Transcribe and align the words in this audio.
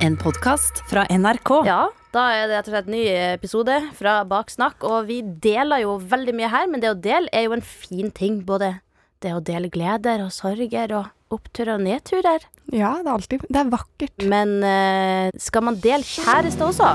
En 0.00 0.16
podkast 0.16 0.80
fra 0.88 1.04
NRK. 1.12 1.50
Ja, 1.68 1.90
da 2.14 2.22
er 2.32 2.46
det 2.48 2.54
rett 2.56 2.68
og 2.70 2.72
slett 2.72 2.86
ny 2.88 3.02
episode 3.34 3.74
fra 3.98 4.22
Baksnakk. 4.24 4.80
Og 4.88 5.04
vi 5.10 5.18
deler 5.44 5.82
jo 5.84 5.98
veldig 6.00 6.32
mye 6.38 6.48
her, 6.48 6.68
men 6.72 6.80
det 6.80 6.88
å 6.94 6.96
dele 6.96 7.28
er 7.36 7.44
jo 7.44 7.52
en 7.56 7.64
fin 7.64 8.08
ting. 8.16 8.38
Både 8.48 8.78
det 9.20 9.34
å 9.36 9.42
dele 9.44 9.68
gleder 9.72 10.22
og 10.24 10.32
sorger 10.32 10.94
og 10.96 11.36
oppturer 11.36 11.74
og 11.76 11.84
nedturer. 11.84 12.46
Ja, 12.72 12.94
det 12.96 13.10
er 13.10 13.12
alltid 13.12 13.44
Det 13.44 13.60
er 13.60 13.72
vakkert. 13.74 14.24
Men 14.32 14.48
eh, 14.64 15.28
skal 15.36 15.66
man 15.68 15.76
dele 15.84 16.06
kjæreste 16.06 16.70
også? 16.70 16.94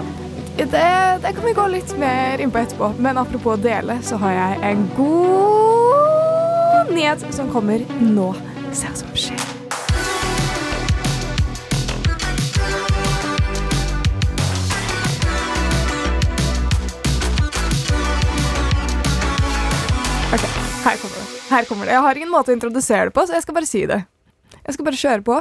Det, 0.58 0.72
det 0.72 1.36
kan 1.36 1.46
vi 1.46 1.54
gå 1.54 1.66
litt 1.76 1.94
mer 2.02 2.42
inn 2.42 2.54
på 2.54 2.64
etterpå. 2.64 2.90
Men 2.98 3.22
apropos 3.22 3.54
å 3.54 3.62
dele, 3.62 4.00
så 4.08 4.18
har 4.24 4.34
jeg 4.40 4.64
en 4.72 4.88
god 4.98 6.90
nyhet 6.96 7.30
som 7.38 7.54
kommer 7.54 7.86
nå. 8.02 8.32
Se 8.74 8.90
hva 8.90 8.98
som 8.98 9.14
skjer. 9.14 9.55
Her 20.86 21.00
kommer 21.02 21.18
det. 21.18 21.28
Her 21.50 21.68
kommer 21.70 21.88
det. 21.90 21.96
Jeg 21.96 22.06
har 22.06 22.20
ingen 22.20 22.34
måte 22.34 22.54
å 22.54 22.56
introdusere 22.56 23.10
det 23.10 23.16
på, 23.16 23.26
så 23.26 23.38
jeg 23.38 23.46
skal 23.46 23.58
bare 23.58 23.70
si 23.70 23.84
det. 23.90 24.02
Jeg 24.62 24.78
skal 24.78 24.88
bare 24.88 25.02
kjøre 25.02 25.26
på. 25.26 25.38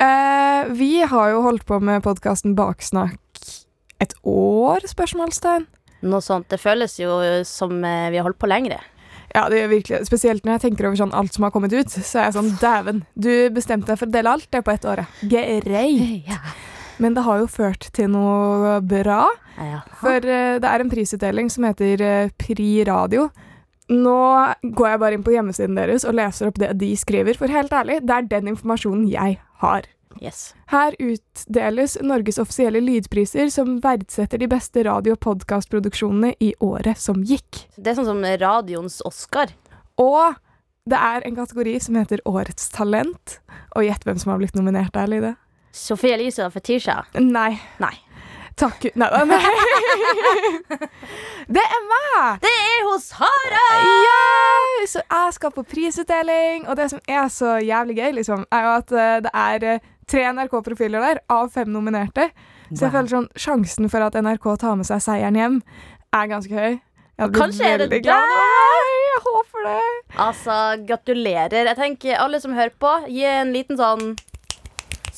Uh, 0.00 0.70
vi 0.76 0.92
har 1.04 1.32
jo 1.34 1.42
holdt 1.44 1.66
på 1.68 1.80
med 1.84 2.02
podkasten 2.06 2.54
Baksnakk 2.58 3.18
et 4.00 4.14
år? 4.24 4.86
spørsmålstegn. 4.88 5.66
Noe 6.08 6.24
sånt. 6.24 6.48
Det 6.48 6.56
føles 6.60 6.94
jo 6.96 7.18
som 7.44 7.74
eh, 7.84 8.08
vi 8.08 8.16
har 8.16 8.24
holdt 8.24 8.38
på 8.40 8.48
lengre. 8.48 8.78
Ja, 9.34 9.44
det 9.52 9.60
gjør 9.60 9.68
virkelig. 9.74 9.98
Spesielt 10.08 10.46
når 10.46 10.56
jeg 10.56 10.62
tenker 10.64 10.88
over 10.88 10.96
sånn 10.98 11.12
alt 11.14 11.36
som 11.36 11.44
har 11.44 11.52
kommet 11.54 11.74
ut. 11.76 11.92
Så 11.92 12.18
er 12.18 12.30
jeg 12.30 12.36
sånn, 12.38 12.48
dæven, 12.62 13.02
du 13.14 13.52
bestemte 13.52 13.92
deg 13.92 14.00
for 14.00 14.08
å 14.08 14.14
dele 14.14 14.32
alt 14.32 14.48
det 14.50 14.62
på 14.64 14.72
ett 14.72 14.88
år, 14.88 15.04
ja. 15.28 15.44
Greit. 15.60 16.40
Men 17.00 17.14
det 17.16 17.26
har 17.28 17.42
jo 17.42 17.46
ført 17.52 17.86
til 17.96 18.10
noe 18.12 18.78
bra. 18.80 19.26
Ja. 19.60 19.84
For 20.00 20.24
eh, 20.24 20.56
det 20.60 20.72
er 20.72 20.82
en 20.82 20.92
prisutdeling 20.92 21.52
som 21.52 21.68
heter 21.68 22.32
Pri 22.40 22.72
Radio. 22.88 23.28
Nå 23.90 24.18
går 24.62 24.92
jeg 24.92 25.00
bare 25.02 25.16
inn 25.16 25.24
på 25.26 25.34
hjemmesiden 25.34 25.78
deres 25.78 26.04
og 26.06 26.14
leser 26.14 26.50
opp 26.50 26.60
det 26.62 26.72
de 26.78 26.92
skriver, 26.98 27.38
for 27.38 27.50
helt 27.50 27.72
ærlig, 27.74 28.00
det 28.06 28.16
er 28.16 28.28
den 28.30 28.52
informasjonen 28.52 29.08
jeg 29.10 29.40
har. 29.64 29.88
Yes. 30.18 30.54
Her 30.70 30.94
utdeles 30.98 31.96
Norges 32.02 32.38
offisielle 32.42 32.80
lydpriser 32.82 33.50
som 33.54 33.76
verdsetter 33.82 34.42
de 34.42 34.48
beste 34.50 34.82
radio- 34.86 35.14
og 35.14 35.22
podkastproduksjonene 35.22 36.34
i 36.42 36.52
året 36.60 36.98
som 36.98 37.22
gikk. 37.22 37.64
Det 37.76 37.92
er 37.92 37.98
sånn 38.00 38.08
som 38.10 38.24
radioens 38.42 38.98
Oscar. 39.06 39.54
Og 40.02 40.34
det 40.90 40.98
er 40.98 41.26
en 41.26 41.38
kategori 41.38 41.76
som 41.82 41.98
heter 42.00 42.22
Årets 42.26 42.70
talent. 42.74 43.38
Og 43.76 43.86
gjett 43.86 44.06
hvem 44.06 44.18
som 44.18 44.32
har 44.32 44.42
blitt 44.42 44.58
nominert 44.58 44.94
der, 44.96 45.10
Lide? 45.10 45.34
Sofie 45.76 46.16
Elise 46.16 46.42
og 46.46 46.54
Fetisha. 46.56 47.04
Nei. 47.14 47.52
Nei. 47.82 47.94
Takk 48.60 48.90
Nei, 49.00 49.08
nei. 49.24 49.38
Det 51.56 51.62
er 51.64 51.86
meg! 51.88 52.42
Det 52.42 52.50
er 52.50 52.82
hos 52.86 53.06
Sara! 53.10 53.62
Ja! 54.04 54.18
Så 54.90 55.00
jeg 55.00 55.32
skal 55.36 55.54
på 55.54 55.64
prisutdeling, 55.66 56.66
og 56.68 56.76
det 56.76 56.90
som 56.92 57.00
er 57.08 57.30
så 57.32 57.56
jævlig 57.64 57.96
gøy, 57.98 58.10
liksom, 58.20 58.44
er 58.52 58.66
jo 58.66 58.74
at 58.76 58.92
eh, 58.92 59.16
det 59.24 59.32
er 59.34 59.66
eh, 59.72 59.88
tre 60.10 60.26
NRK-profiler 60.36 61.02
der 61.06 61.22
av 61.32 61.50
fem 61.54 61.72
nominerte. 61.72 62.28
Så 62.70 62.86
jeg 62.86 62.94
føler 62.94 63.10
sånn 63.10 63.28
sjansen 63.34 63.90
for 63.90 64.04
at 64.06 64.16
NRK 64.20 64.46
tar 64.62 64.78
med 64.78 64.86
seg 64.88 65.02
seieren 65.04 65.40
hjem, 65.40 65.58
er 66.14 66.30
ganske 66.30 66.54
høy. 66.54 66.78
Kanskje 67.34 67.74
er 67.74 67.82
det 67.82 68.02
glad. 68.04 68.30
der! 68.30 68.94
Jeg 69.10 69.20
håper 69.26 69.66
det. 69.66 69.78
Altså, 70.28 70.56
gratulerer. 70.88 71.60
Jeg 71.72 71.78
tenker 71.80 72.20
alle 72.22 72.40
som 72.40 72.54
hører 72.56 72.76
på, 72.80 72.94
gi 73.10 73.26
en 73.28 73.52
liten 73.56 73.80
sånn 73.80 74.14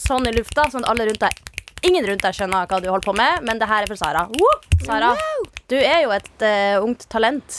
sånn 0.02 0.26
i 0.26 0.32
lufta, 0.34 0.70
sånn 0.72 0.86
at 0.86 0.94
alle 0.94 1.10
rundt 1.10 1.22
deg 1.26 1.51
Ingen 1.82 2.06
rundt 2.06 2.22
deg 2.22 2.36
skjønner 2.36 2.68
hva 2.70 2.78
du 2.78 2.86
holder 2.86 3.06
på 3.08 3.14
med, 3.18 3.42
men 3.46 3.58
det 3.58 3.66
her 3.66 3.82
er 3.82 3.90
for 3.90 3.98
Sara. 3.98 4.28
Woo! 4.30 4.50
Sara, 4.84 5.12
du 5.70 5.74
er 5.80 6.04
jo 6.04 6.12
et 6.14 6.44
uh, 6.44 6.82
ungt 6.84 7.08
talent. 7.10 7.56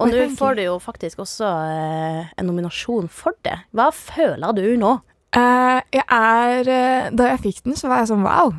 Og 0.00 0.10
nå 0.10 0.24
får 0.34 0.56
du 0.58 0.64
jo 0.64 0.78
faktisk 0.82 1.20
også 1.22 1.46
uh, 1.46 2.24
en 2.34 2.48
nominasjon 2.48 3.06
for 3.12 3.36
det. 3.46 3.60
Hva 3.76 3.90
føler 3.94 4.56
du 4.56 4.64
nå? 4.80 4.96
Uh, 5.36 5.78
jeg 5.94 6.02
er 6.02 7.12
Da 7.14 7.28
jeg 7.28 7.42
fikk 7.44 7.60
den, 7.68 7.76
så 7.78 7.92
var 7.92 8.02
jeg 8.02 8.10
sånn 8.10 8.26
wow. 8.26 8.56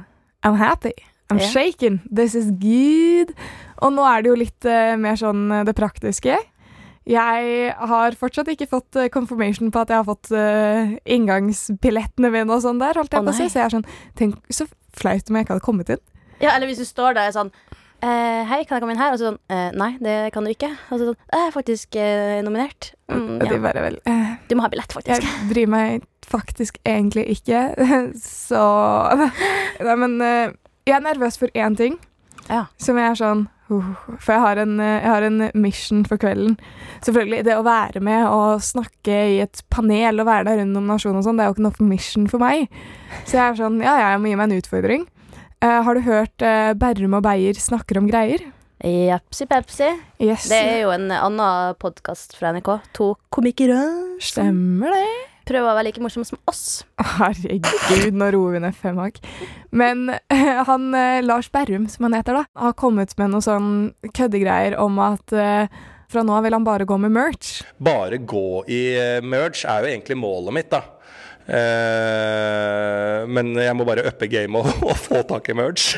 I'm 0.48 0.56
happy. 0.62 0.94
I'm 1.32 1.42
yeah. 1.42 1.52
shaken. 1.52 2.00
This 2.08 2.38
is 2.38 2.48
good. 2.62 3.36
Og 3.84 3.92
nå 3.98 4.06
er 4.08 4.24
det 4.24 4.32
jo 4.32 4.40
litt 4.40 4.68
mer 5.02 5.20
sånn 5.20 5.50
det 5.68 5.76
praktiske. 5.76 6.38
Jeg 7.10 7.72
har 7.92 8.16
fortsatt 8.20 8.52
ikke 8.54 8.70
fått 8.70 9.00
confirmation 9.12 9.72
på 9.74 9.82
at 9.82 9.92
jeg 9.92 10.00
har 10.04 10.08
fått 10.08 10.30
uh, 10.32 10.94
inngangsbillettene 11.04 12.32
mine 12.32 12.54
og 12.54 12.64
sånn 12.64 12.80
der. 12.80 13.00
Holdt 13.02 13.18
jeg 13.18 13.24
oh, 13.24 13.28
på 13.28 13.34
å 13.34 13.40
si. 13.42 13.50
Så 13.50 13.60
jeg 13.60 13.68
er 13.68 13.76
sånn 13.76 13.90
Tenk 14.20 14.38
så 14.54 14.70
flaut 14.98 15.30
om 15.30 15.38
jeg 15.38 15.46
ikke 15.48 15.56
hadde 15.56 15.66
kommet 15.66 15.90
inn. 15.94 16.02
Ja, 16.42 16.56
eller 16.56 16.68
hvis 16.72 16.82
du 16.82 16.88
står 16.88 17.14
der 17.20 17.32
sånn 17.36 17.52
eh, 18.02 18.42
Hei, 18.50 18.64
kan 18.66 18.78
jeg 18.78 18.82
komme 18.82 18.96
inn 18.96 19.02
her? 19.02 19.14
Og 19.14 19.20
så 19.22 19.28
sånn 19.30 19.38
eh, 19.54 19.68
Nei, 19.78 19.92
det 20.02 20.16
kan 20.34 20.46
du 20.48 20.50
ikke. 20.50 20.72
Og 20.90 20.98
så 20.98 21.12
sånn 21.12 21.20
Jeg 21.22 21.44
er 21.48 21.54
faktisk 21.54 21.98
eh, 22.02 22.40
nominert. 22.46 22.94
Mm, 23.12 23.36
ja. 23.46 23.60
bare 23.62 23.84
vel 23.86 24.00
eh, 24.10 24.32
Du 24.50 24.56
må 24.58 24.66
ha 24.66 24.72
billett, 24.74 24.96
faktisk. 24.96 25.22
Jeg 25.28 25.50
bryr 25.52 25.70
meg 25.70 26.08
faktisk 26.32 26.78
egentlig 26.88 27.26
ikke, 27.36 27.62
så 28.48 28.62
Nei, 29.86 29.96
men 30.00 30.18
eh, 30.24 30.54
jeg 30.88 30.96
er 30.98 31.04
nervøs 31.06 31.38
for 31.42 31.52
én 31.54 31.76
ting, 31.78 32.00
Ja. 32.50 32.66
som 32.82 32.98
jeg 32.98 33.12
er 33.12 33.20
sånn 33.20 33.44
For 33.72 34.34
jeg 34.34 34.44
har, 34.44 34.62
en, 34.62 34.76
eh, 34.84 34.98
jeg 35.00 35.10
har 35.10 35.26
en 35.28 35.40
mission 35.64 36.04
for 36.08 36.22
kvelden. 36.22 36.58
Selvfølgelig, 37.06 37.44
det 37.48 37.58
å 37.58 37.66
være 37.66 38.04
med 38.04 38.28
og 38.28 38.64
snakke 38.66 39.18
i 39.36 39.40
et 39.46 39.64
panel 39.74 40.22
og 40.22 40.30
være 40.30 40.50
der 40.50 40.62
rundt 40.62 40.76
nominasjon 40.76 41.18
og 41.20 41.26
sånn, 41.26 41.40
det 41.40 41.46
er 41.46 41.52
jo 41.52 41.58
ikke 41.58 41.68
noe 41.70 41.90
mission 41.90 42.30
for 42.32 42.44
meg. 42.44 42.68
Så 43.24 43.38
jeg 43.38 43.46
er 43.46 43.60
sånn 43.60 43.82
Ja, 43.82 43.98
ja, 44.00 44.14
jeg 44.14 44.22
må 44.24 44.32
gi 44.32 44.38
meg 44.40 44.50
en 44.50 44.62
utfordring. 44.62 45.08
Uh, 45.62 45.80
har 45.86 45.94
du 45.94 46.02
hørt 46.02 46.42
uh, 46.42 46.74
Berrum 46.74 47.20
og 47.20 47.26
Beyer 47.26 47.58
snakker 47.62 48.00
om 48.02 48.08
greier? 48.10 48.42
Japsi 48.82 49.46
pepsi. 49.46 49.92
Yes. 50.18 50.48
Det 50.50 50.58
er 50.58 50.80
jo 50.88 50.94
en 50.96 51.12
annen 51.14 51.76
podkast 51.82 52.34
fra 52.38 52.56
NRK. 52.56 52.80
To 52.98 53.14
komikere. 53.30 53.84
Stemmer 54.26 54.98
det. 54.98 55.31
Prøver 55.52 55.68
å 55.68 55.76
være 55.76 55.88
like 55.90 56.00
morsom 56.04 56.24
som 56.28 56.40
oss. 56.48 56.84
Herregud, 57.20 58.16
nå 58.16 58.30
roer 58.32 58.56
vi 58.56 58.62
ned 58.64 58.78
fem 58.78 59.00
hakk. 59.02 59.20
Men 59.76 60.06
eh, 60.14 60.62
han 60.68 60.94
eh, 60.96 61.20
Lars 61.26 61.50
Berrum, 61.52 61.90
som 61.92 62.08
han 62.08 62.16
heter, 62.16 62.40
da, 62.40 62.46
har 62.68 62.78
kommet 62.80 63.12
med 63.20 63.34
noen 63.34 63.44
sånn 63.44 63.72
køddegreier 64.16 64.78
om 64.80 65.02
at 65.04 65.36
eh, 65.36 65.68
fra 66.12 66.24
nå 66.24 66.38
av 66.38 66.48
vil 66.48 66.56
han 66.56 66.68
bare 66.68 66.88
gå 66.88 66.96
med 67.04 67.12
merch. 67.16 67.62
bare 67.84 68.20
gå 68.20 68.64
i 68.72 68.82
merch 69.24 69.66
er 69.68 69.84
jo 69.84 69.92
egentlig 69.92 70.20
målet 70.20 70.56
mitt, 70.56 70.72
da. 70.72 70.84
Uh, 71.52 73.26
men 73.28 73.50
jeg 73.58 73.74
må 73.76 73.84
bare 73.88 74.06
uppe 74.08 74.28
gamet 74.30 74.62
og, 74.62 74.84
og 74.92 75.00
få 75.00 75.24
tak 75.28 75.50
i 75.52 75.56
merch. 75.58 75.98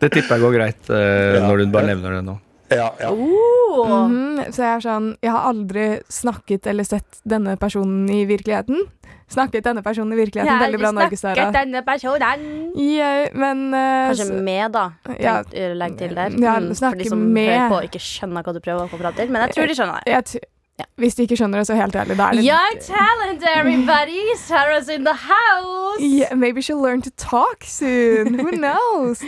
Det 0.00 0.12
tipper 0.14 0.36
jeg 0.38 0.44
går 0.46 0.54
greit 0.56 0.92
uh, 0.92 1.36
Ja. 1.36 1.42
når 1.44 1.64
du 1.64 1.72
bare 1.74 1.90
nevner 1.90 2.16
det 2.16 2.24
nå. 2.28 2.36
Ja, 2.70 2.88
ja. 3.00 3.10
Oh. 3.12 3.86
Mhm, 4.08 4.40
så 4.50 4.62
jeg 4.64 4.72
er 4.76 4.80
sånn 4.82 5.08
Jeg 5.22 5.30
har 5.30 5.44
aldri 5.50 5.84
snakket 6.10 6.66
eller 6.66 6.84
sett 6.88 7.20
denne 7.28 7.56
personen 7.60 8.08
i 8.10 8.24
virkeligheten. 8.26 8.80
Snakket 9.28 9.64
denne 9.66 9.82
personen 9.82 10.14
i 10.14 10.20
virkeligheten. 10.20 10.58
Veldig 10.60 10.78
bra, 10.78 10.90
Norge-Sara. 10.94 11.48
denne 11.54 11.82
personen. 11.86 12.50
Yeah, 12.78 13.28
men 13.34 13.74
uh, 13.74 14.12
Kanskje 14.12 14.42
med, 14.42 14.72
da. 14.76 14.84
Ja. 15.18 15.40
Legg 15.74 15.96
til 15.98 16.14
der. 16.14 16.30
Ja, 16.38 16.58
Mm, 16.60 16.74
for 16.78 16.94
de 16.96 17.08
som 17.10 17.18
med. 17.32 17.50
hører 17.50 17.68
på 17.72 17.80
og 17.80 17.88
ikke 17.88 18.02
skjønner 18.02 18.42
hva 18.46 18.54
du 18.54 18.60
prøver 18.60 18.86
å 18.86 18.90
få 18.92 19.00
fram 19.02 19.14
til. 19.18 19.30
Men 19.30 19.42
jeg 19.46 19.56
tror 19.56 19.66
de 19.66 19.74
skjønner 19.74 20.04
det. 20.04 20.12
jeg 20.14 20.42
Ja. 20.76 20.84
Hvis 21.00 21.14
de 21.16 21.24
ikke 21.24 21.38
skjønner 21.40 21.62
det, 21.62 21.66
så 21.70 21.76
helt 21.78 21.94
ærlig, 21.96 22.16
det 22.18 22.24
er 22.24 22.36
litt 22.36 22.44
Young 22.44 22.80
talent, 22.84 23.44
everybody! 23.48 24.20
Sarah's 24.36 24.90
in 24.92 25.06
the 25.08 25.14
house! 25.16 26.00
Yeah, 26.04 26.34
maybe 26.36 26.60
she'll 26.60 26.82
learn 26.82 27.00
to 27.06 27.10
talk 27.16 27.64
soon. 27.64 28.34
Who 28.38 28.50
knows? 28.52 29.22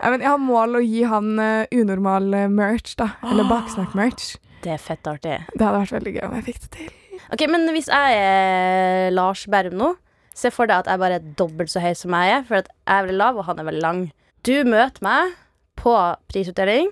I 0.00 0.08
mean, 0.08 0.22
jeg 0.24 0.30
har 0.30 0.40
mål 0.40 0.78
å 0.78 0.82
gi 0.84 1.02
han 1.10 1.34
eh, 1.38 1.66
unormal 1.76 2.32
eh, 2.32 2.46
merch, 2.48 2.94
da. 2.96 3.10
Eller 3.20 3.44
baksnakk-merch. 3.50 4.30
Det 4.64 4.72
er 4.72 4.80
fett 4.80 5.04
artig. 5.10 5.36
Det 5.52 5.60
hadde 5.60 5.82
vært 5.82 5.92
veldig 5.98 6.14
gøy 6.16 6.22
om 6.30 6.36
jeg 6.38 6.46
fikk 6.46 6.62
det 6.62 6.70
til. 6.78 6.92
Ok, 7.36 7.44
Men 7.52 7.68
hvis 7.74 7.90
jeg 7.92 8.16
er 8.24 9.12
Lars 9.12 9.44
Berrum 9.52 9.76
nå, 9.80 9.90
se 10.34 10.48
for 10.54 10.70
deg 10.70 10.82
at 10.86 10.88
jeg 10.88 11.02
bare 11.04 11.18
er 11.20 11.26
dobbelt 11.38 11.72
så 11.72 11.82
høy 11.84 11.92
som 12.00 12.16
jeg 12.16 12.32
er. 12.38 12.46
For 12.48 12.62
at 12.62 12.70
jeg 12.72 12.94
er 12.96 13.04
veldig 13.04 13.18
lav, 13.20 13.40
og 13.42 13.48
han 13.50 13.60
er 13.60 13.68
veldig 13.68 13.84
lang. 13.84 14.00
Du 14.44 14.54
møter 14.68 15.04
meg 15.04 15.36
på 15.80 15.92
prisutdeling 16.32 16.88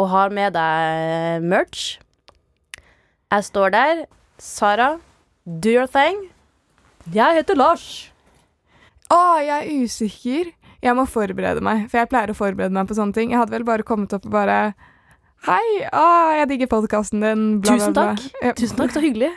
og 0.00 0.08
har 0.14 0.30
med 0.34 0.54
deg 0.54 1.42
merch. 1.50 1.98
Jeg 3.30 3.46
står 3.46 3.70
der. 3.74 4.04
Sara, 4.40 4.98
do 5.46 5.70
your 5.70 5.86
thing. 5.86 6.24
Jeg 7.14 7.36
heter 7.38 7.58
Lars. 7.58 7.84
Å, 9.10 9.18
jeg 9.42 9.54
er 9.56 9.84
usikker. 9.84 10.50
Jeg 10.80 10.96
må 10.96 11.04
forberede 11.08 11.60
meg, 11.62 11.84
for 11.92 12.00
jeg 12.00 12.08
pleier 12.10 12.32
å 12.32 12.36
forberede 12.36 12.72
meg 12.74 12.88
på 12.88 12.96
sånne 12.96 13.14
ting. 13.14 13.34
Jeg 13.34 13.42
hadde 13.42 13.52
vel 13.52 13.66
bare 13.68 13.84
kommet 13.86 14.14
opp 14.16 14.26
og 14.26 14.32
bare 14.34 14.56
Hei, 15.46 15.86
å, 15.96 16.02
jeg 16.36 16.48
digger 16.50 16.68
podkasten 16.68 17.22
din. 17.24 17.44
Bla, 17.64 17.76
Tusen 17.78 17.94
bla, 17.94 18.02
bla. 18.10 18.16
takk. 18.18 18.42
Ja. 18.44 18.52
Tusen 18.58 18.80
takk, 18.80 18.92
så 18.92 19.00
hyggelig. 19.04 19.30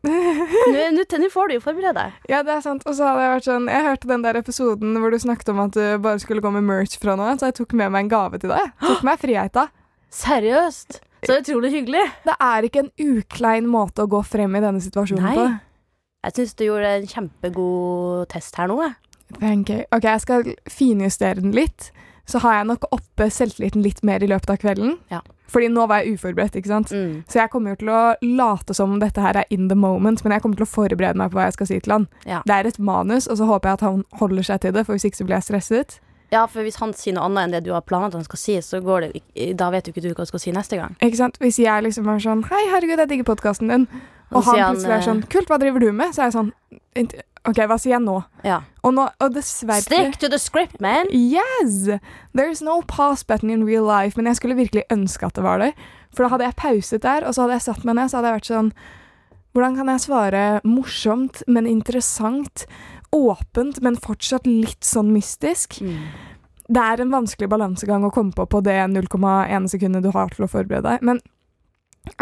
Nå 0.06 1.28
får 1.34 1.50
du 1.50 1.56
jo 1.58 1.60
forberede 1.64 1.92
deg. 1.98 2.14
Ja, 2.32 2.40
det 2.46 2.54
er 2.54 2.62
sant. 2.64 2.86
Og 2.88 2.96
så 2.96 3.04
hadde 3.04 3.26
jeg 3.26 3.32
vært 3.34 3.48
sånn 3.50 3.66
Jeg 3.68 3.84
hørte 3.84 4.08
den 4.08 4.22
der 4.24 4.38
episoden 4.40 4.96
hvor 4.96 5.12
du 5.12 5.18
snakket 5.20 5.50
om 5.52 5.60
at 5.66 5.76
du 5.76 5.84
bare 6.00 6.22
skulle 6.22 6.40
gå 6.40 6.54
med 6.54 6.64
merch 6.64 6.96
fra 7.02 7.18
nå 7.20 7.26
av, 7.26 7.36
så 7.42 7.50
jeg 7.50 7.58
tok 7.60 7.74
med 7.76 7.92
meg 7.92 8.06
en 8.06 8.12
gave 8.14 8.40
til 8.40 8.54
deg. 8.54 8.72
Tok 8.80 9.04
meg 9.10 9.20
friheta. 9.20 9.66
Seriøst. 10.22 11.02
Så 11.26 11.36
utrolig 11.40 11.72
hyggelig. 11.74 12.04
Det 12.24 12.36
er 12.40 12.66
ikke 12.66 12.84
en 12.84 12.92
uklein 13.04 13.68
måte 13.68 14.06
å 14.06 14.10
gå 14.10 14.22
frem 14.24 14.56
i 14.56 14.62
denne 14.64 14.80
situasjonen 14.82 15.26
Nei. 15.26 15.34
på. 15.36 15.48
Jeg 16.26 16.36
syns 16.36 16.54
du 16.56 16.66
gjorde 16.66 16.92
en 16.98 17.08
kjempegod 17.08 18.28
test 18.32 18.56
her 18.60 18.68
nå. 18.68 18.80
jeg. 18.84 18.94
Thank 19.38 19.70
you. 19.72 19.84
Ok, 19.94 20.04
jeg 20.04 20.24
skal 20.24 20.54
finjustere 20.68 21.40
den 21.40 21.52
litt. 21.56 21.90
Så 22.28 22.40
har 22.44 22.60
jeg 22.60 22.68
nok 22.70 22.84
oppe 22.94 23.30
selvtilliten 23.32 23.82
litt 23.82 24.02
mer 24.06 24.22
i 24.22 24.28
løpet 24.30 24.52
av 24.52 24.58
kvelden. 24.62 24.98
Ja. 25.10 25.22
Fordi 25.50 25.70
nå 25.72 25.86
var 25.90 26.04
jeg 26.04 26.14
uforberedt, 26.14 26.54
ikke 26.60 26.70
sant. 26.70 26.92
Mm. 26.94 27.22
Så 27.30 27.40
jeg 27.40 27.50
kommer 27.50 27.74
jo 27.74 27.80
til 27.80 27.90
å 27.90 28.02
late 28.22 28.76
som 28.76 28.92
om 28.94 29.00
dette 29.02 29.22
her 29.22 29.40
er 29.40 29.48
in 29.50 29.66
the 29.70 29.78
moment, 29.78 30.22
men 30.22 30.36
jeg 30.36 30.44
kommer 30.44 30.60
til 30.60 30.68
å 30.68 30.70
forberede 30.70 31.18
meg 31.18 31.32
på 31.32 31.40
hva 31.40 31.48
jeg 31.48 31.56
skal 31.56 31.70
si 31.70 31.80
til 31.82 31.96
han. 31.96 32.06
Ja. 32.28 32.44
Det 32.46 32.54
er 32.54 32.70
et 32.70 32.78
manus, 32.78 33.26
og 33.26 33.40
så 33.40 33.48
håper 33.50 33.72
jeg 33.72 33.80
at 33.80 33.86
han 33.88 34.04
holder 34.20 34.46
seg 34.46 34.62
til 34.62 34.76
det, 34.76 34.86
for 34.86 34.94
hvis 34.94 35.08
ikke 35.08 35.22
så 35.22 35.26
blir 35.26 35.38
jeg 35.40 35.48
stresset. 35.48 35.98
Ja, 36.30 36.44
for 36.46 36.62
hvis 36.62 36.78
han 36.78 36.92
sier 36.94 37.16
noe 37.16 37.26
annet 37.26 37.42
enn 37.42 37.54
det 37.56 37.64
du 37.66 37.72
har 37.74 37.82
planlagt 37.82 38.14
han 38.14 38.26
skal 38.26 38.38
si, 38.38 38.54
så 38.62 38.78
går 38.84 39.08
det 39.08 39.50
Da 39.58 39.70
vet 39.74 39.88
jo 39.88 39.94
ikke 39.94 40.04
du 40.04 40.12
hva 40.12 40.22
du 40.22 40.30
skal 40.30 40.42
si 40.42 40.54
neste 40.54 40.78
gang. 40.78 40.94
Ikke 41.02 41.18
sant? 41.18 41.40
Hvis 41.42 41.58
jeg 41.58 41.86
liksom 41.86 42.08
er 42.10 42.22
sånn 42.22 42.44
Hei, 42.50 42.62
herregud, 42.70 43.02
jeg 43.02 43.10
digger 43.10 43.30
podkasten 43.32 43.72
din. 43.72 43.88
Og 44.30 44.44
han 44.46 44.60
han, 44.60 44.76
plutselig 44.76 44.94
er 44.94 45.00
eh, 45.00 45.08
sånn 45.08 45.24
Kult, 45.32 45.50
hva 45.50 45.58
driver 45.58 45.82
du 45.82 45.90
med? 45.90 46.14
Så 46.14 46.22
er 46.22 46.30
jeg 46.30 46.38
sånn 46.38 46.52
OK, 47.48 47.56
hva 47.66 47.78
sier 47.80 47.96
jeg 47.96 48.04
nå? 48.04 48.18
Ja. 48.44 48.60
Og, 48.84 48.92
nå, 48.94 49.06
og 49.24 49.34
dessverre 49.34 49.82
Stick 49.82 50.18
to 50.20 50.28
the 50.30 50.38
script, 50.38 50.76
man! 50.84 51.08
Yes! 51.08 51.88
There's 52.36 52.60
no 52.62 52.82
pause 52.86 53.24
button 53.24 53.50
in 53.50 53.64
real 53.64 53.86
life. 53.88 54.18
Men 54.18 54.28
jeg 54.28 54.36
skulle 54.38 54.58
virkelig 54.58 54.84
ønske 54.92 55.26
at 55.26 55.38
det 55.38 55.46
var 55.46 55.62
det. 55.62 55.72
For 56.12 56.26
da 56.26 56.34
hadde 56.34 56.50
jeg 56.50 56.58
pauset 56.60 57.02
der, 57.06 57.24
og 57.24 57.34
så 57.34 57.46
hadde 57.46 57.56
jeg 57.56 57.66
satt 57.70 57.86
meg 57.88 57.96
ned, 57.96 58.10
så 58.12 58.20
hadde 58.20 58.32
jeg 58.32 58.40
vært 58.40 58.50
sånn 58.52 58.72
Hvordan 59.50 59.80
kan 59.80 59.88
jeg 59.90 60.02
svare 60.04 60.42
morsomt, 60.62 61.40
men 61.50 61.66
interessant? 61.66 62.68
Åpent, 63.16 63.80
men 63.82 63.96
fortsatt 63.98 64.46
litt 64.46 64.86
sånn 64.86 65.10
mystisk? 65.14 65.80
Mm. 65.82 66.04
Det 66.70 66.82
er 66.86 67.02
en 67.02 67.10
vanskelig 67.10 67.48
balansegang 67.50 68.04
å 68.06 68.12
komme 68.14 68.34
på 68.36 68.46
på 68.46 68.60
det 68.62 68.76
0,1 68.92 69.70
sekundet 69.72 70.06
du 70.06 70.12
har 70.14 70.30
til 70.30 70.46
å 70.46 70.50
forberede 70.50 70.86
deg. 70.86 71.02
Men 71.06 71.18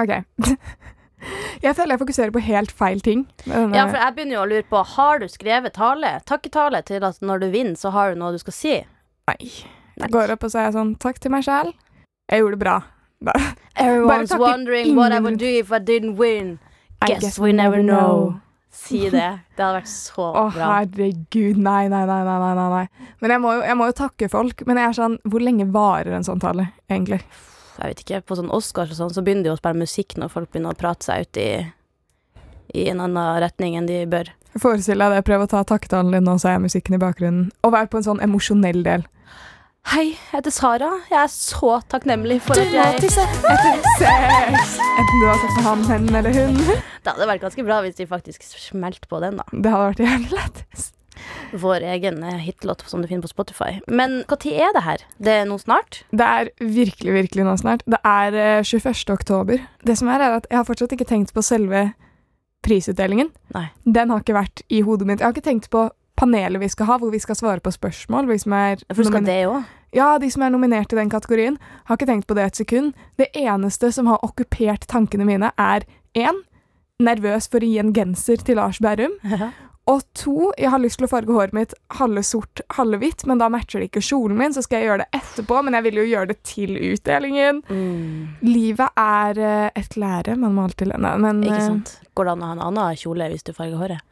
OK. 0.01 0.15
Jeg 1.63 1.75
føler 1.75 1.97
jeg 1.97 1.99
fokuserer 1.99 2.31
på 2.31 2.41
helt 2.47 2.71
feil 2.71 3.01
ting. 3.03 3.25
Ja, 3.49 3.89
for 3.89 3.97
jeg 3.99 4.15
begynner 4.15 4.37
jo 4.37 4.43
å 4.45 4.51
lure 4.53 4.67
på 4.71 4.83
Har 4.87 5.19
du 5.19 5.27
skrevet 5.27 5.75
tale? 5.75 6.13
Takketale 6.31 6.85
til 6.87 7.03
at 7.03 7.19
når 7.19 7.43
du 7.43 7.49
vinner, 7.51 7.75
så 7.75 7.91
har 7.91 8.15
du 8.15 8.21
noe 8.21 8.37
du 8.37 8.39
skal 8.39 8.55
si? 8.55 8.75
Nei. 9.27 9.51
Jeg 9.99 10.13
går 10.15 10.31
opp 10.37 10.47
og 10.47 10.53
sier 10.55 10.71
sånn 10.77 10.95
Takk 11.03 11.19
til 11.19 11.35
meg 11.35 11.43
sjæl. 11.43 11.73
Jeg 12.31 12.45
gjorde 12.45 12.55
det 12.55 12.63
bra. 12.63 12.77
Bare, 13.27 13.49
Everyone's 13.75 14.31
bare 14.31 14.39
wondering 14.39 14.95
what 14.95 15.11
I 15.11 15.19
would 15.19 15.41
do 15.43 15.51
if 15.59 15.73
I 15.73 15.81
didn't 15.81 16.15
win. 16.23 16.61
I 17.03 17.09
Guess 17.09 17.37
we 17.39 17.51
never 17.53 17.83
know. 17.83 18.39
Si 18.71 19.01
det. 19.11 19.29
Det 19.57 19.65
hadde 19.65 19.81
vært 19.81 19.91
så 19.91 20.29
bra. 20.33 20.43
Å, 20.45 20.51
herregud. 20.55 21.59
Nei, 21.61 21.89
nei, 21.91 22.03
nei, 22.09 22.19
nei, 22.27 22.39
nei, 22.45 22.67
nei. 22.75 23.13
Men 23.23 23.35
jeg 23.35 23.43
må, 23.43 23.55
jo, 23.57 23.63
jeg 23.67 23.79
må 23.81 23.89
jo 23.89 23.97
takke 23.97 24.29
folk. 24.33 24.65
Men 24.69 24.81
jeg 24.81 24.91
er 24.91 24.99
sånn 24.99 25.17
Hvor 25.25 25.45
lenge 25.45 25.67
varer 25.75 26.19
en 26.19 26.27
sånn 26.27 26.43
tale, 26.43 26.69
egentlig? 26.91 27.21
Jeg 27.79 27.93
vet 27.93 28.03
ikke, 28.05 28.23
På 28.29 28.39
sånn 28.39 28.53
Oscars 28.55 28.93
og 28.95 29.01
sånn, 29.01 29.15
så 29.15 29.25
begynner 29.25 29.49
de 29.49 29.55
å 29.55 29.59
spille 29.59 29.85
musikk 29.85 30.17
når 30.21 30.33
folk 30.35 30.53
begynner 30.53 30.77
å 30.77 30.79
prate 30.79 31.09
seg 31.09 31.27
ut 31.27 31.41
i, 31.41 31.51
i 32.75 32.89
en 32.93 33.03
annen 33.05 33.39
retning 33.43 33.79
enn 33.79 33.89
de 33.89 34.03
bør. 34.11 34.33
Forestill 34.59 34.99
deg 35.05 35.15
det. 35.15 35.27
Prøv 35.29 35.45
å 35.45 35.51
ta 35.51 35.63
takketalen 35.67 36.17
din, 36.17 36.31
og 36.31 36.41
så 36.43 36.53
er 36.53 36.63
musikken 36.63 36.97
i 36.97 37.03
bakgrunnen. 37.03 37.49
Og 37.63 37.75
vær 37.75 37.89
på 37.91 38.01
en 38.01 38.09
sånn 38.09 38.23
emosjonell 38.25 38.83
del. 38.87 39.07
Hei, 39.87 40.11
jeg 40.11 40.19
heter 40.35 40.53
Sara. 40.53 40.89
Jeg 41.09 41.17
er 41.23 41.31
så 41.33 41.79
takknemlig 41.89 42.41
for 42.45 42.59
at 42.61 42.73
jeg 42.75 42.99
Etter 42.99 43.13
sex! 43.15 43.39
Enten 44.05 45.23
du 45.23 45.25
har 45.25 45.39
sex 45.41 45.55
med 45.57 45.65
han, 45.65 45.85
hen 45.89 46.09
eller 46.19 46.35
hun. 46.37 46.59
Det 46.59 47.13
hadde 47.15 47.29
vært 47.31 47.45
ganske 47.47 47.65
bra 47.65 47.79
hvis 47.85 47.97
de 47.97 48.07
faktisk 48.11 48.45
smelte 48.51 49.09
på 49.09 49.21
den, 49.25 49.39
da. 49.41 49.47
Det 49.55 49.73
hadde 49.73 49.87
vært 49.95 50.03
jævlig 50.05 50.35
lett. 50.35 50.89
Vår 51.63 51.87
egen 51.95 52.21
eh, 52.23 52.37
hitlåt 52.45 52.85
som 52.91 53.01
du 53.03 53.09
finner 53.09 53.25
på 53.25 53.31
Spotify. 53.33 53.71
Men 53.89 54.21
når 54.29 54.45
er 54.53 54.75
det 54.77 54.83
her? 54.85 55.07
Det 55.17 55.37
er 55.41 55.49
nå 55.49 55.57
snart? 55.63 56.03
Det 56.13 56.27
er 56.27 56.51
virkelig, 56.61 57.15
virkelig 57.17 57.47
nå 57.49 57.57
snart. 57.59 57.83
Det 57.89 58.03
er 58.07 58.37
eh, 58.37 58.61
21. 58.61 58.93
oktober. 59.17 59.65
Det 59.89 59.97
som 59.99 60.11
er, 60.13 60.21
er 60.27 60.37
at 60.43 60.51
jeg 60.51 60.61
har 60.61 60.69
fortsatt 60.69 60.93
ikke 60.99 61.09
tenkt 61.09 61.33
på 61.35 61.43
selve 61.43 61.89
prisutdelingen. 62.67 63.33
Nei. 63.57 63.71
Den 63.89 64.13
har 64.13 64.21
ikke 64.21 64.37
vært 64.37 64.63
i 64.69 64.83
hodet 64.85 65.09
mitt. 65.09 65.23
Jeg 65.25 65.31
har 65.31 65.35
ikke 65.39 65.49
tenkt 65.49 65.73
på 65.73 65.89
panelet 66.19 66.63
vi 66.63 66.71
skal 66.73 66.91
ha, 66.91 66.99
hvor 67.01 67.13
vi 67.15 67.21
skal 67.23 67.39
svare 67.39 67.63
på 67.65 67.73
spørsmål. 67.75 68.29
Vi 68.31 68.41
som 68.43 68.57
er 68.59 68.83
For 68.91 69.05
du 69.05 69.13
skal 69.13 69.27
det 69.29 69.41
òg? 69.49 69.75
Ja, 69.97 70.11
de 70.21 70.29
som 70.31 70.45
er 70.45 70.53
nominert 70.53 70.93
i 70.93 70.99
den 70.99 71.11
kategorien. 71.13 71.57
Har 71.89 71.97
ikke 71.97 72.11
tenkt 72.11 72.29
på 72.29 72.37
det 72.37 72.45
et 72.45 72.61
sekund. 72.61 72.93
Det 73.17 73.31
eneste 73.39 73.93
som 73.95 74.11
har 74.11 74.21
okkupert 74.27 74.85
tankene 74.91 75.25
mine, 75.29 75.53
er 75.57 75.87
én 76.19 76.43
nervøs 77.01 77.49
for 77.49 77.63
å 77.63 77.71
gi 77.71 77.79
en 77.81 77.95
genser 77.97 78.43
til 78.45 78.59
Lars 78.61 78.83
Berrum. 78.83 79.17
Og 79.89 80.03
to, 80.13 80.51
jeg 80.61 80.69
har 80.69 80.83
lyst 80.83 80.99
til 81.01 81.07
å 81.07 81.09
farge 81.09 81.33
håret 81.33 81.55
mitt 81.57 81.71
halve 81.97 82.21
sort, 82.27 82.61
halve 82.77 82.99
hvitt, 83.01 83.23
men 83.25 83.41
da 83.41 83.47
matcher 83.49 83.81
det 83.81 83.89
ikke 83.89 84.03
kjolen 84.05 84.37
min, 84.37 84.53
så 84.53 84.61
skal 84.61 84.83
jeg 84.83 84.91
gjøre 84.91 85.07
det 85.07 85.23
etterpå, 85.23 85.63
men 85.65 85.79
jeg 85.79 85.87
vil 85.87 86.01
jo 86.03 86.05
gjøre 86.11 86.29
det 86.29 86.37
til 86.45 86.75
utdelingen. 86.91 87.63
Mm, 87.71 88.19
Livet 88.45 89.01
er 89.01 89.41
eh, 89.41 89.71
et 89.81 89.97
lære, 89.97 90.37
man 90.37 90.59
må 90.59 90.67
alltid 90.69 90.93
Nei, 90.93 91.15
men 91.25 91.41
ikke 91.41 91.57
eh, 91.57 91.71
sant? 91.71 91.95
Går 92.13 92.29
det 92.29 92.35
an 92.35 92.45
å 92.45 92.51
ha 92.51 92.59
en 92.59 92.63
annen 92.67 93.01
kjole 93.01 93.31
hvis 93.33 93.49
du 93.49 93.55
farger 93.57 93.81
håret? 93.81 94.05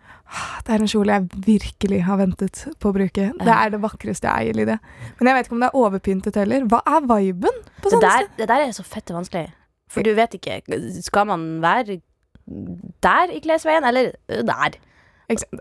Det 0.67 0.75
er 0.75 0.82
en 0.82 0.90
kjole 0.90 1.14
jeg 1.14 1.43
virkelig 1.46 2.00
har 2.06 2.19
ventet 2.19 2.64
på 2.82 2.90
å 2.90 2.94
bruke. 2.96 3.28
Det 3.38 3.52
er 3.55 3.70
det 3.70 3.81
vakreste 3.82 4.26
jeg 4.26 4.49
eier, 4.49 4.56
Lydia. 4.58 4.78
Men 5.20 5.31
jeg 5.31 5.37
vet 5.38 5.46
ikke 5.49 5.56
om 5.56 5.62
det 5.62 5.69
er 5.70 5.78
overpyntet 5.82 6.38
heller. 6.40 6.67
Hva 6.73 6.81
er 6.87 7.06
viben 7.06 7.61
på 7.82 7.90
Det 7.90 7.94
sånne 7.94 8.11
der, 8.11 8.28
det 8.40 8.49
der 8.50 8.64
er 8.67 8.73
så 8.76 8.82
fette 8.87 9.14
vanskelig. 9.14 9.52
For 9.88 10.02
du 10.02 10.11
vet 10.19 10.34
ikke 10.34 10.61
Skal 11.05 11.26
man 11.31 11.61
være 11.62 12.00
der 13.06 13.31
i 13.34 13.40
klesveien, 13.43 13.84
eller 13.87 14.12
der? 14.28 14.78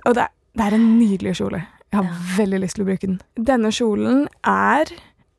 Og 0.06 0.16
det 0.18 0.24
er, 0.26 0.32
det 0.58 0.66
er 0.66 0.76
en 0.78 0.88
nydelig 1.00 1.36
kjole. 1.40 1.62
Jeg 1.92 1.98
har 2.02 2.04
Ja. 2.10 2.16
veldig 2.38 2.60
lyst 2.62 2.76
til 2.76 2.84
å 2.86 2.88
bruke 2.90 3.08
den. 3.08 3.22
Denne 3.38 3.70
kjolen 3.72 4.28
er 4.44 4.86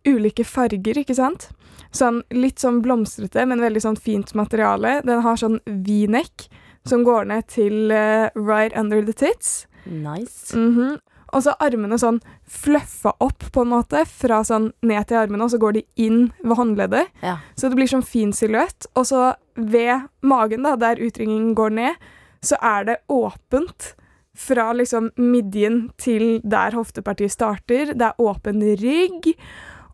ulike 0.07 0.45
farger, 0.47 0.99
ikke 1.03 1.15
sant? 1.15 1.51
Sånn 1.93 2.23
litt 2.31 2.59
sånn 2.63 2.81
blomstrete, 2.83 3.47
men 3.47 3.61
veldig 3.61 3.83
sånn 3.83 3.99
fint 3.99 4.33
materiale. 4.35 5.03
Den 5.05 5.21
har 5.23 5.37
sånn 5.37 5.61
v-neck 5.67 6.49
som 6.87 7.05
går 7.07 7.29
ned 7.31 7.47
til 7.53 7.93
uh, 7.93 8.31
right 8.35 8.75
under 8.79 9.03
the 9.05 9.13
tits. 9.13 9.67
Nice. 9.85 10.57
Mhm. 10.57 10.99
Og 11.35 11.43
så 11.43 11.57
armene 11.61 11.99
sånn 11.99 12.21
fluffa 12.49 13.11
opp, 13.21 13.49
på 13.53 13.65
en 13.65 13.73
måte, 13.75 14.05
fra 14.07 14.39
sånn 14.47 14.71
ned 14.87 15.09
til 15.11 15.19
armene, 15.19 15.43
og 15.45 15.51
så 15.53 15.59
går 15.61 15.75
de 15.75 15.83
inn 16.01 16.29
ved 16.45 16.55
håndleddet. 16.57 17.11
Ja. 17.21 17.41
Så 17.59 17.69
det 17.69 17.77
blir 17.81 17.91
sånn 17.91 18.07
fin 18.07 18.33
silhuett. 18.33 18.87
Og 18.95 19.09
så 19.11 19.33
ved 19.59 20.07
magen, 20.23 20.63
da, 20.65 20.77
der 20.81 21.03
utringningen 21.03 21.53
går 21.59 21.75
ned, 21.77 22.07
så 22.47 22.57
er 22.63 22.87
det 22.89 22.99
åpent 23.13 23.95
fra 24.37 24.71
liksom 24.77 25.11
midjen 25.17 25.89
til 26.01 26.39
der 26.45 26.77
hoftepartiet 26.77 27.35
starter. 27.35 27.95
Det 27.97 28.13
er 28.13 28.23
åpen 28.23 28.63
rygg, 28.81 29.33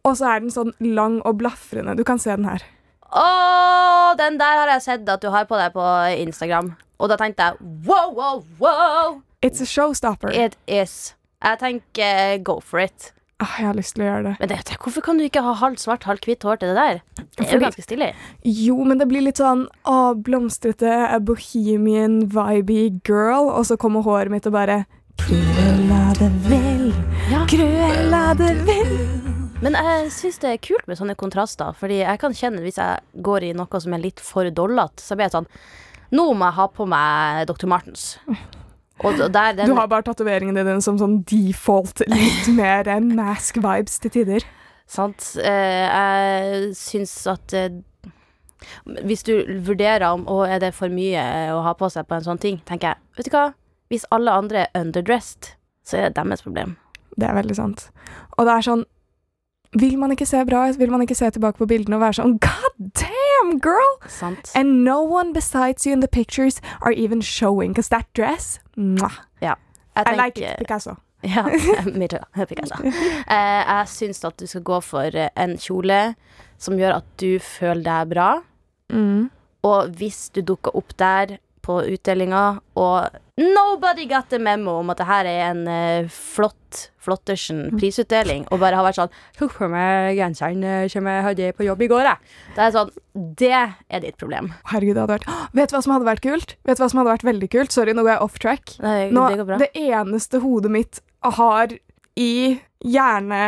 og 0.02 0.16
så 0.18 0.34
er 0.34 0.44
den 0.44 0.52
sånn 0.52 0.74
lang 0.82 1.20
og 1.22 1.38
blafrende. 1.40 1.96
Du 1.96 2.04
kan 2.04 2.20
se 2.22 2.34
den 2.34 2.48
her. 2.50 2.64
Å, 3.12 4.14
den 4.16 4.38
der 4.40 4.60
har 4.62 4.70
jeg 4.76 4.84
sett 4.86 5.08
at 5.12 5.20
du 5.22 5.28
har 5.32 5.48
på 5.48 5.58
deg 5.60 5.74
på 5.74 5.86
Instagram. 6.22 6.74
Og 7.02 7.10
da 7.10 7.18
tenkte 7.20 7.50
jeg 7.50 7.72
wow, 7.88 8.12
wow, 8.14 8.44
wow! 8.62 9.18
It's 9.42 9.60
a 9.60 9.66
showstopper. 9.66 10.30
It 10.32 10.56
is. 10.70 11.14
Jeg 11.42 11.58
tenker 11.58 12.38
go 12.46 12.60
for 12.60 12.80
it. 12.80 13.10
Ah, 13.42 13.56
jeg 13.58 13.66
har 13.66 13.74
lyst 13.74 13.96
til 13.96 14.04
å 14.04 14.06
gjøre 14.06 14.22
det. 14.28 14.32
Men 14.38 14.50
det, 14.52 14.76
hvorfor 14.78 15.02
kan 15.02 15.18
du 15.18 15.24
ikke 15.26 15.42
ha 15.42 15.56
halvt 15.58 15.82
svart, 15.82 16.04
halvt 16.06 16.28
hvitt 16.28 16.46
hår 16.46 16.60
til 16.62 16.70
det 16.70 16.76
der? 16.78 17.00
Det 17.40 17.48
er 17.48 17.56
jo 17.56 17.62
ganske 17.64 17.82
stilig. 17.82 18.12
Jo, 18.46 18.76
men 18.86 19.02
det 19.02 19.08
blir 19.10 19.24
litt 19.26 19.42
sånn 19.42 19.64
å, 19.82 19.96
blomstrete, 20.14 20.94
bohemian, 21.26 22.20
vibey 22.30 22.92
girl, 23.02 23.50
og 23.50 23.66
så 23.66 23.76
kommer 23.82 24.06
håret 24.06 24.30
mitt 24.30 24.46
og 24.46 24.54
bare 24.54 24.84
Cruella 25.18 26.04
de 26.20 26.30
Vil, 26.46 26.88
Ja. 27.32 27.42
Cruella 27.50 28.24
de 28.38 28.54
Vil. 28.62 29.31
Men 29.62 29.76
jeg 29.78 30.08
syns 30.10 30.40
det 30.42 30.50
er 30.50 30.62
kult 30.62 30.88
med 30.90 30.98
sånne 30.98 31.14
kontraster, 31.18 31.74
Fordi 31.78 32.00
jeg 32.02 32.18
kan 32.22 32.34
kjenne 32.34 32.62
hvis 32.64 32.80
jeg 32.80 33.22
går 33.22 33.46
i 33.46 33.52
noe 33.56 33.80
som 33.82 33.94
er 33.94 34.02
litt 34.02 34.22
for 34.22 34.48
dollete, 34.50 35.02
så 35.02 35.14
blir 35.16 35.28
jeg 35.28 35.36
sånn 35.36 35.50
Nå 36.12 36.26
må 36.36 36.48
jeg 36.48 36.58
ha 36.58 36.66
på 36.68 36.84
meg 36.90 37.46
Dr. 37.48 37.68
Martens. 37.70 38.18
Og 39.02 39.16
der 39.32 39.54
den 39.56 39.70
Du 39.70 39.76
har 39.78 39.88
bare 39.88 40.04
tatoveringene 40.04 40.64
dine 40.66 40.82
som 40.84 40.98
sånn 41.00 41.22
default, 41.28 42.04
litt 42.10 42.50
mer 42.60 42.90
enn 42.90 43.14
mask 43.16 43.62
vibes 43.62 43.96
til 44.02 44.12
tider. 44.18 44.44
Sant? 44.90 45.32
Eh, 45.40 45.86
jeg 45.86 46.74
syns 46.76 47.14
at 47.30 47.54
eh, 47.56 47.80
Hvis 49.06 49.24
du 49.24 49.32
vurderer 49.64 50.04
om 50.10 50.26
å, 50.28 50.42
er 50.44 50.60
det 50.60 50.74
for 50.76 50.92
mye 50.92 51.22
eh, 51.22 51.54
å 51.54 51.62
ha 51.64 51.72
på 51.78 51.88
seg 51.92 52.06
på 52.10 52.18
en 52.18 52.26
sånn 52.26 52.42
ting, 52.42 52.60
tenker 52.68 52.92
jeg 52.92 53.18
Vet 53.18 53.30
du 53.30 53.36
hva? 53.38 53.46
Hvis 53.92 54.04
alle 54.12 54.34
andre 54.36 54.66
er 54.66 54.84
underdressed, 54.84 55.54
så 55.84 55.98
er 55.98 56.10
det 56.10 56.16
deres 56.16 56.44
problem. 56.44 56.76
Det 57.16 57.26
er 57.28 57.36
veldig 57.36 57.56
sant. 57.58 57.90
Og 58.38 58.46
det 58.48 58.54
er 58.54 58.64
sånn 58.64 58.84
Vil 59.80 59.96
man 59.98 60.12
ikke 60.12 60.26
se 60.28 60.42
bra 60.44 60.66
ut? 60.68 60.78
Vil 60.78 60.90
man 60.92 61.00
ikke 61.04 61.16
se 61.16 61.30
tilbake 61.32 61.56
på 61.58 61.66
bildene 61.70 61.96
og 61.96 62.02
være 62.04 62.18
sånn 62.20 62.34
God 62.44 62.90
damn, 62.98 63.54
girl! 63.64 63.94
Sant? 64.08 64.50
And 64.54 64.82
no 64.84 65.00
one 65.00 65.32
besides 65.32 65.86
you 65.86 65.94
in 65.96 66.00
the 66.04 66.08
pictures 66.08 66.60
are 66.82 66.92
even 66.92 67.22
showing, 67.24 67.72
because 67.72 67.88
that 67.88 68.06
dress 68.14 68.58
mwah, 68.76 69.22
Ja. 69.40 69.54
I 69.96 70.16
like 70.16 70.38
it, 70.40 70.58
Picasso. 70.58 70.96
Ja, 71.22 71.44
too. 71.44 72.18
Picasso. 72.48 72.74
Eh, 72.82 73.62
jeg 73.62 73.88
syns 73.88 74.24
at 74.24 74.40
du 74.40 74.46
skal 74.50 74.64
gå 74.66 74.80
for 74.82 75.14
en 75.14 75.52
kjole 75.60 76.16
som 76.58 76.74
gjør 76.78 76.96
at 76.96 77.06
du 77.22 77.36
føler 77.38 77.84
deg 77.86 78.08
bra. 78.10 78.28
Mm. 78.90 79.28
Og 79.62 79.92
hvis 80.00 80.24
du 80.34 80.40
dukker 80.42 80.74
opp 80.74 80.96
der 80.98 81.36
på 81.62 81.78
utdelinga, 81.94 82.42
og 82.76 83.18
nobody 83.40 84.04
got 84.10 84.28
the 84.30 84.38
memo 84.42 84.78
om 84.82 84.90
at 84.92 84.98
det 85.00 85.06
her 85.08 85.28
er 85.30 85.42
en 85.52 85.62
uh, 85.68 86.08
flott 86.12 86.58
Flottersen 87.02 87.72
prisutdeling, 87.80 88.44
og 88.54 88.60
bare 88.62 88.78
har 88.78 88.84
vært 88.86 88.96
sånn 89.00 89.10
Tok 89.36 89.56
på 89.58 89.66
meg 89.72 90.14
genseren 90.14 90.62
eh, 90.62 90.84
som 90.92 91.08
jeg 91.10 91.24
hadde 91.26 91.48
på 91.58 91.64
jobb 91.66 91.82
i 91.82 91.88
går, 91.90 92.06
jeg. 92.06 92.30
Det 92.54 92.62
er 92.62 92.70
sånn 92.76 92.92
Det 93.42 93.50
er 93.58 94.04
ditt 94.04 94.16
problem. 94.20 94.52
Herregud, 94.70 94.94
det 94.94 95.02
hadde 95.02 95.16
vært 95.16 95.26
oh, 95.32 95.40
Vet 95.58 95.72
du 95.72 95.74
hva 95.74 95.80
som 95.82 95.94
hadde 95.96 96.06
vært 96.06 96.22
kult? 96.22 96.54
Vet 96.62 96.78
du 96.78 96.84
hva 96.84 96.88
som 96.92 97.00
hadde 97.02 97.10
vært 97.16 97.26
veldig 97.26 97.48
kult? 97.56 97.74
Sorry, 97.74 97.96
nå 97.98 98.04
går 98.06 98.12
jeg 98.14 98.22
off 98.28 98.38
track. 98.44 98.76
Det, 98.78 98.94
Nå, 99.10 99.26
det 99.34 99.40
går 99.42 99.48
bra. 99.50 99.58
det 99.64 99.70
eneste 99.82 100.40
hodet 100.44 100.70
mitt 100.78 101.02
har 101.40 101.74
i 102.22 102.30
gjerne 102.86 103.42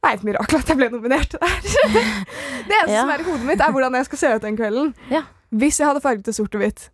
Det 0.00 0.12
er 0.12 0.16
et 0.20 0.24
mirakel 0.30 0.62
at 0.62 0.70
jeg 0.70 0.78
ble 0.80 0.88
nominert 0.94 1.34
der. 1.34 1.58
det. 1.66 2.06
Det 2.70 2.78
eneste 2.78 2.94
Ja. 2.94 3.02
som 3.02 3.12
er 3.16 3.26
i 3.26 3.28
hodet 3.32 3.50
mitt, 3.50 3.60
er 3.66 3.74
hvordan 3.74 3.98
jeg 3.98 4.06
skal 4.12 4.22
se 4.22 4.32
ut 4.36 4.46
den 4.46 4.56
kvelden. 4.62 4.94
Ja. 5.10 5.24
Hvis 5.50 5.82
jeg 5.82 5.90
hadde 5.90 6.00
farget 6.06 6.30
det 6.30 6.36
sort 6.38 6.54
og 6.54 6.62
hvitt, 6.62 6.86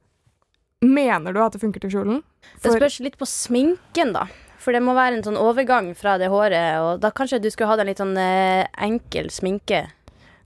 mener 0.85 1.33
du 1.33 1.41
at 1.43 1.53
det 1.57 1.61
funker 1.63 1.81
til 1.85 1.91
kjolen? 1.91 2.23
Det 2.63 2.75
spørs 2.77 2.99
litt 3.05 3.17
på 3.21 3.27
sminken, 3.29 4.13
da. 4.17 4.27
For 4.59 4.75
det 4.75 4.83
må 4.83 4.95
være 4.97 5.19
en 5.19 5.23
sånn 5.27 5.39
overgang 5.39 5.93
fra 5.97 6.17
det 6.19 6.29
håret, 6.33 6.81
og 6.83 7.01
da 7.01 7.13
kanskje 7.15 7.39
du 7.43 7.49
skulle 7.53 7.69
hatt 7.71 7.81
en 7.85 7.87
litt 7.91 8.01
sånn 8.03 8.17
eh, 8.19 8.67
enkel 8.83 9.29
sminke. 9.31 9.85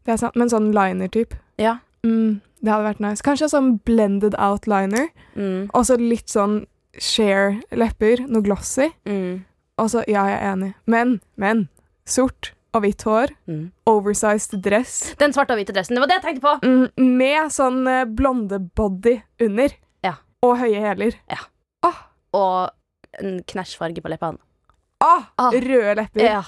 Det 0.05 0.13
er 0.15 0.21
sant, 0.21 0.37
Men 0.37 0.51
sånn 0.53 0.71
liner-type. 0.77 1.39
Ja. 1.61 1.79
Mm, 2.05 2.41
det 2.61 2.73
hadde 2.73 2.87
vært 2.89 3.01
nice. 3.05 3.23
Kanskje 3.25 3.49
sånn 3.53 3.79
blended 3.85 4.35
out 4.39 4.67
liner, 4.71 5.09
Mm. 5.37 5.71
og 5.73 5.85
så 5.87 5.97
litt 5.97 6.29
sånn 6.29 6.67
share 6.99 7.61
lepper, 7.73 8.27
noe 8.29 8.43
glossy. 8.43 8.91
Mm. 9.07 9.45
Og 9.79 9.89
så, 9.89 10.03
ja, 10.09 10.27
jeg 10.27 10.41
er 10.41 10.53
enig. 10.55 10.75
Men, 10.87 11.21
men. 11.37 11.69
Sort 12.05 12.53
og 12.75 12.83
hvitt 12.83 13.03
hår, 13.07 13.31
Mm. 13.49 13.71
oversized 13.87 14.61
dress, 14.63 15.15
Den 15.19 15.33
svarte 15.33 15.53
og 15.55 15.59
hvite 15.59 15.73
dressen. 15.73 15.95
Det 15.97 16.01
var 16.01 16.09
det 16.09 16.23
jeg 16.23 16.25
tenkte 16.25 16.43
på! 16.43 16.61
mm, 16.63 17.17
med 17.17 17.51
sånn 17.51 17.87
eh, 17.89 18.05
blonde 18.05 18.59
body 18.75 19.23
under. 19.41 19.69
Ja. 20.41 20.49
Og 20.49 20.57
høye 20.59 20.81
hæler. 20.81 21.17
Og 22.33 22.71
en 23.21 23.41
knæsjfarge 23.43 24.01
på 24.01 24.09
leppene. 24.13 24.39
Ah, 25.01 25.25
Ah. 25.39 25.51
Røde 25.51 25.95
lepper. 25.99 26.23
Ja. 26.25 26.43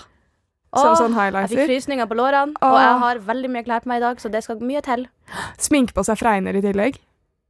Som 0.73 0.95
sånn 0.97 1.15
Jeg 1.17 1.51
fikk 1.51 1.67
frysninger 1.69 2.07
på 2.09 2.17
lårene, 2.17 2.55
og 2.63 2.77
jeg 2.81 2.99
har 3.03 3.19
veldig 3.19 3.51
mye 3.51 3.65
klær 3.65 3.83
på 3.85 3.89
meg 3.91 3.99
i 3.99 4.05
dag, 4.07 4.17
så 4.21 4.31
det 4.33 4.43
skal 4.45 4.57
mye 4.61 4.81
til. 4.81 5.07
Sminke 5.59 5.93
på 5.93 6.05
seg 6.05 6.17
fregner 6.17 6.57
i 6.57 6.63
tillegg. 6.65 6.97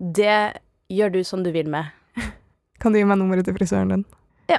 Det 0.00 0.58
gjør 0.90 1.12
du 1.12 1.22
som 1.24 1.42
du 1.44 1.52
vil 1.52 1.68
med. 1.70 1.92
Kan 2.82 2.92
du 2.92 2.98
gi 2.98 3.04
meg 3.04 3.18
nummeret 3.18 3.44
til 3.46 3.54
frisøren 3.54 3.88
din? 3.94 4.04
Ja. 4.50 4.58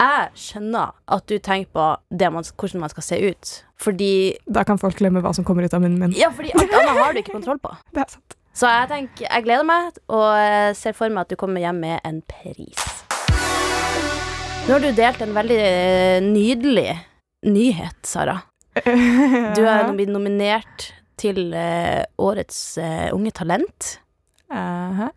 Jeg 0.00 0.30
skjønner 0.36 0.92
at 1.08 1.24
du 1.30 1.38
tenker 1.38 1.70
på 1.72 1.84
det 2.10 2.28
man, 2.32 2.44
hvordan 2.44 2.80
man 2.82 2.90
skal 2.92 3.02
se 3.06 3.16
ut, 3.30 3.52
fordi 3.80 4.36
Da 4.44 4.64
kan 4.64 4.76
folk 4.76 4.98
glemme 4.98 5.22
hva 5.22 5.32
som 5.32 5.44
kommer 5.46 5.64
ut 5.64 5.72
av 5.72 5.80
munnen 5.80 5.98
min. 6.02 6.12
Ja, 6.18 6.28
fordi 6.34 6.50
alt 6.52 6.74
annet 6.74 6.98
har 6.98 7.12
du 7.14 7.20
ikke 7.22 7.32
kontroll 7.38 7.60
på. 7.62 7.72
Det 7.94 8.02
er 8.04 8.10
sant. 8.10 8.36
Så 8.54 8.70
jeg 8.70 8.86
tenker, 8.86 9.26
jeg 9.26 9.44
gleder 9.48 9.66
meg 9.66 9.96
og 10.14 10.76
ser 10.78 10.94
for 10.94 11.10
meg 11.10 11.24
at 11.24 11.32
du 11.32 11.38
kommer 11.38 11.62
hjem 11.64 11.80
med 11.82 12.04
en 12.06 12.20
pris. 12.22 12.84
Nå 14.64 14.76
har 14.76 14.80
du 14.80 14.94
delt 14.96 15.20
en 15.20 15.34
veldig 15.36 15.56
eh, 15.60 16.22
nydelig 16.24 16.92
nyhet, 17.50 17.98
Sara. 18.06 18.38
Du 18.78 19.60
er 19.60 19.90
blitt 19.98 20.12
nominert 20.12 20.86
til 21.20 21.50
eh, 21.52 22.00
årets 22.22 22.78
eh, 22.78 23.10
Unge 23.12 23.32
Talent. 23.34 23.98
Uh 24.48 25.00
-huh. 25.00 25.10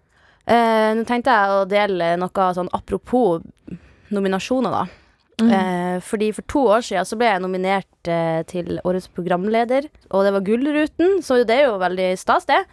nå 0.95 1.03
tenkte 1.05 1.29
jeg 1.29 1.51
å 1.51 1.65
dele 1.65 2.15
noe 2.17 2.53
sånn 2.53 2.69
apropos 2.73 3.41
nominasjoner, 4.09 4.71
da. 4.71 4.87
Mm. 5.41 6.01
Fordi 6.01 6.31
for 6.31 6.41
to 6.41 6.59
år 6.59 6.81
siden 6.81 7.05
så 7.05 7.15
ble 7.15 7.27
jeg 7.27 7.41
nominert 7.41 8.47
til 8.47 8.79
årets 8.83 9.07
programleder, 9.07 9.85
og 10.09 10.23
det 10.23 10.33
var 10.33 10.41
Gullruten, 10.41 11.21
så 11.21 11.43
det 11.43 11.55
er 11.55 11.65
jo 11.65 11.77
veldig 11.77 12.17
stas, 12.17 12.45
det. 12.45 12.65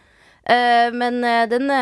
Eh, 0.50 0.92
men 0.92 1.24
eh, 1.24 1.44
denne 1.48 1.80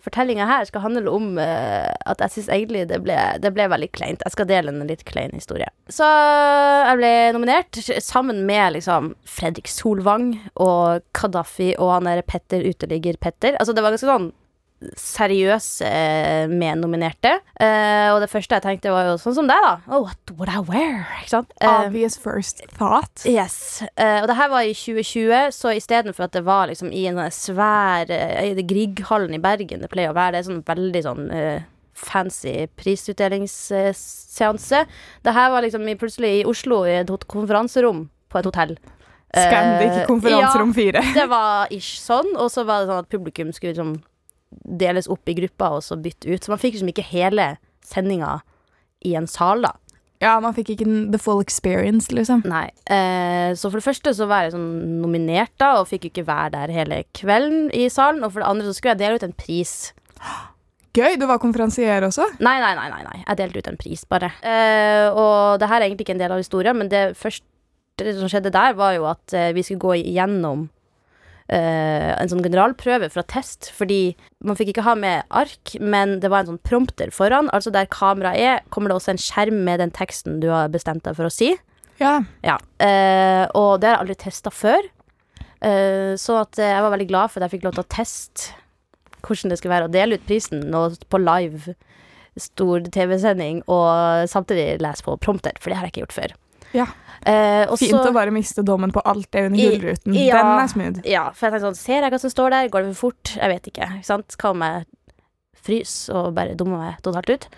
fortellinga 0.00 0.46
her 0.48 0.64
skal 0.64 0.82
handle 0.84 1.12
om 1.12 1.38
eh, 1.38 1.90
at 2.08 2.22
jeg 2.24 2.34
syns 2.34 2.48
egentlig 2.54 2.86
det 2.88 3.02
ble, 3.04 3.16
det 3.42 3.52
ble 3.54 3.68
veldig 3.70 3.90
kleint. 3.94 4.24
Jeg 4.24 4.34
skal 4.34 4.48
dele 4.48 4.72
en 4.72 4.88
litt 4.88 5.04
klein 5.08 5.34
historie. 5.36 5.68
Så 5.92 6.06
jeg 6.06 7.00
ble 7.00 7.12
nominert 7.36 7.80
sammen 8.02 8.44
med 8.48 8.78
liksom 8.78 9.14
Fredrik 9.28 9.70
Solvang 9.70 10.32
og 10.56 11.04
Kadafi 11.16 11.74
og 11.76 11.94
han 11.98 12.08
derre 12.10 12.26
Petter 12.26 12.64
uteligger 12.64 13.20
Petter. 13.20 13.58
Altså 13.60 13.76
det 13.76 13.84
var 13.84 13.94
ganske 13.94 14.10
sånn 14.10 14.30
seriøse 14.96 15.84
eh, 15.84 16.48
mednominerte. 16.48 17.34
Eh, 17.60 18.08
og 18.14 18.20
det 18.22 18.30
første 18.32 18.54
jeg 18.56 18.62
tenkte, 18.64 18.92
var 18.94 19.04
jo 19.10 19.18
sånn 19.20 19.34
som 19.36 19.46
deg, 19.50 19.60
da. 19.64 19.74
Oh, 19.92 20.00
what 20.08 20.30
would 20.38 20.50
I 20.52 20.60
wear? 20.64 21.04
Eh, 21.28 21.68
Obvious 21.68 22.16
first 22.20 22.56
thought. 22.78 23.26
Yes. 23.28 23.82
Eh, 23.96 24.20
og 24.22 24.28
det 24.30 24.36
her 24.38 24.48
var 24.52 24.62
i 24.64 24.74
2020, 24.74 25.50
så 25.56 25.68
istedenfor 25.76 26.22
at 26.28 26.34
det 26.36 26.44
var 26.46 26.64
liksom 26.70 26.88
i 26.96 27.06
en 27.10 27.18
svær 27.34 28.04
uh, 28.08 28.46
I 28.46 28.64
Grieghallen 28.64 29.34
i 29.36 29.42
Bergen 29.42 29.80
det 29.84 29.90
pleier 29.92 30.10
å 30.12 30.16
være, 30.16 30.32
det 30.34 30.40
er 30.40 30.48
sånn 30.48 30.66
veldig 30.66 31.02
sånn 31.04 31.24
fancy 32.00 32.54
prisutdelingsseanse. 32.80 34.80
det 35.26 35.32
her 35.36 35.48
var 35.52 35.60
liksom 35.66 35.82
i, 35.88 36.00
plutselig 36.00 36.32
i 36.38 36.46
Oslo, 36.48 36.76
i 36.88 36.90
et 37.02 37.26
konferanserom 37.28 37.98
på 38.30 38.36
et 38.40 38.48
hotell. 38.48 38.72
Scandic 39.30 40.06
konferanserom 40.08 40.74
4. 40.74 40.92
ja, 40.96 41.02
det 41.14 41.26
var 41.30 41.66
ish 41.74 42.00
sånn, 42.02 42.32
og 42.36 42.50
så 42.50 42.64
var 42.66 42.76
det 42.80 42.86
sånn 42.90 43.04
at 43.04 43.12
publikum 43.12 43.52
skulle 43.54 43.72
liksom 43.76 43.92
deles 44.50 45.08
opp 45.10 45.28
i 45.30 45.36
grupper 45.38 45.78
og 45.78 45.84
så 45.86 45.98
bytte 46.00 46.30
ut. 46.30 46.42
Så 46.44 46.52
man 46.52 46.60
fikk 46.62 46.76
liksom 46.76 46.90
ikke 46.92 47.06
hele 47.10 47.54
sendinga 47.86 48.40
i 49.06 49.14
en 49.18 49.28
sal, 49.30 49.64
da. 49.64 49.74
Ja, 50.20 50.34
man 50.44 50.52
fikk 50.52 50.74
ikke 50.74 50.86
the 51.14 51.18
full 51.20 51.40
experience, 51.40 52.10
liksom. 52.12 52.42
Nei. 52.48 52.66
Eh, 52.92 53.54
så 53.56 53.70
for 53.70 53.80
det 53.80 53.86
første 53.86 54.12
så 54.16 54.26
var 54.28 54.44
jeg 54.44 54.52
sånn 54.52 54.98
nominert 55.00 55.54
da, 55.60 55.78
og 55.80 55.88
fikk 55.88 56.10
ikke 56.10 56.26
være 56.28 56.52
der 56.58 56.74
hele 56.76 57.02
kvelden 57.16 57.70
i 57.72 57.86
salen. 57.92 58.20
Og 58.26 58.34
for 58.34 58.44
det 58.44 58.50
andre 58.50 58.68
så 58.68 58.76
skulle 58.76 58.92
jeg 58.92 59.00
dele 59.00 59.16
ut 59.16 59.24
en 59.24 59.36
pris. 59.36 59.72
Gøy, 60.92 61.14
du 61.16 61.24
var 61.30 61.40
konferansier 61.40 62.04
også. 62.04 62.26
Nei, 62.44 62.58
nei, 62.60 62.74
nei, 62.76 62.88
nei, 62.92 63.00
nei. 63.06 63.22
jeg 63.22 63.38
delte 63.38 63.62
ut 63.62 63.70
en 63.72 63.80
pris, 63.80 64.04
bare. 64.10 64.32
Eh, 64.44 65.06
og 65.08 65.62
det 65.62 65.70
her 65.70 65.80
er 65.80 65.88
egentlig 65.88 66.08
ikke 66.08 66.16
en 66.18 66.22
del 66.26 66.36
av 66.36 66.42
historien, 66.42 66.76
men 66.76 66.92
det 66.92 67.04
første 67.16 68.16
som 68.18 68.28
skjedde 68.32 68.52
der, 68.52 68.76
var 68.76 68.92
jo 68.98 69.08
at 69.08 69.36
eh, 69.36 69.52
vi 69.56 69.64
skulle 69.64 69.86
gå 69.86 69.96
igjennom 70.02 70.68
en 71.50 72.30
sånn 72.30 72.44
generalprøve 72.44 73.08
fra 73.10 73.24
test, 73.26 73.72
fordi 73.74 74.12
man 74.46 74.54
fikk 74.58 74.68
ikke 74.70 74.84
ha 74.86 74.92
med 74.94 75.24
ark, 75.34 75.72
men 75.82 76.20
det 76.22 76.30
var 76.30 76.44
en 76.44 76.52
sånn 76.52 76.60
prompter 76.62 77.10
foran, 77.10 77.50
altså 77.56 77.72
der 77.74 77.88
kameraet 77.90 78.38
er, 78.38 78.62
kommer 78.70 78.92
det 78.92 79.00
også 79.00 79.16
en 79.16 79.22
skjerm 79.22 79.64
med 79.66 79.82
den 79.82 79.90
teksten 79.90 80.38
du 80.44 80.46
har 80.52 80.70
bestemt 80.70 81.02
deg 81.08 81.18
for 81.18 81.26
å 81.26 81.34
si. 81.34 81.56
Ja. 82.00 82.20
Ja, 82.46 82.56
eh, 82.80 83.44
og 83.58 83.80
det 83.80 83.90
har 83.90 83.98
jeg 83.98 84.04
aldri 84.04 84.18
testa 84.22 84.52
før. 84.54 84.86
Eh, 85.60 86.16
så 86.16 86.40
at 86.40 86.58
eh, 86.58 86.72
jeg 86.72 86.84
var 86.86 86.94
veldig 86.94 87.08
glad 87.10 87.32
for 87.32 87.40
at 87.40 87.48
jeg 87.48 87.58
fikk 87.58 87.68
lov 87.68 87.76
til 87.76 87.84
å 87.84 87.92
teste 87.92 88.56
hvordan 89.20 89.52
det 89.52 89.58
skulle 89.60 89.74
være 89.74 89.88
å 89.90 89.92
dele 89.92 90.16
ut 90.16 90.24
prisen 90.24 90.62
nå 90.72 90.86
på 91.12 91.20
live 91.20 91.74
stor 92.40 92.86
TV-sending, 92.94 93.60
og 93.68 94.30
samtidig 94.30 94.78
lese 94.80 95.04
på 95.04 95.18
prompter, 95.20 95.52
for 95.60 95.68
det 95.68 95.76
har 95.76 95.88
jeg 95.88 95.94
ikke 95.94 96.04
gjort 96.06 96.16
før. 96.16 96.36
Ja. 96.76 96.86
Eh, 97.28 97.66
og 97.68 97.76
Fint 97.76 97.98
å 97.98 98.14
bare 98.16 98.32
miste 98.32 98.64
dommen 98.64 98.92
på 98.94 99.02
alt 99.04 99.28
det 99.34 99.44
under 99.50 99.60
Gullruten. 99.60 100.16
ja. 100.16 100.38
Den 100.38 100.62
er 100.62 100.72
smooth. 100.72 101.02
Ja, 101.04 101.26
for 101.36 101.48
jeg 101.48 101.56
tenkte 101.56 101.66
sånn, 101.68 101.80
ser 101.82 102.06
jeg 102.06 102.14
hva 102.14 102.20
som 102.22 102.32
står 102.32 102.54
der? 102.54 102.70
Går 102.72 102.86
det 102.86 102.94
for 102.94 103.10
fort? 103.10 103.34
Jeg 103.36 103.52
vet 103.52 103.70
ikke. 103.72 103.90
ikke 103.98 104.08
sant? 104.08 104.36
Hva 104.40 104.54
om 104.54 104.64
jeg 104.64 104.86
fryser 105.60 106.16
og 106.16 106.34
bare 106.38 106.56
dummer 106.56 106.86
meg 106.86 107.02
totalt 107.04 107.28
ut? 107.28 107.48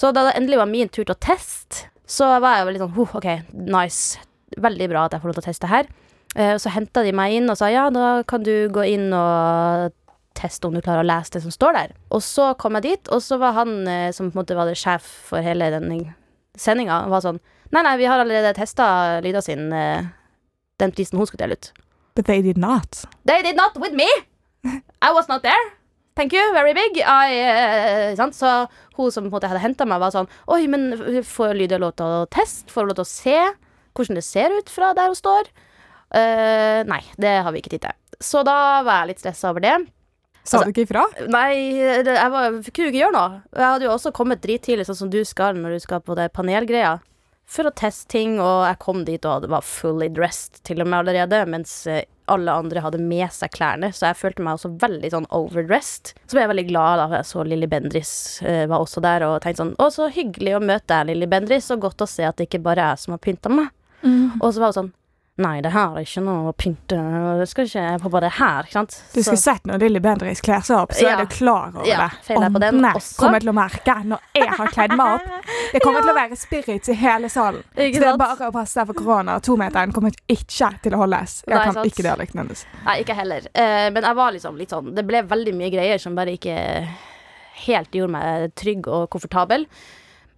Så 0.00 0.14
da 0.16 0.24
det 0.30 0.38
endelig 0.40 0.62
var 0.62 0.70
min 0.70 0.88
tur 0.88 1.04
til 1.04 1.14
å 1.14 1.20
teste, 1.20 1.90
så 2.10 2.30
var 2.40 2.56
jeg 2.56 2.64
jo 2.64 2.74
litt 2.74 2.84
sånn 2.86 2.96
oh, 2.98 3.16
OK, 3.20 3.28
nice. 3.68 4.22
Veldig 4.58 4.88
bra 4.90 5.04
at 5.06 5.14
jeg 5.14 5.22
får 5.22 5.30
lov 5.30 5.38
til 5.38 5.44
å 5.44 5.50
teste 5.50 5.70
her. 5.70 5.90
Eh, 6.34 6.56
så 6.62 6.72
henta 6.72 7.04
de 7.04 7.12
meg 7.14 7.36
inn 7.36 7.50
og 7.50 7.58
sa 7.58 7.68
ja, 7.70 7.88
da 7.92 8.22
kan 8.26 8.42
du 8.46 8.70
gå 8.72 8.86
inn 8.88 9.10
og 9.14 9.92
teste 10.38 10.66
om 10.66 10.74
du 10.74 10.80
klarer 10.80 11.04
å 11.04 11.06
lese 11.10 11.36
det 11.36 11.44
som 11.44 11.52
står 11.54 11.76
der. 11.76 11.94
Og 12.14 12.22
så 12.24 12.52
kom 12.58 12.78
jeg 12.78 12.86
dit, 12.88 13.12
og 13.12 13.22
så 13.22 13.38
var 13.42 13.58
han 13.60 13.82
eh, 13.90 14.10
som 14.16 14.30
på 14.30 14.38
en 14.38 14.42
måte 14.42 14.56
var 14.58 14.70
det 14.70 14.78
sjef 14.80 15.06
for 15.28 15.44
hele 15.44 15.68
den 15.74 15.90
sendinga, 16.58 17.04
var 17.10 17.22
sånn 17.24 17.40
Nei, 17.70 17.82
nei, 17.86 17.96
vi 18.00 18.08
har 18.10 18.18
allerede 18.18 18.54
testa 18.56 19.20
Lyda 19.22 19.42
sin 19.42 19.72
eh, 19.72 20.08
den 20.80 20.92
prisen 20.96 21.18
hun 21.20 21.28
skulle 21.28 21.44
dele 21.44 21.58
ut. 21.58 21.72
But 22.16 22.26
they 22.26 22.42
did 22.42 22.58
not. 22.58 23.04
They 23.28 23.42
did 23.42 23.56
not 23.56 23.76
with 23.78 23.94
me. 23.94 24.08
I 25.02 25.12
was 25.14 25.28
not 25.28 25.42
there. 25.42 25.70
Thank 26.16 26.32
you, 26.34 26.52
very 26.52 26.74
big. 26.74 26.98
I, 27.06 28.12
uh? 28.18 28.30
Så 28.32 28.66
hun 28.96 29.12
som 29.12 29.24
på 29.24 29.28
en 29.30 29.36
måte 29.36 29.48
hadde 29.48 29.62
henta 29.62 29.86
meg, 29.86 30.00
var 30.02 30.12
sånn 30.12 30.28
Oi, 30.50 30.66
men 30.68 30.90
får 31.24 31.54
Lydia 31.56 31.78
lov 31.80 31.94
til 31.96 32.10
å 32.10 32.26
teste? 32.28 32.68
Får 32.72 32.84
hun 32.84 32.90
lov 32.92 32.98
til 32.98 33.06
å 33.06 33.12
se 33.12 33.38
hvordan 33.96 34.18
det 34.18 34.24
ser 34.26 34.52
ut 34.54 34.68
fra 34.70 34.90
der 34.96 35.10
hun 35.12 35.18
står? 35.18 35.48
Uh, 36.10 36.82
nei, 36.90 37.00
det 37.22 37.36
har 37.44 37.54
vi 37.54 37.62
ikke 37.62 37.72
tid 37.76 37.86
til. 37.86 37.96
Så 38.20 38.42
da 38.46 38.82
var 38.86 39.04
jeg 39.04 39.12
litt 39.12 39.22
stressa 39.22 39.52
over 39.54 39.62
det. 39.64 39.76
Sa 40.42 40.58
Altså- 40.58 40.66
du 40.66 40.72
ikke 40.74 40.88
ifra? 40.88 41.04
Nei, 41.30 41.52
jeg 41.78 42.04
var, 42.34 42.50
kunne 42.50 42.86
jo 42.86 42.90
ikke 42.90 43.02
gjøre 43.04 43.14
noe. 43.16 43.42
Jeg 43.54 43.66
hadde 43.66 43.86
jo 43.86 43.94
også 43.94 44.12
kommet 44.16 44.42
drittidlig, 44.42 44.86
sånn 44.88 44.98
som 44.98 45.10
du 45.12 45.20
skal 45.24 45.54
når 45.54 45.76
du 45.78 45.80
skal 45.86 46.00
på 46.02 46.16
det 46.18 46.32
panelgreia. 46.34 46.98
For 47.50 47.66
å 47.66 47.74
teste 47.74 48.06
ting, 48.12 48.36
og 48.38 48.62
jeg 48.68 48.78
kom 48.82 49.04
dit 49.08 49.24
og 49.26 49.48
var 49.50 49.66
fully 49.66 50.06
dressed 50.14 50.60
til 50.68 50.84
og 50.84 50.90
med 50.90 51.00
allerede, 51.00 51.40
mens 51.50 51.72
eh, 51.90 52.04
alle 52.30 52.54
andre 52.54 52.84
hadde 52.84 53.00
med 53.02 53.26
seg 53.34 53.50
klærne, 53.56 53.90
så 53.90 54.06
jeg 54.06 54.20
følte 54.20 54.44
meg 54.46 54.54
også 54.54 54.70
veldig 54.78 55.10
sånn 55.10 55.26
overdressed. 55.34 56.12
Så 56.30 56.36
ble 56.36 56.44
jeg 56.44 56.52
veldig 56.52 56.66
glad 56.68 57.02
da 57.02 57.08
jeg 57.16 57.26
så 57.32 57.42
Lilly 57.42 57.66
Bendris 57.70 58.12
uh, 58.46 58.68
var 58.70 58.84
også 58.84 59.02
der, 59.02 59.26
og 59.26 59.40
tenkte 59.42 59.64
sånn 59.64 59.74
Å, 59.82 59.90
så 59.90 60.06
hyggelig 60.14 60.54
å 60.60 60.62
møte 60.62 60.92
deg, 60.92 61.10
Lilly 61.10 61.26
Bendris, 61.32 61.72
og 61.74 61.82
godt 61.88 62.06
å 62.06 62.10
se 62.10 62.28
at 62.28 62.38
det 62.38 62.46
ikke 62.46 62.62
bare 62.62 62.86
er 62.86 62.94
jeg 62.94 63.02
som 63.02 63.16
har 63.16 63.24
pynta 63.24 63.50
meg. 63.50 63.74
Og 64.38 64.46
så 64.46 64.62
var 64.62 64.70
hun 64.70 64.78
sånn 64.78 64.94
Nei, 65.40 65.60
det 65.64 65.70
her 65.72 65.94
er 65.96 66.04
ikke 66.04 66.20
noe 66.20 66.50
å 66.50 66.52
pynte, 66.52 66.96
det 67.38 67.46
skal 67.48 67.64
ikke 67.64 67.84
på 68.02 68.10
bare 68.12 68.26
det 68.26 68.32
her, 68.36 68.66
ikke 68.66 68.72
sant. 68.76 68.96
Du 69.14 69.22
skulle 69.22 69.40
sett 69.40 69.64
når 69.64 69.78
Lilly 69.80 70.00
Bendriss 70.04 70.42
kler 70.44 70.60
seg 70.66 70.76
opp, 70.76 70.92
så 70.92 71.06
Ja. 71.06 71.14
er 71.14 71.24
du 71.24 71.30
klar 71.32 71.70
over 71.74 71.86
Ja, 71.86 72.08
det. 72.10 72.34
også. 72.92 73.16
kommer 73.16 73.40
til 73.40 73.48
å 73.48 73.54
merke 73.56 73.94
når 74.04 74.18
jeg 74.34 74.48
har 74.48 74.66
kledd 74.68 74.96
meg 74.98 75.14
opp. 75.14 75.46
Det 75.72 75.80
kommer 75.80 76.00
til 76.04 76.10
å 76.10 76.14
være 76.18 76.36
spirits 76.36 76.88
i 76.88 76.94
hele 76.94 77.28
salen. 77.32 77.62
Ikke 77.76 77.94
Så 77.94 78.00
det 78.00 78.08
er 78.12 78.16
bare 78.18 78.50
å 78.50 78.52
passe 78.52 78.72
seg 78.74 78.86
for 78.86 78.92
korona. 78.92 79.38
Tometeren 79.40 79.92
kommer 79.96 80.12
ikke 80.28 80.74
til 80.82 80.92
å 80.92 81.00
holdes. 81.06 81.42
Jeg 81.46 81.54
Nei, 81.56 81.64
kan 81.64 81.72
sant. 81.74 81.86
ikke 81.86 82.02
dialekten 82.02 82.42
hennes. 82.42 82.66
Nei, 82.84 82.98
ikke 83.02 83.14
heller. 83.16 83.40
Uh, 83.56 83.88
men 83.94 84.02
jeg 84.02 84.14
var 84.16 84.32
liksom 84.32 84.56
litt 84.58 84.68
sånn 84.70 84.94
Det 84.94 85.06
ble 85.06 85.22
veldig 85.22 85.54
mye 85.54 85.70
greier 85.72 85.98
som 85.98 86.14
bare 86.14 86.36
ikke 86.36 86.86
helt 87.66 87.90
gjorde 87.92 88.10
meg 88.12 88.54
trygg 88.56 88.86
og 88.88 89.08
komfortabel. 89.08 89.66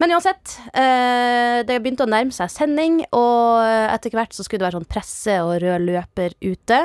Men 0.02 0.16
uansett, 0.16 0.56
eh, 0.74 1.62
det 1.62 1.76
begynte 1.78 2.02
å 2.02 2.10
nærme 2.10 2.34
seg 2.34 2.50
sending, 2.50 3.04
og 3.14 3.62
etter 3.62 4.10
hvert 4.10 4.34
så 4.34 4.42
skulle 4.42 4.58
det 4.58 4.66
være 4.66 4.80
sånn 4.80 4.90
presse 4.90 5.36
og 5.44 5.60
rød 5.62 5.86
løper 5.86 6.34
ute. 6.42 6.80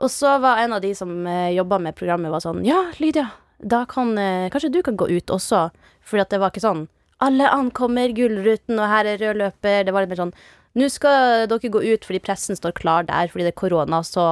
Og 0.00 0.08
så 0.08 0.38
var 0.40 0.62
en 0.62 0.72
av 0.72 0.80
de 0.80 0.94
som 0.96 1.10
eh, 1.28 1.52
jobba 1.52 1.78
med 1.84 1.96
programmet, 1.98 2.32
var 2.32 2.42
sånn 2.44 2.62
Ja, 2.64 2.86
Lydia, 3.00 3.28
da 3.60 3.84
kan 3.88 4.16
eh, 4.18 4.48
Kanskje 4.52 4.72
du 4.72 4.80
kan 4.84 4.96
gå 4.96 5.10
ut 5.10 5.32
også? 5.32 5.68
Fordi 6.00 6.24
at 6.24 6.32
det 6.32 6.40
var 6.40 6.52
ikke 6.52 6.64
sånn 6.64 6.86
Alle 7.20 7.50
ankommer 7.52 8.12
Gullruten, 8.16 8.80
og 8.80 8.88
her 8.88 9.10
er 9.10 9.20
rød 9.20 9.42
løper. 9.42 9.84
Det 9.84 9.92
var 9.92 10.06
litt 10.06 10.14
mer 10.14 10.22
sånn 10.22 10.36
nå 10.78 10.86
skal 10.92 11.48
dere 11.50 11.70
gå 11.72 11.80
ut 11.82 12.04
fordi 12.06 12.20
pressen 12.22 12.58
står 12.58 12.76
klar 12.78 13.06
der 13.08 13.30
fordi 13.32 13.46
det 13.48 13.54
er 13.54 13.58
korona, 13.58 14.02
så, 14.06 14.24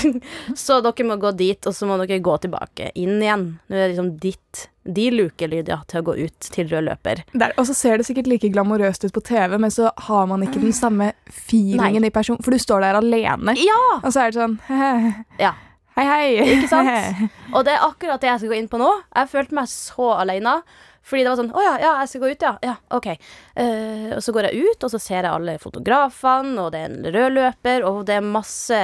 så 0.64 0.78
dere 0.84 1.08
må 1.08 1.18
gå 1.20 1.34
dit, 1.36 1.60
og 1.68 1.76
så 1.76 1.88
må 1.88 1.98
dere 2.00 2.22
gå 2.24 2.36
tilbake 2.44 2.88
inn 2.96 3.18
igjen. 3.20 3.50
Nå 3.68 3.76
er 3.76 3.82
det 3.84 3.90
liksom 3.92 4.14
ditt 4.22 4.68
de 4.84 5.06
luker, 5.12 5.48
Lydia, 5.48 5.78
til 5.88 6.02
å 6.02 6.04
gå 6.04 6.14
ut 6.26 6.48
til 6.52 6.68
rød 6.68 6.84
løper. 6.88 7.22
Der, 7.32 7.54
og 7.60 7.64
så 7.68 7.76
ser 7.76 8.00
det 8.00 8.04
sikkert 8.08 8.28
like 8.28 8.50
glamorøst 8.52 9.06
ut 9.06 9.14
på 9.16 9.22
TV, 9.24 9.56
men 9.60 9.72
så 9.72 9.88
har 10.08 10.26
man 10.28 10.44
ikke 10.44 10.60
den 10.60 10.74
samme 10.76 11.12
feelingen 11.32 12.04
Nei. 12.04 12.10
i 12.12 12.14
person. 12.14 12.40
For 12.44 12.52
du 12.52 12.60
står 12.60 12.84
der 12.84 12.98
alene, 13.00 13.56
Ja! 13.60 13.80
og 14.02 14.10
så 14.12 14.26
er 14.26 14.34
det 14.34 14.40
sånn 14.42 14.58
Ja. 15.46 15.54
Hei, 15.94 16.04
hei. 16.10 16.56
Ikke 16.56 16.66
sant? 16.66 16.90
Og 17.54 17.62
det 17.62 17.76
er 17.76 17.84
akkurat 17.86 18.18
det 18.18 18.26
jeg 18.26 18.40
skal 18.42 18.50
gå 18.50 18.56
inn 18.58 18.66
på 18.66 18.80
nå. 18.80 18.88
Jeg 19.14 19.30
følte 19.30 19.54
meg 19.54 19.68
så 19.70 20.08
alene. 20.16 20.56
Fordi 21.04 21.24
det 21.24 21.32
var 21.32 21.40
sånn 21.40 21.52
Å 21.52 21.64
ja, 21.64 21.74
ja, 21.82 21.90
jeg 22.00 22.10
skal 22.12 22.22
gå 22.22 22.30
ut, 22.32 22.46
ja. 22.46 22.52
Ja, 22.64 22.74
OK. 22.96 23.10
Eh, 23.10 24.08
og 24.16 24.22
så 24.24 24.32
går 24.34 24.48
jeg 24.48 24.70
ut, 24.70 24.86
og 24.86 24.94
så 24.94 25.00
ser 25.02 25.20
jeg 25.20 25.32
alle 25.32 25.58
fotografene, 25.60 26.56
og 26.62 26.72
det 26.72 26.80
er 26.80 26.88
en 26.88 27.10
rød 27.16 27.36
løper, 27.36 27.84
og 27.88 28.04
det 28.08 28.18
er 28.18 28.24
masse 28.24 28.80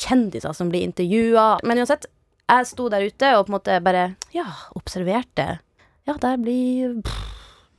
kjendiser 0.00 0.56
som 0.56 0.72
blir 0.72 0.86
intervjua. 0.88 1.46
Men 1.68 1.82
uansett, 1.82 2.08
jeg 2.48 2.70
sto 2.72 2.88
der 2.92 3.04
ute 3.08 3.34
og 3.36 3.46
på 3.46 3.52
en 3.52 3.58
måte 3.58 3.78
bare 3.84 4.08
ja, 4.34 4.48
observerte. 4.78 5.60
Ja, 6.08 6.16
der 6.20 6.40
blir 6.40 6.98
pff, 7.04 7.30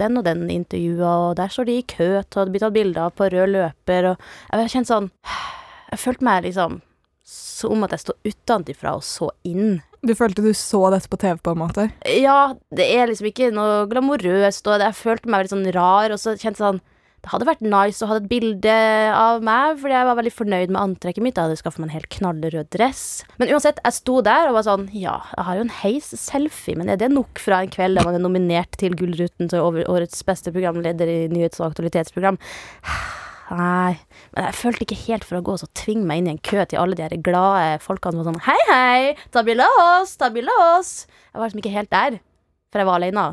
den 0.02 0.18
og 0.22 0.26
den 0.26 0.48
intervjua, 0.54 1.12
og 1.30 1.36
der 1.42 1.52
står 1.54 1.70
de 1.70 1.78
i 1.82 1.86
kø 1.88 2.10
til 2.24 2.44
å 2.44 2.50
bli 2.50 2.62
tatt 2.62 2.76
bilder 2.76 3.08
av 3.08 3.18
på 3.18 3.30
rød 3.34 3.54
løper, 3.54 4.14
og 4.14 4.64
jeg 4.64 4.74
kjente 4.78 4.94
sånn 4.94 5.12
Jeg 5.94 6.02
følte 6.02 6.26
meg 6.26 6.46
liksom 6.48 6.80
som 7.24 7.84
at 7.86 7.94
jeg 7.94 8.02
sto 8.02 8.14
utenfra 8.26 8.96
og 8.98 9.04
så 9.06 9.28
inn. 9.46 9.78
Du 10.04 10.12
følte 10.20 10.44
du 10.44 10.52
så 10.58 10.82
dette 10.92 11.08
på 11.08 11.20
TV, 11.22 11.38
på 11.40 11.54
en 11.54 11.62
måte? 11.62 11.86
Ja, 12.12 12.56
det 12.76 12.90
er 12.92 13.08
liksom 13.08 13.30
ikke 13.30 13.54
noe 13.56 13.86
glamorøst, 13.88 14.68
og 14.68 14.84
jeg 14.84 14.98
følte 15.00 15.32
meg 15.32 15.44
veldig 15.46 15.54
sånn 15.54 15.70
rar, 15.76 16.12
og 16.12 16.20
så 16.20 16.36
kjente 16.36 16.60
sånn 16.60 16.82
Det 17.24 17.32
hadde 17.32 17.48
vært 17.48 17.62
nice 17.64 18.04
å 18.04 18.10
ha 18.10 18.18
et 18.20 18.28
bilde 18.28 18.74
av 19.16 19.40
meg, 19.48 19.78
fordi 19.80 19.96
jeg 19.96 20.08
var 20.10 20.18
veldig 20.20 20.34
fornøyd 20.36 20.74
med 20.76 20.82
antrekket 20.82 21.24
mitt. 21.24 21.38
Jeg 21.40 21.48
hadde 21.48 21.62
skaffa 21.62 21.80
meg 21.80 21.88
en 21.88 21.96
helt 21.96 22.10
knallrød 22.18 22.72
dress. 22.76 23.04
Men 23.40 23.54
uansett, 23.56 23.80
jeg 23.80 23.96
sto 23.96 24.18
der 24.28 24.50
og 24.50 24.58
var 24.58 24.68
sånn 24.68 24.90
Ja, 24.92 25.22
jeg 25.38 25.48
har 25.48 25.56
jo 25.56 25.64
en 25.64 25.76
heis-selfie, 25.80 26.76
men 26.76 26.92
er 26.92 27.00
det 27.00 27.14
nok 27.16 27.40
fra 27.40 27.62
en 27.64 27.72
kveld 27.72 27.96
der 27.96 28.10
man 28.10 28.20
er 28.20 28.26
nominert 28.26 28.76
til 28.76 29.00
Gullruten 29.00 29.48
til 29.48 29.64
årets 29.88 30.20
beste 30.28 30.52
programleder 30.52 31.08
i 31.08 31.20
nyhets- 31.32 31.64
og 31.64 31.70
aktualitetsprogram? 31.72 32.42
Nei. 33.52 34.00
Men 34.34 34.48
jeg 34.48 34.56
følte 34.58 34.86
ikke 34.86 35.00
helt 35.04 35.26
for 35.28 35.38
å 35.38 35.44
gå 35.46 35.56
og 35.58 35.72
tvinge 35.78 36.08
meg 36.08 36.22
inn 36.22 36.30
i 36.30 36.34
en 36.36 36.42
kø 36.46 36.64
til 36.64 36.80
alle 36.80 36.96
de 36.98 37.04
her 37.06 37.16
glade 37.26 37.80
folkene 37.84 38.16
som 38.16 38.24
var 38.24 38.30
sånn 38.32 38.44
Hei, 38.48 38.60
hei, 38.70 39.16
ta 39.36 39.44
bilde 39.46 39.68
av 39.68 39.80
oss, 39.84 40.16
ta 40.20 40.30
bilde 40.34 40.54
av 40.60 40.80
oss. 40.80 40.94
Jeg 41.34 41.42
var 41.42 41.50
liksom 41.50 41.64
ikke 41.64 41.76
helt 41.76 41.92
der, 41.94 42.20
for 42.72 42.82
jeg 42.84 42.90
var 42.90 43.02
alene. 43.02 43.26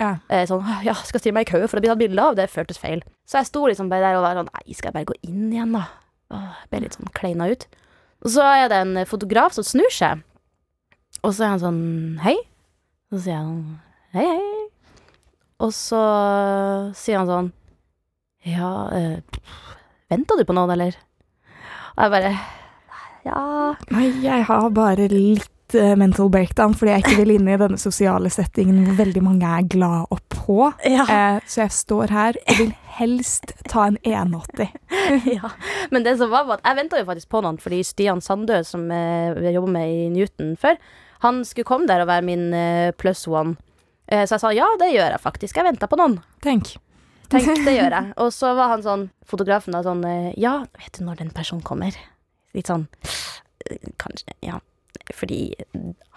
Ja. 0.00 0.12
Eh, 0.32 0.46
sånn, 0.48 0.64
ja, 0.86 0.96
skal 1.06 1.22
stille 1.22 1.36
meg 1.36 1.46
i 1.46 1.52
kø 1.52 1.60
for 1.66 1.78
å 1.78 1.84
bli 1.84 1.92
tatt 1.92 2.00
bilde 2.00 2.24
av. 2.24 2.38
Det 2.38 2.48
føltes 2.50 2.80
feil. 2.80 3.04
Så 3.28 3.38
jeg 3.40 3.50
sto 3.52 3.66
liksom 3.68 3.92
bare 3.92 4.08
der 4.08 4.18
og 4.18 4.24
var 4.26 4.40
sånn 4.40 4.50
Nei, 4.50 4.64
skal 4.74 4.90
jeg 4.90 4.98
bare 4.98 5.10
gå 5.12 5.18
inn 5.28 5.52
igjen, 5.52 5.76
da? 5.76 5.84
Åh, 6.32 6.48
jeg 6.62 6.72
ble 6.72 6.82
litt 6.86 6.98
sånn 6.98 7.14
kleina 7.14 7.50
ut. 7.52 7.68
Og 8.22 8.32
så 8.34 8.46
er 8.46 8.68
det 8.72 8.80
en 8.82 9.02
fotograf 9.10 9.54
som 9.54 9.66
snur 9.66 9.90
seg, 9.92 10.22
og 11.22 11.34
så 11.34 11.44
er 11.44 11.54
han 11.54 11.62
sånn 11.62 11.82
Hei. 12.24 12.38
Så 13.12 13.18
sier 13.26 13.42
han 13.42 13.80
hei, 14.16 14.24
hei. 14.24 14.60
Og 15.62 15.74
så 15.76 15.98
sier 16.96 17.20
han 17.20 17.28
sånn 17.28 17.50
Ja, 18.48 18.88
øh, 18.90 19.18
venter 20.10 20.38
du 20.38 20.44
på 20.46 20.56
noen, 20.56 20.74
eller? 20.74 20.98
Og 21.96 22.04
jeg 22.04 22.14
bare 22.16 22.36
Ja. 23.22 23.42
Nei, 23.94 24.08
jeg 24.24 24.44
har 24.48 24.70
bare 24.74 25.06
litt 25.06 25.76
uh, 25.78 25.92
mental 25.94 26.26
breakdown 26.32 26.74
fordi 26.74 26.90
jeg 26.90 27.04
ikke 27.04 27.18
vil 27.20 27.34
inn 27.36 27.46
i 27.46 27.58
denne 27.60 27.78
sosiale 27.78 28.32
settingen 28.34 28.80
hvor 28.82 28.96
veldig 28.98 29.22
mange 29.22 29.46
er 29.46 29.68
glad 29.70 30.10
og 30.10 30.18
på. 30.32 30.72
ja. 30.82 31.04
Eh, 31.06 31.38
så 31.46 31.62
jeg 31.62 31.76
står 31.76 32.10
her 32.10 32.38
og 32.42 32.58
vil 32.58 32.72
helst 32.98 33.54
ta 33.70 33.86
en 33.86 33.98
180. 34.02 34.74
ja. 35.36 35.52
Men 35.94 36.04
det 36.04 36.16
som 36.18 36.32
var, 36.34 36.48
var 36.50 36.58
at 36.58 36.72
jeg 36.72 36.80
venta 36.82 36.98
jo 36.98 37.06
faktisk 37.08 37.30
på 37.30 37.44
noen, 37.44 37.60
fordi 37.62 37.82
Stian 37.86 38.20
Sandø, 38.24 38.62
som 38.66 38.90
eh, 38.90 39.38
jeg 39.46 39.54
jobba 39.54 39.76
med 39.78 39.94
i 39.94 40.08
Newton 40.12 40.56
før, 40.60 40.80
han 41.22 41.44
skulle 41.46 41.68
komme 41.68 41.86
der 41.86 42.02
og 42.02 42.10
være 42.10 42.26
min 42.26 42.48
eh, 42.58 42.90
plus 42.98 43.28
one. 43.30 43.54
Eh, 44.10 44.26
så 44.26 44.34
jeg 44.34 44.42
sa 44.42 44.50
ja, 44.56 44.66
det 44.80 44.90
gjør 44.92 45.14
jeg 45.14 45.22
faktisk. 45.22 45.56
Jeg 45.56 45.70
venta 45.70 45.86
på 45.86 46.00
noen. 46.00 46.18
Tenk. 46.42 46.74
Tenk, 47.32 47.64
det 47.66 47.76
gjør 47.78 47.96
jeg. 47.96 48.12
Og 48.22 48.30
så 48.34 48.52
var 48.58 48.72
han 48.74 48.84
sånn, 48.84 49.08
fotografen 49.28 49.76
da 49.76 49.82
sånn 49.86 50.04
eh, 50.08 50.30
Ja, 50.40 50.60
vet 50.78 50.98
du 50.98 51.06
når 51.06 51.22
den 51.24 51.34
personen 51.34 51.64
kommer? 51.66 51.96
Litt 52.56 52.70
sånn 52.70 52.86
eh, 53.68 53.90
Kanskje 54.02 54.36
Ja. 54.44 54.60
Fordi 55.16 55.44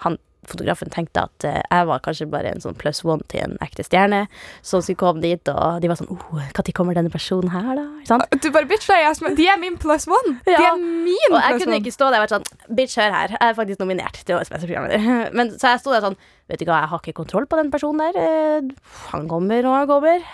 han 0.04 0.18
fotografen 0.46 0.92
tenkte 0.94 1.24
at 1.26 1.46
eh, 1.48 1.62
jeg 1.64 1.88
var 1.90 2.02
kanskje 2.06 2.28
bare 2.30 2.52
en 2.54 2.62
sånn 2.62 2.78
plus 2.78 3.02
one 3.06 3.24
til 3.32 3.42
en 3.46 3.56
ekte 3.66 3.86
stjerne 3.86 4.26
som 4.66 4.84
skulle 4.84 5.00
komme 5.02 5.24
dit, 5.24 5.50
og 5.52 5.80
de 5.82 5.90
var 5.90 6.00
sånn 6.00 6.12
oh, 6.14 6.36
Når 6.38 6.72
kommer 6.78 6.98
denne 6.98 7.10
personen 7.14 7.50
her, 7.54 7.72
da? 7.80 7.86
Sant? 8.08 8.38
Du 8.44 8.50
bare 8.54 8.70
bitch, 8.70 8.88
deg, 8.90 9.08
er 9.10 9.36
de 9.40 9.50
er 9.50 9.60
min 9.62 9.80
plus 9.82 10.08
one! 10.12 10.38
De 10.46 10.54
Ja. 10.54 10.72
er 10.74 10.80
min 10.82 11.34
Og 11.34 11.40
jeg 11.42 11.64
kunne 11.64 11.82
ikke 11.82 11.96
stå 11.96 12.12
der 12.12 12.22
og 12.22 12.28
vært 12.28 12.36
sånn 12.38 12.76
Bitch, 12.78 12.98
hør 13.00 13.14
her. 13.16 13.36
Jeg 13.36 13.42
er 13.50 13.58
faktisk 13.58 13.82
nominert 13.82 14.22
til 14.22 14.38
årets 14.38 14.54
beste 14.54 14.70
programleder. 14.70 15.32
Men 15.38 15.54
så 15.58 15.74
jeg 15.74 15.84
sto 15.84 15.94
der 15.96 16.06
sånn 16.06 16.20
Vet 16.46 16.62
du 16.62 16.68
hva, 16.70 16.84
jeg 16.84 16.92
har 16.92 17.02
ikke 17.02 17.18
kontroll 17.18 17.48
på 17.50 17.58
den 17.58 17.72
personen 17.74 18.14
der. 18.14 18.68
Han 19.10 19.24
kommer 19.32 19.66
og 19.66 19.80
han 19.80 19.88
kommer. 19.90 20.28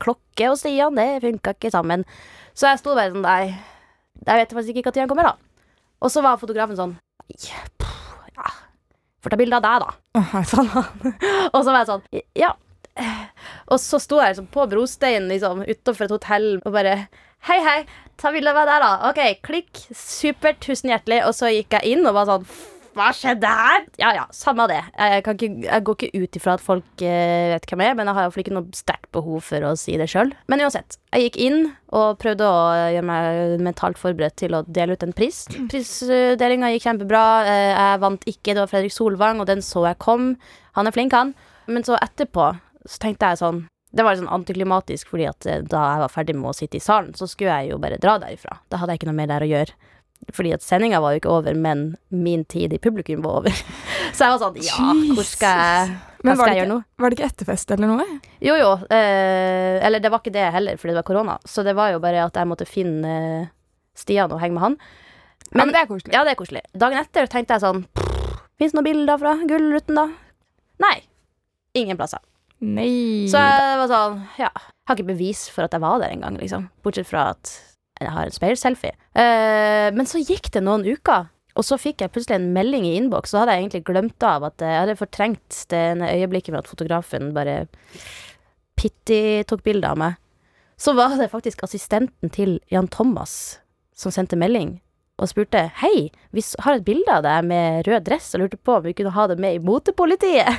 Klokke 0.00 0.50
og 0.50 0.58
Stian, 0.60 0.96
det 0.98 1.22
funka 1.24 1.54
ikke 1.56 1.72
sammen. 1.72 2.04
Så 2.54 2.68
jeg 2.70 2.80
sto 2.82 2.94
bare 2.96 3.12
sånn 3.12 3.24
Nei, 3.24 3.54
jeg 4.24 4.40
vet 4.40 4.54
faktisk 4.58 4.80
ikke 4.80 4.92
når 4.92 5.04
han 5.04 5.12
kommer, 5.12 5.30
da. 5.30 5.70
Og 6.04 6.12
så 6.12 6.22
var 6.24 6.40
fotografen 6.40 6.78
sånn 6.78 6.96
Nei, 7.24 7.38
ja. 8.34 8.52
Får 9.24 9.32
ta 9.32 9.40
bilde 9.40 9.56
av 9.56 9.64
deg, 9.64 9.84
da. 9.86 10.42
Sånn. 10.50 10.68
og 11.54 11.60
så 11.60 11.68
var 11.70 11.80
jeg 11.80 11.90
sånn 11.92 12.06
Ja. 12.38 12.52
Og 13.72 13.80
så 13.82 13.98
sto 13.98 14.20
jeg 14.20 14.34
liksom 14.34 14.50
på 14.54 14.66
brosteinen 14.70 15.30
liksom, 15.32 15.64
utenfor 15.64 16.06
et 16.06 16.12
hotell 16.14 16.50
og 16.60 16.74
bare 16.76 16.98
Hei, 17.44 17.58
hei, 17.60 17.80
ta 18.16 18.30
bilde 18.32 18.52
av 18.52 18.56
meg 18.56 18.68
der, 18.70 18.80
da. 18.80 19.10
OK, 19.10 19.42
klikk. 19.44 19.80
Supert, 19.92 20.62
tusen 20.64 20.88
hjertelig. 20.88 21.18
Og 21.28 21.34
så 21.36 21.50
gikk 21.52 21.74
jeg 21.76 21.90
inn 21.92 22.06
og 22.08 22.14
var 22.16 22.30
sånn 22.30 22.46
Hva 22.94 23.08
skjedde 23.16 23.48
her? 23.50 23.84
Ja 23.98 24.12
ja, 24.14 24.24
samme 24.34 24.66
det. 24.70 24.80
Jeg, 24.94 25.22
kan 25.26 25.34
ikke, 25.38 25.48
jeg 25.66 25.84
går 25.88 25.96
ikke 25.98 26.22
ut 26.22 26.38
ifra 26.38 26.54
at 26.58 26.62
folk 26.62 27.02
eh, 27.02 27.50
vet 27.54 27.66
hvem 27.70 27.82
jeg 27.82 27.90
er, 27.92 27.96
men 27.98 28.06
jeg 28.10 28.16
har 28.18 28.26
iallfall 28.28 28.44
ikke 28.44 28.54
noe 28.54 28.76
sterkt 28.78 29.08
behov 29.14 29.40
for 29.48 29.66
å 29.66 29.72
si 29.78 29.96
det 30.00 30.06
sjøl. 30.12 30.30
Men 30.50 30.62
uansett. 30.62 30.98
Jeg 31.14 31.26
gikk 31.28 31.38
inn 31.46 31.58
og 31.94 32.18
prøvde 32.22 32.46
å 32.46 32.62
gjøre 32.94 33.06
meg 33.10 33.60
mentalt 33.66 33.98
forberedt 34.00 34.36
til 34.42 34.54
å 34.58 34.62
dele 34.66 34.94
ut 34.94 35.02
en 35.06 35.14
pris. 35.16 35.42
Prisdelinga 35.70 36.70
gikk 36.74 36.86
kjempebra. 36.88 37.24
Eh, 37.50 37.70
Jeg 37.74 38.00
vant 38.02 38.26
ikke. 38.30 38.52
Det 38.54 38.60
var 38.62 38.70
Fredrik 38.70 38.94
Solvang, 38.94 39.40
og 39.42 39.50
den 39.50 39.62
så 39.64 39.84
jeg 39.88 39.98
kom. 40.02 40.34
Han 40.78 40.86
er 40.90 40.94
flink, 40.94 41.12
han. 41.14 41.34
Men 41.66 41.86
så 41.86 41.98
etterpå 42.02 42.50
så 42.84 42.98
tenkte 43.00 43.30
jeg 43.32 43.40
sånn 43.40 43.62
Det 43.94 44.02
var 44.04 44.16
sånn 44.18 44.28
antiklimatisk, 44.28 45.06
fordi 45.12 45.26
at 45.30 45.46
eh, 45.46 45.60
da 45.62 45.82
jeg 45.92 46.00
var 46.02 46.10
ferdig 46.10 46.34
med 46.34 46.50
å 46.50 46.54
sitte 46.56 46.80
i 46.80 46.82
salen, 46.82 47.12
så 47.14 47.28
skulle 47.30 47.54
jeg 47.62 47.70
jo 47.70 47.78
bare 47.78 47.98
dra 48.02 48.16
derifra. 48.18 48.56
Da 48.70 48.80
hadde 48.80 48.94
jeg 48.96 49.02
ikke 49.04 49.10
noe 49.12 49.18
mer 49.20 49.30
der 49.30 49.44
å 49.46 49.50
gjøre. 49.50 49.76
Fordi 50.32 50.52
at 50.56 50.62
sendinga 50.64 51.00
var 51.04 51.12
jo 51.12 51.20
ikke 51.20 51.32
over, 51.34 51.54
men 51.58 51.96
min 52.08 52.44
tid 52.48 52.72
i 52.72 52.78
publikum 52.78 53.20
var 53.24 53.42
over. 53.42 53.50
Så 54.16 54.24
jeg 54.24 54.32
var 54.32 54.40
sånn 54.40 54.56
Ja, 54.64 54.90
hvor 55.16 55.26
skal 55.26 55.60
jeg 55.60 55.94
Hva 56.24 56.34
skal 56.38 56.52
jeg 56.54 56.60
gjøre 56.62 56.70
nå? 56.70 56.78
var 57.02 57.10
det 57.12 57.18
ikke 57.18 57.28
etterfest 57.32 57.74
eller 57.74 57.90
noe? 57.90 58.06
Jo, 58.40 58.54
jo. 58.56 58.70
Eh, 58.94 59.80
eller 59.84 60.00
det 60.00 60.10
var 60.14 60.22
ikke 60.22 60.32
det 60.32 60.46
heller, 60.54 60.78
fordi 60.80 60.94
det 60.94 61.00
var 61.02 61.08
korona. 61.10 61.38
Så 61.44 61.64
det 61.66 61.74
var 61.76 61.90
jo 61.92 62.00
bare 62.00 62.22
at 62.24 62.38
jeg 62.40 62.48
måtte 62.48 62.64
finne 62.68 63.14
eh, 63.42 63.48
Stian 63.98 64.32
og 64.32 64.40
henge 64.40 64.56
med 64.56 64.64
han. 64.64 64.76
ja, 65.52 65.60
men 65.64 65.74
det 65.74 65.82
er 65.82 65.90
koselig. 65.90 66.14
Ja, 66.16 66.22
det 66.24 66.32
er 66.34 66.40
koselig. 66.40 66.62
Dagen 66.74 66.98
etter 67.02 67.28
tenkte 67.30 67.58
jeg 67.58 67.64
sånn 67.66 67.84
Fins 68.54 68.70
det 68.70 68.78
noen 68.78 68.86
bilder 68.86 69.18
fra 69.18 69.34
Gullruten, 69.50 69.96
da? 69.98 70.06
Nei. 70.84 70.96
Ingen 71.74 71.98
plasser. 71.98 72.22
Nei. 72.64 73.26
Så 73.28 73.40
jeg 73.42 73.78
var 73.82 73.88
sånn 73.90 74.20
Ja. 74.40 74.48
Jeg 74.54 74.88
har 74.92 74.98
ikke 74.98 75.08
bevis 75.14 75.46
for 75.50 75.64
at 75.66 75.72
jeg 75.74 75.82
var 75.82 75.98
der 76.02 76.12
engang, 76.14 76.36
liksom. 76.38 76.68
Bortsett 76.84 77.08
fra 77.08 77.30
at 77.34 77.50
jeg 78.06 78.14
har 78.14 78.28
en 78.28 78.34
speilselfie. 78.34 78.94
Uh, 79.16 79.88
men 79.96 80.08
så 80.08 80.22
gikk 80.22 80.50
det 80.54 80.64
noen 80.64 80.86
uker. 80.86 81.30
Og 81.54 81.62
så 81.62 81.78
fikk 81.78 82.02
jeg 82.02 82.10
plutselig 82.10 82.40
en 82.40 82.52
melding 82.54 82.86
i 82.88 82.96
innboks, 82.98 83.30
så 83.30 83.42
hadde 83.42 83.54
jeg 83.54 83.64
egentlig 83.64 83.84
glemt 83.86 84.24
av 84.26 84.42
at 84.48 84.62
eh, 84.62 84.72
jeg 84.72 84.80
hadde 84.82 84.98
fortrengt 84.98 85.58
det 85.70 85.82
øyeblikket 86.02 86.50
med 86.50 86.64
at 86.64 86.70
fotografen 86.70 87.28
bare 87.36 87.60
pitti 88.74 89.44
tok 89.46 89.62
bilde 89.62 89.86
av 89.86 90.00
meg. 90.00 90.16
Så 90.74 90.96
var 90.98 91.14
det 91.14 91.30
faktisk 91.30 91.62
assistenten 91.62 92.32
til 92.34 92.58
Jan 92.74 92.90
Thomas 92.90 93.60
som 93.94 94.10
sendte 94.10 94.34
melding 94.34 94.80
og 95.22 95.30
spurte 95.30 95.68
Hei, 95.78 96.10
vi 96.34 96.42
har 96.64 96.74
et 96.74 96.86
bilde 96.86 97.14
av 97.14 97.22
deg 97.22 97.46
med 97.46 97.86
rød 97.86 98.08
dress 98.08 98.32
og 98.34 98.42
lurte 98.42 98.58
på 98.58 98.80
om 98.80 98.86
vi 98.88 98.96
kunne 98.98 99.14
ha 99.14 99.28
det 99.30 99.38
med 99.38 99.54
i 99.54 99.62
motepolitiet. 99.62 100.50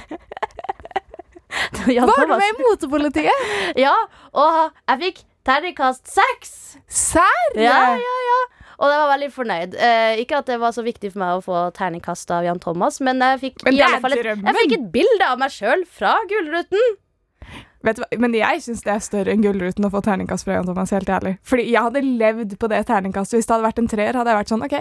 Var 1.85 2.27
du 2.27 2.31
med 2.31 2.47
i 2.47 2.63
motepolitiet? 2.63 3.47
Ja, 3.85 3.95
og 4.31 4.71
jeg 4.87 5.01
fikk 5.03 5.23
terningkast 5.45 6.07
seks. 6.11 6.77
Serr? 6.87 7.55
Ja, 7.59 7.79
ja, 7.99 8.17
ja. 8.29 8.39
Og 8.75 8.89
jeg 8.91 8.99
var 8.99 9.09
veldig 9.13 9.29
fornøyd. 9.31 9.75
Eh, 9.79 10.17
ikke 10.25 10.41
at 10.41 10.49
det 10.51 10.57
var 10.59 10.73
så 10.75 10.83
viktig 10.83 11.13
for 11.13 11.21
meg 11.23 11.37
å 11.37 11.43
få 11.45 11.59
terningkast 11.77 12.31
av 12.35 12.43
Jan 12.43 12.59
Thomas, 12.59 12.99
men 12.99 13.21
jeg 13.23 13.39
fikk, 13.45 13.63
Men 13.63 13.77
i 13.77 13.81
alle 13.85 14.01
fall 14.03 14.17
et, 14.17 14.25
jeg 14.25 14.55
fikk 14.59 14.73
et 14.79 14.89
bilde 14.91 15.29
av 15.31 15.39
meg 15.39 15.53
sjøl 15.55 15.85
fra 15.87 16.17
Gullruten. 16.27 16.97
Vet 17.85 17.99
du 17.99 18.01
hva? 18.01 18.09
Men 18.19 18.33
jeg 18.35 18.63
syns 18.65 18.81
det 18.83 18.91
er 18.95 19.01
større 19.05 19.31
enn 19.31 19.43
Gullruten 19.45 19.85
å 19.87 19.91
få 19.93 20.01
terningkast 20.03 20.47
fra 20.47 20.57
Jan 20.57 20.65
Thomas, 20.67 20.91
helt 20.91 21.07
ærlig. 21.13 21.35
Fordi 21.45 21.67
jeg 21.69 21.85
hadde 21.87 22.01
levd 22.03 22.55
på 22.59 22.69
det 22.71 22.81
terningkastet. 22.89 23.37
Hvis 23.39 23.47
det 23.47 23.53
hadde 23.55 23.67
vært 23.69 23.81
en 23.83 23.89
treer, 23.91 24.17
hadde 24.17 24.33
jeg 24.33 24.39
vært 24.41 24.51
sånn 24.55 24.65
OK, 24.65 24.75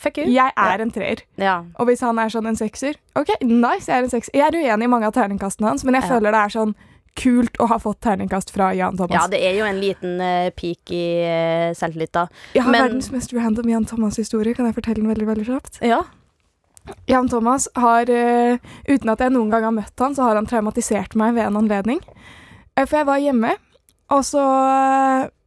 Fuck 0.00 0.20
you. 0.20 0.26
jeg 0.32 0.52
er 0.56 0.80
en 0.84 0.92
treer. 0.94 1.24
Ja. 1.40 1.56
Og 1.80 1.88
hvis 1.90 2.04
han 2.06 2.20
er 2.22 2.30
sånn 2.32 2.46
en 2.52 2.56
sekser, 2.60 2.94
OK, 3.18 3.32
nice, 3.42 3.88
jeg 3.90 3.96
er 3.98 4.06
en 4.06 4.12
sekser. 4.12 4.36
Jeg 4.36 4.46
er 4.46 4.60
uenig 4.60 4.86
i 4.86 4.92
mange 4.94 5.08
av 5.10 5.16
terningkastene 5.16 5.72
hans, 5.72 5.84
men 5.84 5.96
jeg 5.98 6.04
Ja. 6.06 6.08
føler 6.14 6.30
det 6.36 6.44
er 6.44 6.54
sånn 6.54 6.74
kult 7.18 7.56
å 7.60 7.66
ha 7.70 7.78
fått 7.82 8.00
terningkast 8.04 8.52
fra 8.54 8.70
Jan 8.76 8.96
Thomas. 8.96 9.14
ja, 9.16 9.26
det 9.30 9.40
er 9.44 9.58
jo 9.58 9.66
en 9.66 9.80
liten 9.82 10.20
uh, 10.22 10.50
peak 10.56 10.92
i 10.94 11.04
uh, 11.24 11.72
selvtillit, 11.76 12.12
da. 12.14 12.26
jeg 12.54 12.64
har 12.64 12.72
men- 12.72 12.86
verdens 12.86 13.10
mest 13.14 13.34
random 13.36 13.68
Jan 13.70 13.88
Thomas-historie. 13.88 14.54
Kan 14.54 14.68
jeg 14.68 14.76
fortelle 14.78 15.02
den 15.02 15.10
veldig, 15.10 15.26
veldig 15.28 15.46
kjapt? 15.48 15.80
Ja. 15.84 16.04
Jan 17.10 17.28
Thomas 17.28 17.68
har, 17.76 18.08
uh, 18.08 18.56
uten 18.88 19.12
at 19.12 19.20
jeg 19.20 19.34
noen 19.34 19.50
gang 19.52 19.66
har 19.68 19.74
møtt 19.76 20.00
han, 20.00 20.14
så 20.16 20.28
har 20.28 20.38
han 20.40 20.48
traumatisert 20.48 21.16
meg 21.18 21.34
ved 21.36 21.48
en 21.48 21.60
anledning. 21.60 22.00
Uh, 22.78 22.84
for 22.86 23.00
jeg 23.00 23.10
var 23.10 23.20
hjemme, 23.22 23.54
og 24.10 24.24
så 24.26 24.46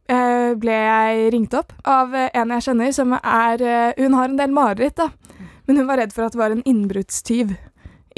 ble 0.04 0.72
jeg 0.76 1.28
ringt 1.32 1.54
opp 1.56 1.70
av 1.88 2.12
en 2.12 2.50
jeg 2.52 2.64
kjenner 2.66 2.90
som 2.92 3.14
er 3.16 3.62
Hun 3.96 4.12
har 4.12 4.28
en 4.28 4.36
del 4.36 4.52
mareritt, 4.52 4.98
da. 5.00 5.08
Men 5.64 5.78
hun 5.80 5.88
var 5.88 5.96
redd 5.96 6.12
for 6.12 6.26
at 6.26 6.34
det 6.34 6.40
var 6.42 6.52
en 6.52 6.60
innbruddstyv 6.68 7.54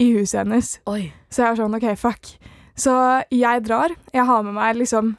i 0.03 0.07
huset 0.17 0.41
hennes. 0.41 0.73
Oi. 0.91 1.13
Så 1.31 1.45
jeg 1.45 1.53
var 1.53 1.61
sånn, 1.61 1.77
OK, 1.79 1.87
fuck. 2.01 2.33
Så 2.77 2.93
jeg 3.33 3.65
drar. 3.65 3.95
Jeg 4.13 4.27
har 4.29 4.43
med 4.45 4.57
meg 4.59 4.77
liksom 4.77 5.15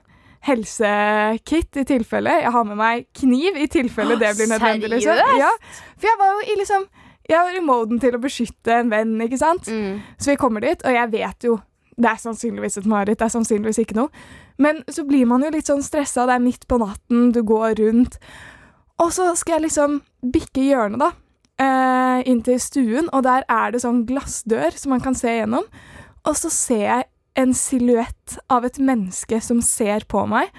helsekit 0.47 1.79
i 1.81 1.85
tilfelle. 1.87 2.37
Jeg 2.43 2.53
har 2.53 2.65
med 2.67 2.77
meg 2.79 3.07
kniv 3.17 3.57
i 3.57 3.67
tilfelle 3.71 4.17
det 4.19 4.35
blir 4.37 4.51
nødvendig. 4.51 4.91
Liksom. 4.93 5.23
Ja, 5.41 5.51
for 5.97 6.09
jeg 6.09 6.19
var 6.21 6.33
jo 6.35 6.45
i 6.45 6.57
liksom 6.61 6.87
Jeg 7.27 7.43
var 7.43 7.55
i 7.59 7.59
moden 7.59 7.99
til 7.99 8.15
å 8.15 8.21
beskytte 8.23 8.71
en 8.71 8.87
venn, 8.87 9.17
ikke 9.19 9.35
sant? 9.35 9.65
Mm. 9.67 9.97
Så 10.15 10.29
vi 10.31 10.37
kommer 10.39 10.63
dit, 10.63 10.79
og 10.79 10.93
jeg 10.95 11.11
vet 11.11 11.43
jo 11.43 11.57
det 11.97 12.07
er 12.07 12.21
sannsynligvis 12.21 12.77
et 12.79 12.87
mareritt, 12.87 13.17
det 13.19 13.25
er 13.25 13.33
sannsynligvis 13.33 13.81
ikke 13.81 13.97
noe. 13.97 14.23
Men 14.61 14.79
så 14.87 15.03
blir 15.03 15.25
man 15.27 15.43
jo 15.43 15.49
litt 15.51 15.67
sånn 15.67 15.83
stressa, 15.83 16.27
det 16.29 16.37
er 16.37 16.45
midt 16.45 16.63
på 16.69 16.77
natten, 16.79 17.33
du 17.35 17.41
går 17.43 17.81
rundt. 17.81 18.15
Og 19.01 19.11
så 19.11 19.27
skal 19.35 19.57
jeg 19.57 19.65
liksom 19.65 19.99
bikke 20.33 20.69
hjørnet, 20.69 21.01
da, 21.03 21.11
eh, 21.65 22.21
inn 22.29 22.43
til 22.45 22.61
stuen, 22.61 23.09
og 23.11 23.25
der 23.27 23.43
er 23.49 23.73
det 23.73 23.83
sånn 23.83 24.05
glassdør 24.07 24.77
som 24.77 24.95
man 24.95 25.03
kan 25.03 25.17
se 25.17 25.33
gjennom. 25.39 25.67
Og 26.23 26.37
så 26.37 26.53
ser 26.53 26.85
jeg 26.85 27.09
en 27.37 27.53
silhuett 27.53 28.37
av 28.49 28.65
et 28.65 28.79
menneske 28.81 29.39
som 29.45 29.61
ser 29.61 30.05
på 30.09 30.25
meg. 30.29 30.49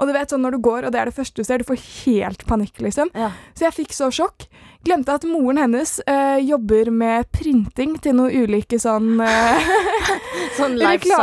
Og 0.00 0.08
du 0.08 0.14
vet 0.16 0.32
sånn 0.32 0.40
når 0.42 0.54
du 0.56 0.62
går, 0.64 0.86
og 0.88 0.92
det 0.94 0.98
er 1.02 1.10
det 1.10 1.14
første 1.14 1.36
du 1.36 1.44
ser, 1.46 1.60
du 1.60 1.68
får 1.68 1.78
helt 2.02 2.46
panikk, 2.48 2.80
liksom. 2.82 3.10
Ja. 3.14 3.28
Så 3.54 3.66
jeg 3.68 3.74
fikk 3.76 3.92
så 3.94 4.08
sjokk. 4.10 4.46
Glemte 4.82 5.12
at 5.14 5.22
moren 5.28 5.60
hennes 5.60 6.00
øh, 6.10 6.40
jobber 6.42 6.88
med 6.90 7.28
printing 7.30 7.92
til 8.02 8.16
noen 8.18 8.32
ulike 8.48 8.80
sånn 8.82 9.20
øh, 9.22 9.68
Sånn 10.56 10.74
life 10.80 11.04
Reklam- 11.04 11.20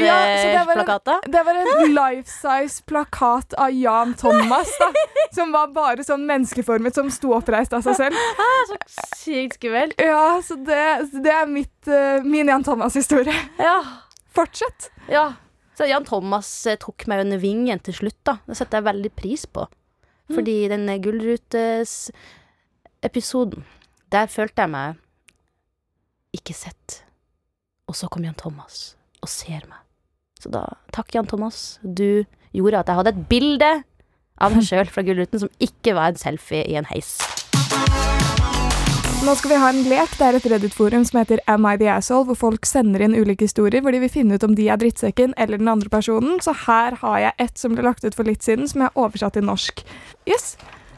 Ja, 0.00 0.14
så 0.38 0.46
det 0.46 0.62
var 1.44 1.58
en- 1.60 1.72
en 1.82 1.92
life 1.98 2.30
size 2.30 2.80
plakat 2.88 3.58
av 3.60 3.74
Jan 3.76 4.14
Thomas, 4.22 4.70
da. 4.80 4.88
Som 5.34 5.52
var 5.52 5.68
bare 5.74 6.06
sånn 6.06 6.24
menneskeformet, 6.28 6.94
som 6.96 7.10
sto 7.12 7.34
oppreist 7.36 7.74
av 7.76 7.82
seg 7.84 7.98
selv. 8.00 8.22
Så 8.70 8.78
sykt 9.26 9.58
skummelt. 9.58 9.98
Ja, 10.00 10.38
så 10.46 10.56
det, 10.56 10.80
det 11.26 11.34
er 11.42 11.46
mitt, 11.50 11.74
øh, 11.90 12.24
min 12.24 12.48
Jan 12.54 12.64
Thomas-historie. 12.64 13.34
Ja. 13.60 13.76
Fortsett. 14.34 14.90
ja. 15.12 15.32
Så 15.72 15.86
Jan 15.88 16.04
Thomas 16.04 16.66
eh, 16.68 16.76
tok 16.76 17.06
meg 17.08 17.22
under 17.24 17.40
vingen 17.40 17.80
til 17.80 17.94
slutt, 17.96 18.18
da. 18.28 18.34
Det 18.44 18.52
setter 18.58 18.76
jeg 18.78 18.84
veldig 18.90 19.12
pris 19.16 19.46
på. 19.48 19.64
Fordi 20.32 20.68
den 20.68 20.84
eh, 20.92 21.00
Gullrutes-episoden, 21.00 23.64
der 24.12 24.26
følte 24.28 24.62
jeg 24.66 24.70
meg 24.74 25.00
ikke 26.36 26.52
sett. 26.56 27.04
Og 27.88 27.94
så 27.96 28.04
kom 28.12 28.24
Jan 28.28 28.36
Thomas 28.36 28.96
og 29.24 29.28
ser 29.32 29.64
meg. 29.64 29.80
Så 30.42 30.48
da, 30.52 30.62
takk 30.92 31.08
Jan 31.16 31.28
Thomas. 31.30 31.78
Du 31.80 32.24
gjorde 32.52 32.80
at 32.82 32.88
jeg 32.92 32.98
hadde 33.00 33.14
et 33.16 33.24
bilde 33.32 33.72
av 34.42 34.52
meg 34.52 34.62
sjøl 34.68 34.88
fra 34.92 35.04
Gullruten 35.08 35.40
som 35.40 35.48
ikke 35.62 35.96
var 35.96 36.12
en 36.12 36.20
selfie 36.20 36.68
i 36.68 36.76
en 36.76 36.84
heis. 36.92 37.16
Nå 39.22 39.36
skal 39.38 39.52
vi 39.52 39.56
ha 39.62 39.68
en 39.70 39.84
lek. 39.86 40.16
Det 40.18 40.26
er 40.26 40.34
et 40.34 40.46
Reddit-forum 40.50 41.04
som 41.06 41.20
heter 41.20 41.38
Am 41.46 41.62
I 41.68 41.76
the 41.78 41.86
Asshole, 41.92 42.24
hvor 42.26 42.38
folk 42.40 42.66
sender 42.66 43.04
inn 43.04 43.12
ulike 43.14 43.46
historier 43.46 43.84
hvor 43.84 43.94
de 43.94 44.00
vil 44.02 44.10
finne 44.10 44.34
ut 44.34 44.42
om 44.42 44.56
de 44.58 44.64
er 44.66 44.80
drittsekken 44.82 45.30
eller 45.38 45.60
den 45.62 45.70
andre 45.70 45.86
personen. 45.92 46.40
Så 46.42 46.50
her 46.64 46.96
har 46.98 47.18
jeg 47.22 47.36
ett 47.44 47.60
som 47.60 47.76
ble 47.76 47.84
lagt 47.86 48.02
ut 48.02 48.16
for 48.18 48.26
litt 48.26 48.42
siden, 48.42 48.66
som 48.66 48.82
jeg 48.82 48.90
har 48.90 49.04
oversatt 49.04 49.36
til 49.38 49.46
norsk. 49.46 49.84
Yes. 50.26 50.56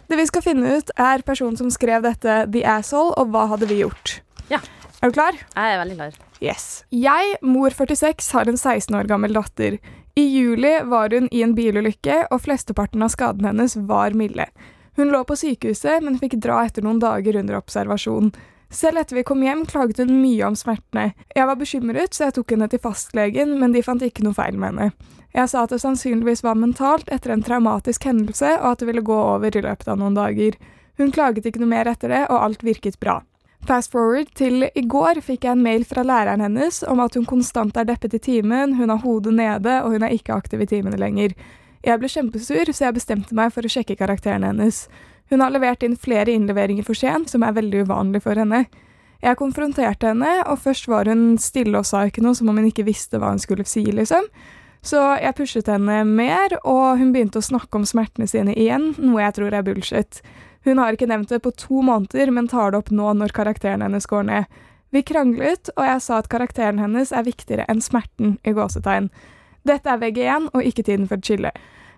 Det 0.09 0.17
vi 0.17 0.25
skal 0.31 0.45
finne 0.47 0.73
ut, 0.79 0.93
er 0.97 1.25
personen 1.29 1.61
som 1.61 1.69
skrev 1.75 2.07
dette, 2.07 2.39
The 2.49 2.65
Asshole, 2.79 3.13
og 3.21 3.29
hva 3.35 3.45
hadde 3.53 3.69
vi 3.69 3.83
gjort? 3.83 4.17
Ja. 4.49 4.63
Er 5.03 5.13
du 5.13 5.19
klar? 5.19 5.37
Jeg 5.37 5.75
er 5.75 5.83
veldig 5.83 5.99
klar. 6.01 6.17
Yes. 6.41 6.69
Jeg, 6.97 7.37
mor 7.45 7.77
46, 7.77 8.31
har 8.39 8.49
en 8.49 8.57
16 8.57 8.97
år 9.03 9.11
gammel 9.11 9.37
datter. 9.37 9.77
I 10.17 10.25
juli 10.25 10.79
var 10.89 11.13
hun 11.13 11.29
i 11.29 11.45
en 11.45 11.53
bilulykke, 11.53 12.23
og 12.33 12.41
flesteparten 12.47 13.05
av 13.05 13.13
skadene 13.13 13.53
hennes 13.53 13.77
var 13.85 14.17
milde. 14.17 14.49
Hun 14.97 15.11
lå 15.11 15.25
på 15.27 15.37
sykehuset, 15.37 16.03
men 16.05 16.19
fikk 16.21 16.39
dra 16.43 16.63
etter 16.67 16.85
noen 16.87 17.01
dager 17.03 17.41
under 17.41 17.59
observasjon. 17.59 18.31
Selv 18.75 18.99
etter 18.99 19.19
vi 19.19 19.25
kom 19.27 19.43
hjem, 19.43 19.67
klaget 19.71 20.01
hun 20.03 20.17
mye 20.23 20.47
om 20.47 20.57
smertene. 20.59 21.13
Jeg 21.35 21.47
var 21.47 21.59
bekymret, 21.59 22.15
så 22.15 22.29
jeg 22.29 22.37
tok 22.39 22.55
henne 22.55 22.69
til 22.71 22.83
fastlegen, 22.83 23.59
men 23.61 23.75
de 23.75 23.83
fant 23.87 24.03
ikke 24.03 24.25
noe 24.27 24.35
feil 24.35 24.59
med 24.59 24.73
henne. 24.73 25.13
Jeg 25.35 25.51
sa 25.51 25.65
at 25.67 25.75
det 25.75 25.81
sannsynligvis 25.83 26.45
var 26.47 26.59
mentalt 26.59 27.09
etter 27.15 27.35
en 27.35 27.43
traumatisk 27.43 28.07
hendelse, 28.07 28.53
og 28.61 28.73
at 28.73 28.83
det 28.83 28.89
ville 28.91 29.07
gå 29.07 29.15
over 29.19 29.51
i 29.51 29.63
løpet 29.63 29.91
av 29.91 29.99
noen 29.99 30.15
dager. 30.19 30.59
Hun 30.99 31.11
klaget 31.15 31.47
ikke 31.47 31.63
noe 31.63 31.73
mer 31.73 31.91
etter 31.91 32.11
det, 32.11 32.27
og 32.31 32.39
alt 32.39 32.63
virket 32.67 33.01
bra. 33.03 33.21
Fast 33.67 33.95
forward 33.95 34.31
til 34.37 34.67
i 34.67 34.85
går 34.85 35.23
fikk 35.25 35.47
jeg 35.47 35.57
en 35.57 35.65
mail 35.65 35.87
fra 35.89 36.05
læreren 36.05 36.43
hennes 36.45 36.83
om 36.87 37.01
at 37.01 37.15
hun 37.17 37.25
konstant 37.27 37.79
er 37.81 37.87
deppet 37.89 38.15
i 38.19 38.21
timen, 38.23 38.77
hun 38.79 38.93
har 38.93 39.01
hodet 39.03 39.33
nede, 39.35 39.79
og 39.83 39.95
hun 39.97 40.05
er 40.05 40.15
ikke 40.15 40.37
aktiv 40.37 40.61
i 40.61 40.69
timene 40.69 41.01
lenger. 41.01 41.33
Jeg 41.85 42.01
ble 42.01 42.09
kjempesur, 42.09 42.71
så 42.73 42.87
jeg 42.87 42.97
bestemte 42.97 43.37
meg 43.37 43.53
for 43.53 43.67
å 43.67 43.71
sjekke 43.71 43.97
karakteren 44.01 44.47
hennes. 44.47 44.87
Hun 45.29 45.45
har 45.45 45.53
levert 45.53 45.85
inn 45.85 45.99
flere 46.01 46.33
innleveringer 46.33 46.85
for 46.87 46.97
sent, 46.97 47.29
som 47.33 47.45
er 47.45 47.57
veldig 47.57 47.85
uvanlig 47.85 48.23
for 48.25 48.41
henne. 48.41 48.65
Jeg 49.25 49.39
konfronterte 49.41 50.11
henne, 50.11 50.33
og 50.49 50.61
først 50.65 50.89
var 50.89 51.09
hun 51.09 51.37
stille 51.41 51.81
og 51.81 51.89
sa 51.89 52.07
ikke 52.09 52.25
noe, 52.25 52.37
som 52.37 52.49
om 52.49 52.61
hun 52.61 52.69
ikke 52.69 52.87
visste 52.89 53.21
hva 53.21 53.35
hun 53.35 53.41
skulle 53.41 53.65
si, 53.69 53.85
liksom. 53.93 54.29
Så 54.85 55.01
jeg 55.21 55.37
pushet 55.37 55.69
henne 55.73 56.03
mer, 56.09 56.59
og 56.61 56.99
hun 57.01 57.13
begynte 57.15 57.41
å 57.41 57.45
snakke 57.45 57.81
om 57.81 57.87
smertene 57.89 58.29
sine 58.29 58.53
igjen, 58.53 58.91
noe 59.01 59.23
jeg 59.23 59.39
tror 59.39 59.57
er 59.57 59.65
bullshit. 59.65 60.21
Hun 60.65 60.81
har 60.81 60.97
ikke 60.97 61.09
nevnt 61.09 61.33
det 61.33 61.41
på 61.45 61.53
to 61.57 61.81
måneder, 61.85 62.33
men 62.33 62.49
tar 62.49 62.73
det 62.73 62.81
opp 62.81 62.93
nå 62.93 63.13
når 63.17 63.33
karakteren 63.37 63.85
hennes 63.85 64.09
går 64.09 64.29
ned. 64.29 64.61
Vi 64.93 65.03
kranglet, 65.05 65.73
og 65.77 65.89
jeg 65.89 66.03
sa 66.05 66.21
at 66.21 66.29
karakteren 66.33 66.81
hennes 66.81 67.13
er 67.13 67.25
viktigere 67.27 67.65
enn 67.69 67.81
smerten, 67.85 68.37
i 68.45 68.53
gåsetegn. 68.57 69.09
Dette 69.65 69.91
er 69.91 70.01
VG1 70.03 70.51
og 70.53 70.67
ikke 70.67 70.85
tiden 70.85 71.09
for 71.09 71.21
et 71.21 71.29
skille. 71.29 71.53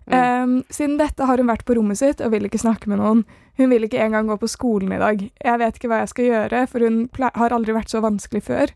Um, 0.06 0.60
siden 0.70 1.00
dette 1.00 1.26
har 1.26 1.40
hun 1.42 1.48
vært 1.50 1.64
på 1.66 1.74
rommet 1.74 1.98
sitt 1.98 2.20
og 2.22 2.30
vil 2.30 2.46
ikke 2.46 2.62
snakke 2.62 2.86
med 2.90 3.00
noen. 3.00 3.24
Hun 3.58 3.72
vil 3.72 3.88
ikke 3.88 3.98
engang 4.04 4.28
gå 4.30 4.36
på 4.38 4.50
skolen 4.50 4.92
i 4.94 5.00
dag. 5.02 5.22
Jeg 5.24 5.60
vet 5.62 5.78
ikke 5.78 5.90
hva 5.90 6.04
jeg 6.04 6.12
skal 6.12 6.28
gjøre, 6.28 6.60
for 6.70 6.86
hun 6.86 7.00
har 7.18 7.54
aldri 7.56 7.74
vært 7.74 7.90
så 7.90 8.02
vanskelig 8.04 8.44
før. 8.46 8.72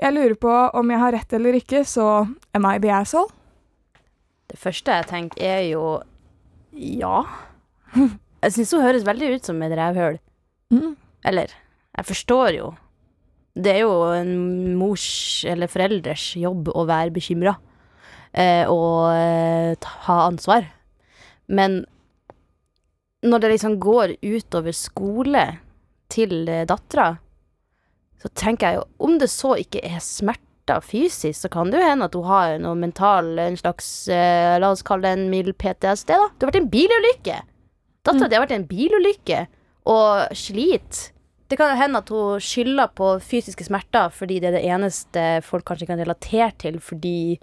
Jeg 0.00 0.14
lurer 0.14 0.36
på 0.38 0.52
om 0.78 0.92
jeg 0.92 1.02
har 1.02 1.14
rett 1.16 1.34
eller 1.36 1.58
ikke, 1.58 1.82
så 1.84 2.06
am 2.54 2.68
I 2.68 2.78
the 2.80 2.92
asshole? 2.94 3.32
Det 4.50 4.58
første 4.58 4.94
jeg 4.94 5.08
tenker, 5.10 5.42
er 5.42 5.64
jo 5.72 5.84
ja. 6.70 7.24
Jeg 8.40 8.54
syns 8.54 8.70
hun 8.72 8.84
høres 8.86 9.04
veldig 9.04 9.34
ut 9.34 9.48
som 9.50 9.58
et 9.66 9.74
rævhøl. 9.76 10.14
Mm. 10.72 10.94
Eller, 11.28 11.50
jeg 11.98 12.06
forstår 12.08 12.54
jo. 12.56 12.70
Det 13.52 13.74
er 13.74 13.82
jo 13.82 13.90
en 14.14 14.78
mors 14.78 15.10
eller 15.44 15.68
foreldres 15.68 16.30
jobb 16.40 16.70
å 16.72 16.86
være 16.88 17.12
bekymra 17.12 17.58
og 18.70 19.10
eh, 19.14 19.74
ta- 19.82 19.96
ha 20.06 20.18
ansvar. 20.28 20.68
Men 21.50 21.80
når 23.26 23.42
det 23.42 23.50
liksom 23.54 23.78
går 23.82 24.14
utover 24.22 24.72
skole 24.76 25.42
til 26.12 26.48
eh, 26.48 26.64
dattera, 26.68 27.16
så 28.20 28.28
tenker 28.36 28.66
jeg 28.68 28.80
jo 28.80 28.86
Om 29.06 29.18
det 29.20 29.30
så 29.32 29.54
ikke 29.60 29.80
er 29.84 30.00
smerter 30.04 30.82
fysisk, 30.84 31.34
så 31.40 31.48
kan 31.52 31.70
det 31.72 31.80
jo 31.80 31.86
hende 31.88 32.04
at 32.06 32.14
hun 32.14 32.26
har 32.28 32.58
noe 32.62 32.76
mental, 32.78 33.32
en 33.40 33.56
slags 33.58 33.88
eh, 34.12 34.58
La 34.60 34.70
oss 34.74 34.82
kalle 34.86 35.02
det 35.08 35.14
en 35.18 35.30
mild 35.32 35.54
PTSD, 35.58 36.12
da. 36.14 36.28
Det 36.36 36.44
har 36.46 36.52
vært 36.52 36.60
en 36.62 36.70
bilulykke. 36.72 37.38
Dattera 38.04 38.26
Mm. 38.26 38.28
di 38.30 38.36
har 38.36 38.44
vært 38.46 38.52
i 38.54 38.58
en 38.60 38.68
bilulykke 38.70 39.40
og 39.90 40.36
sliter. 40.36 41.10
Det 41.50 41.58
kan 41.58 41.72
jo 41.74 41.80
hende 41.82 41.98
at 41.98 42.08
hun 42.14 42.38
skylder 42.40 42.92
på 42.94 43.08
fysiske 43.26 43.64
smerter 43.66 44.12
fordi 44.14 44.36
det 44.40 44.52
er 44.52 44.56
det 44.60 44.66
eneste 44.70 45.24
folk 45.42 45.64
kanskje 45.66 45.88
kan 45.90 45.98
relatere 45.98 46.52
til, 46.62 46.78
fordi 46.78 47.40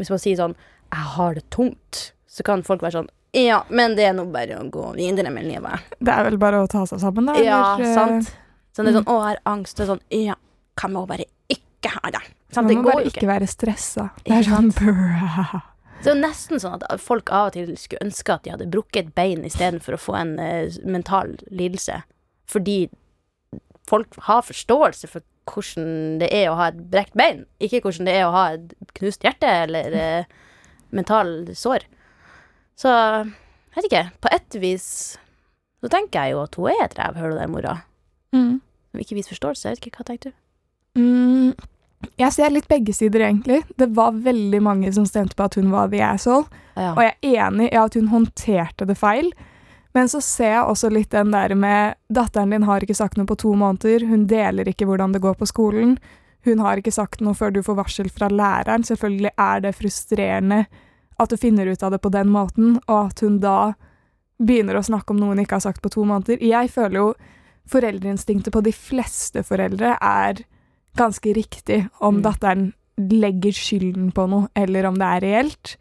hvis 0.00 0.10
man 0.10 0.18
sier 0.22 0.36
sånn 0.40 0.56
'Jeg 0.90 1.06
har 1.14 1.34
det 1.34 1.44
tungt', 1.54 2.12
så 2.26 2.42
kan 2.42 2.62
folk 2.66 2.80
være 2.82 2.98
sånn 3.02 3.08
'Ja, 3.34 3.62
men 3.70 3.94
det 3.94 4.04
er 4.08 4.12
nå 4.16 4.24
bare 4.32 4.58
å 4.58 4.70
gå 4.70 4.94
videre 4.96 5.30
med 5.30 5.44
livet'. 5.46 5.80
Det 6.00 6.08
er 6.12 6.24
vel 6.24 6.38
bare 6.38 6.64
å 6.64 6.68
ta 6.68 6.84
seg 6.86 6.98
sammen, 7.00 7.26
da? 7.26 7.34
Ja, 7.38 7.76
eller, 7.76 7.86
eh, 7.86 7.94
sant. 7.94 8.34
Sånn 8.74 8.86
det 8.86 8.94
er 8.94 8.98
sånn 9.00 9.04
'Å, 9.06 9.16
jeg 9.28 9.36
har 9.36 9.54
angst', 9.54 9.76
det 9.76 9.88
er 9.88 9.94
sånn 9.94 10.00
'Ja, 10.10 10.34
kan 10.76 10.92
man 10.92 11.06
bare 11.06 11.24
ikke 11.48 11.90
ha 11.90 12.10
det'. 12.10 12.26
Sånn, 12.52 12.64
Man 12.64 12.66
Det 12.66 12.76
må 12.78 12.82
går 12.82 12.92
bare 12.92 13.04
ikke 13.04 13.20
ikke. 13.20 13.26
være 13.38 13.46
stressa. 13.48 14.10
Det 14.24 14.32
er 14.32 14.42
sånn 14.42 14.72
brrrr. 14.72 15.62
Så 16.00 16.04
det 16.04 16.16
er 16.16 16.28
nesten 16.28 16.56
sånn 16.58 16.82
at 16.82 17.00
folk 17.00 17.30
av 17.30 17.46
og 17.48 17.52
til 17.52 17.76
skulle 17.76 18.00
ønske 18.00 18.32
at 18.34 18.42
de 18.42 18.50
hadde 18.50 18.70
brukket 18.70 18.96
et 19.06 19.14
bein 19.14 19.44
istedenfor 19.44 19.94
å 19.94 20.00
få 20.00 20.14
en 20.18 20.38
uh, 20.40 20.68
mental 20.84 21.36
lidelse. 21.52 22.02
Fordi 22.48 22.88
folk 23.86 24.16
har 24.20 24.42
forståelse 24.42 25.08
for 25.08 25.20
hvordan 25.50 26.18
det 26.22 26.30
er 26.34 26.50
å 26.50 26.58
ha 26.58 26.70
et 26.70 26.80
brekt 26.92 27.16
bein, 27.18 27.44
ikke 27.62 27.82
hvordan 27.84 28.08
det 28.08 28.16
er 28.18 28.26
å 28.26 28.34
ha 28.34 28.44
et 28.56 28.74
knust 28.98 29.24
hjerte 29.26 29.50
eller 29.66 29.96
eh, 29.96 30.30
mental 30.94 31.34
sår. 31.56 31.86
Så 32.80 32.90
jeg 32.90 33.76
vet 33.76 33.90
ikke. 33.90 34.04
På 34.24 34.30
ett 34.34 34.56
vis 34.62 34.86
så 35.80 35.90
tenker 35.92 36.26
jeg 36.26 36.34
jo 36.34 36.44
at 36.44 36.56
hun 36.58 36.70
er 36.72 36.84
et 36.84 36.96
rævhøl, 36.98 37.36
den 37.38 37.52
mora. 37.54 37.76
Mm. 38.36 38.60
Ikke 39.00 39.16
vis 39.16 39.30
forståelse. 39.30 39.68
Jeg 39.68 39.76
vet 39.76 39.86
ikke 39.86 40.00
hva 40.02 40.08
tenker 40.08 40.32
du? 40.32 40.38
Mm, 41.00 41.52
jeg 42.20 42.34
ser 42.34 42.52
litt 42.52 42.68
begge 42.70 42.94
sider, 42.96 43.22
egentlig. 43.28 43.60
Det 43.78 43.90
var 43.96 44.16
veldig 44.24 44.60
mange 44.64 44.90
som 44.96 45.06
stemte 45.08 45.36
på 45.38 45.46
at 45.46 45.56
hun 45.60 45.70
var 45.72 45.92
the 45.92 46.02
asshole. 46.04 46.48
Ja. 46.74 46.94
Og 46.96 47.02
jeg 47.04 47.14
er 47.14 47.46
enig 47.46 47.70
i 47.70 47.78
at 47.80 47.96
hun 47.96 48.10
håndterte 48.12 48.88
det 48.88 48.96
feil. 48.98 49.30
Men 49.94 50.08
så 50.08 50.20
ser 50.22 50.52
jeg 50.54 50.66
også 50.70 50.90
litt 50.92 51.10
den 51.10 51.32
der 51.34 51.54
med 51.58 51.96
Datteren 52.12 52.52
din 52.54 52.66
har 52.68 52.84
ikke 52.84 52.94
sagt 52.94 53.18
noe 53.18 53.26
på 53.26 53.38
to 53.40 53.54
måneder. 53.58 54.06
Hun 54.06 54.28
deler 54.30 54.68
ikke 54.70 54.86
hvordan 54.86 55.12
det 55.14 55.22
går 55.24 55.34
på 55.40 55.48
skolen. 55.50 55.96
Hun 56.46 56.62
har 56.62 56.78
ikke 56.80 56.94
sagt 56.94 57.20
noe 57.20 57.34
før 57.34 57.52
du 57.52 57.60
får 57.66 57.78
varsel 57.80 58.10
fra 58.12 58.30
læreren. 58.30 58.86
Selvfølgelig 58.86 59.32
er 59.36 59.60
det 59.66 59.74
frustrerende 59.76 60.64
at 61.20 61.28
du 61.32 61.36
finner 61.36 61.68
ut 61.68 61.82
av 61.82 61.92
det 61.92 62.00
på 62.00 62.12
den 62.14 62.30
måten, 62.32 62.78
og 62.88 63.10
at 63.10 63.20
hun 63.20 63.40
da 63.42 63.74
begynner 64.40 64.78
å 64.78 64.86
snakke 64.86 65.12
om 65.12 65.18
noe 65.20 65.34
hun 65.34 65.42
ikke 65.42 65.58
har 65.58 65.66
sagt 65.66 65.82
på 65.84 65.92
to 65.92 66.06
måneder. 66.08 66.40
Jeg 66.40 66.70
føler 66.72 66.96
jo 66.96 67.08
foreldreinstinktet 67.68 68.54
på 68.54 68.62
de 68.64 68.72
fleste 68.72 69.42
foreldre 69.44 69.98
er 70.00 70.40
ganske 70.96 71.34
riktig 71.36 71.82
om 72.00 72.16
Mm. 72.18 72.22
datteren 72.22 72.72
legger 72.96 73.52
skylden 73.52 74.12
på 74.12 74.26
noe, 74.28 74.48
eller 74.56 74.86
om 74.86 74.94
det 74.94 75.06
er 75.06 75.20
reelt. 75.20 75.76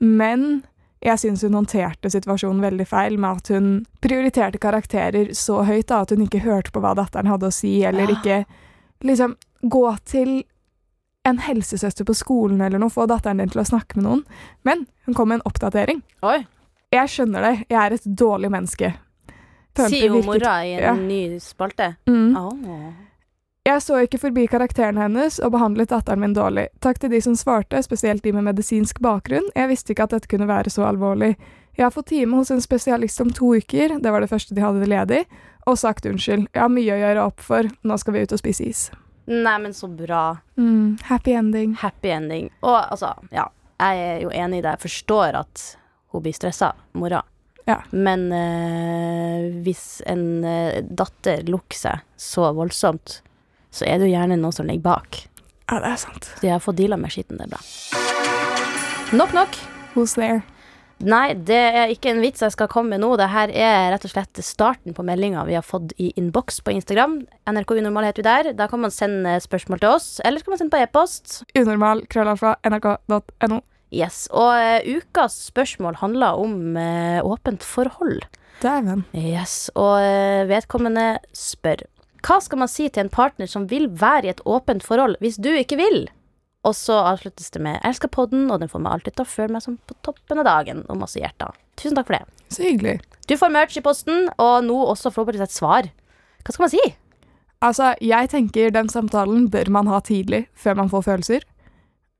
Men 0.00 0.64
jeg 1.00 1.18
syns 1.18 1.42
hun 1.46 1.54
håndterte 1.56 2.10
situasjonen 2.12 2.60
veldig 2.60 2.86
feil 2.88 3.16
med 3.20 3.40
at 3.40 3.48
hun 3.54 3.68
prioriterte 4.04 4.60
karakterer 4.60 5.32
så 5.36 5.62
høyt 5.64 5.88
da, 5.88 6.02
at 6.04 6.12
hun 6.12 6.26
ikke 6.26 6.42
hørte 6.44 6.72
på 6.74 6.82
hva 6.84 6.92
datteren 6.98 7.30
hadde 7.30 7.48
å 7.48 7.54
si, 7.54 7.78
eller 7.84 8.10
Ja. 8.10 8.16
ikke 8.18 8.44
liksom 9.08 9.36
gå 9.62 9.86
til 10.04 10.42
en 11.24 11.38
helsesøster 11.38 12.04
på 12.04 12.14
skolen 12.16 12.60
eller 12.60 12.78
noe, 12.78 12.92
få 12.92 13.06
datteren 13.08 13.40
din 13.40 13.48
til 13.48 13.60
å 13.60 13.68
snakke 13.68 13.96
med 13.96 14.04
noen. 14.04 14.24
Men 14.64 14.86
hun 15.06 15.14
kom 15.14 15.28
med 15.28 15.40
en 15.40 15.48
oppdatering. 15.48 16.02
Oi. 16.22 16.46
Jeg 16.92 17.08
skjønner 17.08 17.44
det, 17.44 17.54
jeg 17.70 17.78
er 17.80 17.92
et 17.92 18.04
dårlig 18.04 18.50
menneske. 18.50 18.94
Sier 19.76 20.08
jo 20.10 20.22
mora 20.26 20.64
i 20.66 20.74
en 20.74 20.82
ja. 20.82 20.94
ny 20.96 21.38
spalte. 21.40 21.94
Mm. 22.08 22.36
Åh. 22.36 23.09
Jeg 23.68 23.82
så 23.84 23.98
ikke 24.00 24.18
forbi 24.22 24.46
karakteren 24.48 24.96
hennes 24.96 25.34
og 25.44 25.50
behandlet 25.52 25.90
datteren 25.92 26.22
min 26.22 26.32
dårlig. 26.32 26.70
Takk 26.80 26.96
til 27.02 27.10
de 27.12 27.18
som 27.20 27.34
svarte, 27.36 27.82
spesielt 27.84 28.24
de 28.24 28.32
med 28.32 28.46
medisinsk 28.46 29.02
bakgrunn. 29.04 29.50
Jeg 29.52 29.68
visste 29.68 29.92
ikke 29.92 30.06
at 30.08 30.14
dette 30.14 30.30
kunne 30.32 30.48
være 30.48 30.72
så 30.72 30.86
alvorlig. 30.88 31.34
Jeg 31.76 31.84
har 31.84 31.92
fått 31.92 32.08
time 32.08 32.40
hos 32.40 32.50
en 32.54 32.64
spesialist 32.64 33.20
om 33.20 33.28
to 33.36 33.52
uker, 33.60 33.98
det 34.00 34.14
var 34.14 34.24
det 34.24 34.30
første 34.32 34.56
de 34.56 34.64
hadde 34.64 34.88
ledig, 34.88 35.20
og 35.68 35.76
sagt 35.76 36.08
unnskyld. 36.08 36.48
Jeg 36.48 36.62
har 36.62 36.72
mye 36.72 36.96
å 36.96 36.98
gjøre 37.02 37.28
opp 37.28 37.44
for, 37.44 37.68
nå 37.84 38.00
skal 38.00 38.16
vi 38.16 38.24
ut 38.24 38.32
og 38.32 38.40
spise 38.40 38.64
is. 38.64 38.82
Nei, 39.28 39.56
men 39.60 39.76
så 39.76 39.92
bra. 39.92 40.24
Mm, 40.56 40.96
happy 41.12 41.36
ending. 41.36 41.76
Happy 41.84 42.16
ending. 42.16 42.48
Og 42.64 42.78
altså, 42.80 43.12
ja. 43.30 43.50
Jeg 43.80 44.04
er 44.08 44.20
jo 44.24 44.32
enig 44.32 44.58
i 44.60 44.64
det. 44.64 44.74
Jeg 44.76 44.86
forstår 44.88 45.36
at 45.44 45.70
hun 46.12 46.24
blir 46.24 46.36
stressa, 46.36 46.72
mora. 46.96 47.20
Ja. 47.68 47.82
Men 47.92 48.30
eh, 48.32 49.50
hvis 49.64 50.00
en 50.08 50.44
eh, 50.48 50.80
datter 50.84 51.44
lukker 51.48 51.76
seg 51.76 52.06
så 52.16 52.50
voldsomt, 52.56 53.20
så 53.70 53.86
er 53.88 53.98
det 53.98 54.08
jo 54.08 54.14
gjerne 54.14 54.38
noe 54.40 54.54
som 54.54 54.68
ligger 54.68 54.86
bak. 54.90 55.24
Ja, 55.70 55.78
det 55.78 55.92
er 55.92 56.00
sant. 56.02 56.30
Så 56.38 56.46
jeg 56.48 56.56
har 56.56 56.62
fått 56.64 56.80
deala 56.80 56.98
med 56.98 57.12
skitten, 57.14 57.38
det 57.38 57.46
er 57.46 57.52
bra. 57.54 57.60
Nok, 59.14 59.34
nok. 59.34 59.60
Who's 59.94 60.16
there? 60.18 60.42
Nei, 61.00 61.32
det 61.32 61.56
er 61.56 61.88
ikke 61.88 62.10
en 62.12 62.20
vits 62.20 62.42
jeg 62.44 62.52
skal 62.52 62.68
komme 62.68 62.92
med 62.92 63.00
nå. 63.00 63.14
Det 63.16 63.30
her 63.32 63.48
er 63.56 63.86
rett 63.94 64.02
og 64.04 64.12
slett 64.12 64.40
starten 64.44 64.92
på 64.92 65.04
meldinga 65.06 65.46
vi 65.48 65.56
har 65.56 65.64
fått 65.64 65.94
i 65.96 66.10
innboks 66.20 66.60
på 66.66 66.74
Instagram. 66.76 67.22
NRK 67.48 67.72
Unormal 67.78 68.10
heter 68.10 68.20
vi 68.20 68.26
der. 68.28 68.50
Da 68.58 68.66
kan 68.68 68.82
man 68.84 68.92
sende 68.92 69.38
spørsmål 69.40 69.80
til 69.80 69.94
oss, 69.94 70.08
eller 70.24 70.42
så 70.42 70.46
kan 70.46 70.54
man 70.54 70.60
sende 70.60 70.74
på 70.74 70.82
e-post. 70.82 71.38
Unormal, 71.56 72.04
krøllalfa, 72.12 72.58
nrk.no. 72.68 73.62
Yes, 73.90 74.28
Og 74.30 74.52
uh, 74.54 74.84
ukas 74.86 75.34
spørsmål 75.48 75.96
handler 75.98 76.38
om 76.38 76.76
uh, 76.76 77.18
åpent 77.26 77.64
forhold. 77.66 78.20
Dæven. 78.62 79.06
Yes, 79.16 79.70
Og 79.74 79.96
uh, 80.04 80.44
vedkommende 80.52 81.16
spør 81.34 81.86
Hva 82.26 82.40
skal 82.44 82.60
man 82.62 82.70
si 82.70 82.88
til 82.88 83.06
en 83.06 83.12
partner 83.12 83.48
som 83.48 83.68
vil 83.70 83.88
være 83.88 84.28
i 84.28 84.32
et 84.34 84.42
åpent 84.44 84.84
forhold, 84.84 85.16
hvis 85.20 85.38
du 85.40 85.50
ikke 85.54 85.78
vil? 85.80 86.02
Og 86.68 86.74
så 86.76 86.98
avsluttes 87.08 87.50
det 87.50 87.62
med 87.64 87.80
'elsker 87.80 88.08
podden', 88.12 88.50
og 88.52 88.60
den 88.60 88.68
får 88.68 88.80
meg 88.84 88.92
alltid 88.92 89.16
til 89.16 89.24
å 89.24 89.32
føle 89.32 89.52
meg 89.52 89.62
som 89.62 89.78
på 89.88 89.94
toppen 90.04 90.38
av 90.38 90.44
dagen, 90.44 90.84
og 90.88 90.98
masse 91.00 91.16
hjerter. 91.16 91.56
Tusen 91.76 91.96
takk 91.96 92.06
for 92.06 92.18
det. 92.18 92.24
Så 92.50 92.62
hyggelig. 92.62 93.00
Du 93.26 93.36
får 93.36 93.50
merch 93.50 93.76
i 93.76 93.80
posten, 93.80 94.28
og 94.38 94.64
nå 94.64 94.76
også 94.76 95.10
forhåpentligvis 95.10 95.48
et 95.48 95.56
svar. 95.56 95.88
Hva 96.44 96.52
skal 96.52 96.62
man 96.62 96.70
si? 96.70 96.82
Altså, 97.62 97.94
jeg 98.00 98.28
tenker 98.28 98.70
den 98.70 98.88
samtalen 98.88 99.50
bør 99.50 99.70
man 99.70 99.86
ha 99.86 100.00
tidlig, 100.00 100.48
før 100.54 100.74
man 100.76 100.88
får 100.88 101.02
følelser. 101.02 101.40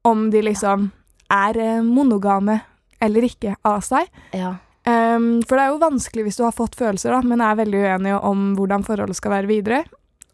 Om 0.05 0.31
de 0.31 0.43
liksom 0.43 0.91
er 1.31 1.57
eh, 1.57 1.83
monogame 1.83 2.61
eller 3.01 3.23
ikke 3.23 3.57
av 3.65 3.81
seg. 3.85 4.09
Ja. 4.33 4.57
Ehm, 4.89 5.43
for 5.47 5.57
det 5.59 5.65
er 5.67 5.73
jo 5.75 5.81
vanskelig 5.83 6.25
hvis 6.25 6.39
du 6.41 6.45
har 6.47 6.55
fått 6.57 6.77
følelser, 6.79 7.13
da, 7.13 7.21
men 7.27 7.41
er 7.45 7.59
veldig 7.59 7.83
uenig 7.85 8.15
om 8.25 8.55
hvordan 8.57 8.85
forholdet 8.87 9.17
skal 9.19 9.35
være 9.35 9.51
videre. 9.51 9.83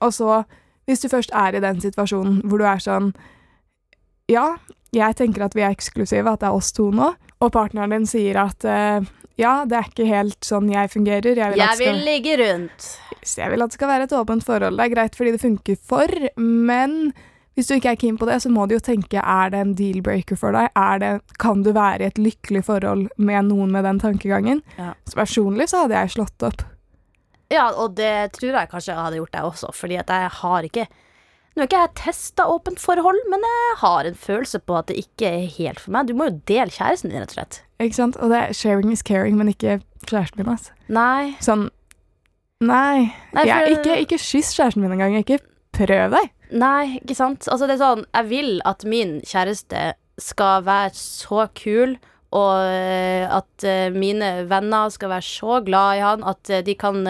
Og 0.04 0.12
så, 0.14 0.44
hvis 0.86 1.00
du 1.02 1.08
først 1.10 1.32
er 1.34 1.56
i 1.58 1.60
den 1.64 1.80
situasjonen 1.82 2.42
hvor 2.46 2.58
du 2.62 2.66
er 2.68 2.82
sånn 2.82 3.12
Ja, 4.28 4.56
jeg 4.92 5.14
tenker 5.18 5.44
at 5.46 5.54
vi 5.54 5.62
er 5.62 5.70
eksklusive, 5.74 6.26
at 6.32 6.40
det 6.42 6.48
er 6.48 6.56
oss 6.56 6.72
to 6.74 6.88
nå, 6.90 7.12
og 7.40 7.52
partneren 7.54 7.92
din 7.94 8.06
sier 8.10 8.38
at 8.42 8.64
uh, 8.66 9.04
ja, 9.38 9.60
det 9.68 9.76
er 9.78 9.86
ikke 9.90 10.06
helt 10.08 10.40
sånn 10.46 10.66
jeg 10.72 10.90
fungerer. 10.90 11.36
Jeg 11.36 11.52
vil, 11.52 11.60
Jeg 11.60 11.76
skal- 11.76 11.94
vil 11.94 12.04
ligge 12.04 12.36
rundt. 12.40 12.86
jeg 13.36 13.50
vil 13.52 13.62
at 13.62 13.70
det 13.70 13.74
skal 13.78 13.88
være 13.88 14.02
et 14.08 14.12
åpent 14.18 14.42
forhold. 14.44 14.76
Det 14.78 14.84
er 14.86 14.94
greit 14.94 15.14
fordi 15.14 15.32
det 15.36 15.40
funker 15.42 15.76
for, 15.78 16.08
men 16.40 17.12
hvis 17.56 17.70
du 17.70 17.74
ikke 17.78 17.94
er 17.94 17.98
keen 18.00 18.18
på 18.20 18.26
det, 18.28 18.36
så 18.44 18.50
må 18.52 18.66
du 18.68 18.74
jo 18.76 18.82
tenke 18.84 19.16
er 19.22 19.50
det 19.52 19.60
en 19.64 19.74
deal-breaker 19.78 20.36
for 20.36 20.52
deg? 20.52 20.68
Det, 21.00 21.12
kan 21.40 21.62
du 21.64 21.70
være 21.72 22.04
i 22.04 22.10
et 22.10 22.20
lykkelig 22.20 22.62
forhold 22.68 23.06
med 23.16 23.48
noen 23.48 23.72
med 23.72 23.86
den 23.88 24.00
tankegangen? 24.02 24.60
Ja. 24.76 24.92
Så 25.08 25.16
personlig 25.16 25.70
så 25.72 25.86
hadde 25.86 25.96
jeg 25.96 26.12
slått 26.18 26.44
opp. 26.44 26.66
Ja, 27.48 27.70
og 27.72 27.94
det 27.96 28.32
tror 28.36 28.52
jeg 28.58 28.68
kanskje 28.72 28.92
jeg 28.92 29.00
hadde 29.06 29.20
gjort, 29.22 29.36
jeg 29.38 29.48
også, 29.48 29.72
fordi 29.72 29.98
at 30.02 30.12
jeg 30.12 30.30
har 30.42 30.68
ikke 30.68 30.86
Nå 31.56 31.62
har 31.62 31.68
ikke 31.70 31.78
jeg 31.86 31.92
testa 31.96 32.44
åpent 32.52 32.76
forhold, 32.82 33.16
men 33.32 33.40
jeg 33.48 33.76
har 33.80 34.04
en 34.04 34.16
følelse 34.20 34.58
på 34.60 34.74
at 34.76 34.90
det 34.90 34.98
ikke 35.00 35.30
er 35.30 35.46
helt 35.54 35.80
for 35.80 35.94
meg. 35.94 36.04
Du 36.04 36.12
må 36.12 36.26
jo 36.28 36.34
dele 36.50 36.68
kjæresten 36.68 37.08
din, 37.08 37.22
rett 37.22 37.32
og 37.32 37.38
slett. 37.38 37.56
Ikke 37.80 37.96
sant? 37.96 38.18
Og 38.20 38.28
det 38.28 38.36
er 38.42 38.52
sharing 38.52 38.92
is 38.92 39.00
caring, 39.00 39.38
men 39.40 39.48
ikke 39.48 39.78
kjæresten 40.04 40.42
min, 40.42 40.50
altså. 40.52 40.76
Nei. 40.92 41.32
Sånn 41.40 41.70
Nei. 42.60 43.08
Nei, 43.32 43.40
for- 43.40 43.48
jeg, 43.48 43.78
ikke, 43.78 43.96
ikke 44.04 44.18
kyss 44.20 44.52
kjæresten 44.52 44.84
min 44.84 44.92
engang. 44.98 45.16
Ikke 45.16 45.40
prøv 45.72 46.12
deg. 46.12 46.28
Nei, 46.50 46.98
ikke 47.00 47.16
sant? 47.18 47.46
Altså, 47.50 47.66
det 47.66 47.76
er 47.76 47.82
sånn 47.82 48.04
Jeg 48.14 48.28
vil 48.30 48.52
at 48.68 48.84
min 48.88 49.18
kjæreste 49.26 49.94
skal 50.22 50.62
være 50.64 50.94
så 50.96 51.46
kul, 51.58 51.96
og 52.36 52.54
eh, 52.64 53.26
at 53.28 53.64
eh, 53.68 53.90
mine 53.92 54.46
venner 54.48 54.88
skal 54.92 55.12
være 55.12 55.26
så 55.26 55.58
glad 55.66 55.98
i 55.98 56.04
han 56.04 56.24
at 56.26 56.50
eh, 56.50 56.62
de 56.64 56.74
kan 56.78 57.02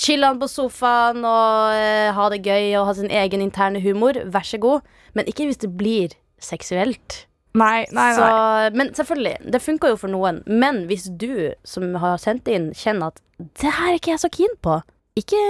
chille 0.00 0.26
han 0.26 0.40
på 0.40 0.48
sofaen 0.50 1.20
og 1.22 2.16
ha 2.16 2.24
det 2.32 2.40
gøy 2.42 2.72
og 2.80 2.88
ha 2.88 2.94
sin 2.96 3.12
egen 3.12 3.44
interne 3.44 3.82
humor. 3.84 4.16
Vær 4.32 4.46
så 4.48 4.58
god. 4.58 4.82
Men 5.14 5.28
ikke 5.30 5.46
hvis 5.46 5.60
det 5.62 5.70
blir 5.78 6.16
seksuelt. 6.42 7.26
Nei, 7.54 7.84
nei, 7.94 8.08
Så, 8.16 8.24
nei. 8.26 8.70
men 8.74 8.90
selvfølgelig, 8.96 9.52
det 9.54 9.62
funker 9.62 9.92
jo 9.92 9.98
for 10.00 10.10
noen. 10.10 10.40
Men 10.50 10.86
hvis 10.90 11.06
du 11.06 11.52
som 11.62 11.94
har 12.02 12.18
sendt 12.18 12.50
inn, 12.50 12.72
kjenner 12.74 13.12
at 13.12 13.22
det 13.38 13.70
her 13.76 13.92
er 13.92 14.00
ikke 14.00 14.10
jeg 14.16 14.24
så 14.24 14.30
keen 14.34 14.56
på, 14.64 14.80
ikke 15.18 15.44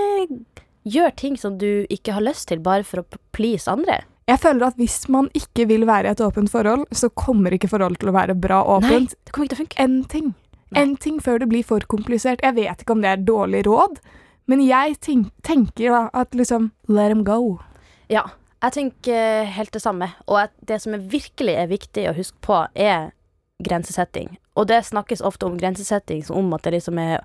gjør 0.84 1.14
ting 1.16 1.38
som 1.40 1.58
du 1.58 1.86
ikke 1.92 2.14
har 2.16 2.24
lyst 2.24 2.48
til 2.50 2.62
bare 2.64 2.84
for 2.86 3.02
å 3.02 3.20
please 3.36 3.70
andre. 3.70 4.02
Jeg 4.28 4.40
føler 4.40 4.70
at 4.70 4.78
hvis 4.80 5.02
man 5.12 5.28
ikke 5.36 5.66
vil 5.68 5.84
være 5.88 6.08
i 6.08 6.14
et 6.14 6.22
åpent 6.24 6.48
forhold, 6.48 6.86
så 6.96 7.10
kommer 7.12 7.52
ikke 7.52 7.68
forholdet 7.68 8.00
til 8.00 8.12
å 8.12 8.16
være 8.16 8.36
bra 8.40 8.62
åpent. 8.78 9.12
Nei, 9.12 9.24
det 9.24 9.34
kommer 9.34 9.48
ikke 9.48 9.56
til 9.56 9.60
å 9.60 9.64
funke. 9.64 9.82
en 9.84 9.98
ting. 10.04 10.30
Nei. 10.70 10.82
En 10.82 10.94
ting 10.96 11.18
før 11.20 11.42
det 11.42 11.48
blir 11.50 11.66
for 11.66 11.84
komplisert. 11.88 12.40
Jeg 12.42 12.56
vet 12.56 12.80
ikke 12.80 12.96
om 12.96 13.02
det 13.04 13.10
er 13.10 13.26
dårlig 13.26 13.66
råd, 13.66 14.00
men 14.48 14.64
jeg 14.64 14.96
tenk, 15.00 15.28
tenker 15.44 15.92
da 15.92 16.00
at 16.12 16.32
liksom 16.36 16.72
let 16.88 17.12
them 17.12 17.24
go. 17.24 17.58
Ja, 18.08 18.24
jeg 18.64 18.72
tenker 18.72 19.44
helt 19.44 19.72
det 19.72 19.82
samme. 19.84 20.08
Og 20.26 20.40
at 20.46 20.56
det 20.64 20.80
som 20.80 20.96
er 20.96 21.04
virkelig 21.04 21.56
er 21.60 21.68
viktig 21.68 22.08
å 22.08 22.16
huske 22.16 22.40
på, 22.40 22.64
er 22.74 23.12
grensesetting. 23.64 24.38
Og 24.56 24.68
det 24.70 24.84
snakkes 24.88 25.22
ofte 25.24 25.46
om 25.46 25.58
grensesetting 25.58 26.24
som 26.24 26.40
om 26.40 26.56
at 26.56 26.64
det 26.64 26.78
liksom 26.78 26.98
er 26.98 27.20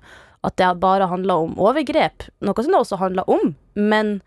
At 0.46 0.56
det 0.56 0.70
bare 0.80 1.10
handler 1.10 1.44
om 1.44 1.58
overgrep, 1.60 2.28
noe 2.40 2.64
som 2.64 2.72
det 2.72 2.80
også 2.80 2.96
handler 3.00 3.28
om. 3.28 3.54
Men 3.76 4.20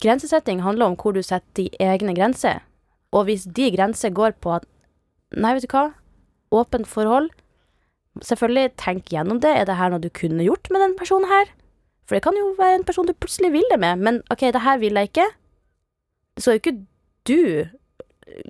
grensesetting 0.00 0.62
handler 0.64 0.88
om 0.88 0.96
hvor 0.96 1.12
du 1.12 1.20
setter 1.22 1.52
de 1.58 1.68
egne 1.84 2.14
grenser. 2.16 2.62
Og 3.12 3.28
hvis 3.28 3.44
de 3.44 3.70
grenser 3.74 4.12
går 4.14 4.38
på 4.40 4.58
at 4.58 4.68
Nei, 5.36 5.50
vet 5.52 5.66
du 5.66 5.74
hva? 5.74 5.90
Åpent 6.56 6.88
forhold. 6.88 7.26
Selvfølgelig, 8.24 8.70
tenk 8.80 9.10
gjennom 9.12 9.42
det. 9.44 9.50
Er 9.52 9.66
det 9.68 9.76
her 9.76 9.92
noe 9.92 10.00
du 10.00 10.08
kunne 10.08 10.40
gjort 10.40 10.70
med 10.72 10.80
den 10.80 10.94
personen 10.96 11.28
her? 11.28 11.50
For 12.08 12.16
det 12.16 12.22
kan 12.24 12.38
jo 12.38 12.54
være 12.56 12.78
en 12.78 12.86
person 12.88 13.04
du 13.04 13.12
plutselig 13.12 13.50
vil 13.52 13.68
det 13.68 13.76
med, 13.82 14.00
men 14.00 14.22
OK, 14.32 14.46
det 14.56 14.64
her 14.64 14.80
vil 14.80 14.96
jeg 14.96 15.10
ikke. 15.10 15.26
Så 16.40 16.54
jo 16.54 16.62
ikke 16.62 16.78
du 17.28 17.68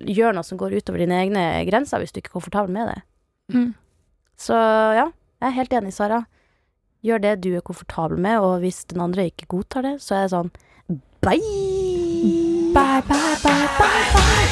gjør 0.07 0.35
noe 0.35 0.47
som 0.47 0.59
går 0.59 0.77
utover 0.79 1.03
dine 1.03 1.19
egne 1.19 1.43
grenser 1.67 1.99
hvis 1.99 2.15
du 2.15 2.21
ikke 2.21 2.31
er 2.31 2.37
komfortabel 2.37 2.71
med 2.71 2.87
det. 2.93 2.99
Mm. 3.51 3.73
Så 4.39 4.55
ja, 4.55 5.09
jeg 5.41 5.47
er 5.49 5.57
helt 5.57 5.75
enig, 5.75 5.93
Sara. 5.95 6.23
Gjør 6.99 7.21
det 7.23 7.37
du 7.45 7.53
er 7.55 7.61
komfortabel 7.63 8.19
med, 8.19 8.41
og 8.43 8.57
hvis 8.59 8.81
den 8.91 8.99
andre 8.99 9.29
ikke 9.29 9.45
godtar 9.47 9.85
det, 9.85 9.93
så 10.03 10.17
er 10.17 10.25
jeg 10.25 10.31
sånn 10.33 10.49
bye! 11.23 11.39
Bye, 12.75 12.99
bye, 13.07 13.37
bye, 13.39 13.69
bye, 13.79 14.03
bye. 14.11 14.49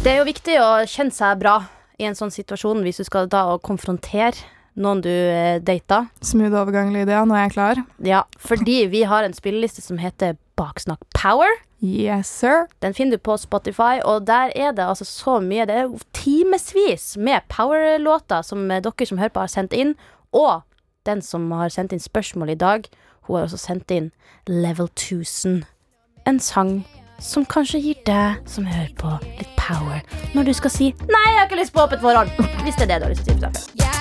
Det 0.00 0.14
er 0.14 0.16
jo 0.22 0.24
viktig 0.30 0.56
å 0.56 0.70
kjenne 0.88 1.12
seg 1.12 1.36
bra 1.42 1.58
i 2.00 2.08
en 2.08 2.16
sånn 2.16 2.32
situasjon, 2.32 2.80
hvis 2.86 3.02
du 3.02 3.04
skal 3.04 3.28
da 3.28 3.44
og 3.52 3.60
konfrontere 3.60 4.32
noen 4.78 5.02
du 5.04 5.10
eh, 5.10 5.58
data. 5.62 6.06
Smooth 6.24 6.56
overgang, 6.56 6.92
Lydia. 6.94 7.24
Nå 7.26 7.36
er 7.36 7.46
jeg 7.46 7.54
klar. 7.56 7.80
Ja, 8.04 8.24
fordi 8.38 8.84
vi 8.92 9.04
har 9.08 9.26
en 9.26 9.36
spilleliste 9.36 9.82
som 9.84 9.98
heter 10.02 10.38
Baksnakk 10.58 11.02
Power. 11.16 11.50
Yes, 11.82 12.26
sir. 12.26 12.66
Den 12.82 12.94
finner 12.94 13.18
du 13.18 13.22
på 13.22 13.36
Spotify, 13.38 14.00
og 14.02 14.26
der 14.26 14.50
er 14.56 14.72
det 14.74 14.82
altså 14.82 15.04
så 15.06 15.36
mye 15.38 15.66
Det 15.66 15.74
er 15.74 15.92
timevis 16.12 17.16
med 17.16 17.46
power-låter 17.48 18.42
som 18.42 18.70
eh, 18.70 18.82
dere 18.82 19.06
som 19.06 19.18
hører 19.18 19.34
på, 19.34 19.40
har 19.46 19.52
sendt 19.52 19.72
inn. 19.72 19.94
Og 20.32 20.62
den 21.06 21.22
som 21.22 21.50
har 21.52 21.70
sendt 21.72 21.92
inn 21.92 22.02
spørsmål 22.02 22.50
i 22.50 22.58
dag, 22.58 22.88
hun 23.26 23.36
har 23.36 23.46
også 23.46 23.60
sendt 23.60 23.90
inn 23.90 24.10
Level 24.46 24.90
1000. 24.96 25.64
En 26.26 26.40
sang 26.40 26.82
som 27.20 27.46
kanskje 27.46 27.80
gir 27.82 28.02
deg 28.06 28.42
som 28.46 28.66
hører 28.66 28.92
på, 28.98 29.10
litt 29.38 29.54
power 29.58 30.02
når 30.34 30.44
du 30.44 30.52
skal 30.54 30.70
si 30.70 30.92
'nei, 30.92 31.24
jeg 31.26 31.38
har 31.38 31.46
ikke 31.48 31.62
lyst 31.62 31.74
på 31.74 31.82
åpent 31.82 32.02
forhold'. 32.02 32.30
Hvis 32.62 32.74
det 32.74 32.90
er 32.90 32.92
det 32.94 33.00
du 33.00 33.08
har 33.08 33.14
lyst 33.14 33.24
til 33.26 33.44
å 33.44 33.54
si. 33.54 33.97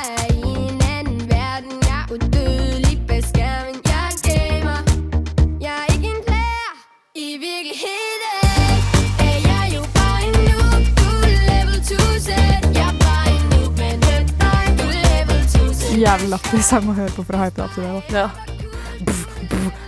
Jævlig 15.98 16.30
lættis 16.30 16.66
sang 16.66 16.90
å 16.90 16.94
høre 16.94 17.10
på 17.16 17.24
for 17.26 17.34
å 17.34 17.40
hype 17.42 17.56
deg 17.58 17.64
opp 17.66 17.74
til 17.74 17.84
det. 17.84 17.92
da. 18.14 18.20
Ja. 18.22 18.30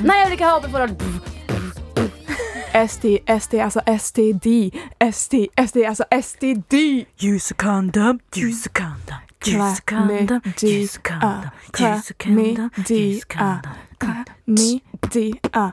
Nei, 0.02 0.16
jeg 0.18 0.26
vil 0.26 0.34
ikke 0.38 0.48
ha 0.48 0.56
åpent 0.58 0.74
forhold. 0.74 0.96
ST, 2.88 3.06
ST, 3.44 3.54
altså 3.54 3.82
STD. 3.98 4.48
ST, 5.12 5.34
ST, 5.68 5.78
altså 5.86 6.04
STD. 6.22 6.74
Use 7.22 7.52
a 7.52 7.58
condom, 7.62 8.20
use 8.34 8.66
a 8.66 8.74
condom, 8.74 9.22
use 9.46 9.78
a 9.78 9.86
condom, 9.86 10.42
use 10.64 10.98
a 10.98 11.02
condom, 11.04 11.50
use 11.78 12.10
a 12.10 12.14
condom, 12.24 12.72
use 12.80 13.22
a 13.22 13.36
condom. 13.38 13.72
Klamydia. 14.00 15.72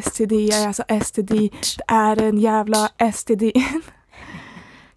STD 0.00 0.32
altså 0.66 0.84
STD. 1.02 1.32
Det 1.50 1.80
er 1.88 2.28
en 2.28 2.38
jævla 2.38 2.86
STD. 3.12 3.42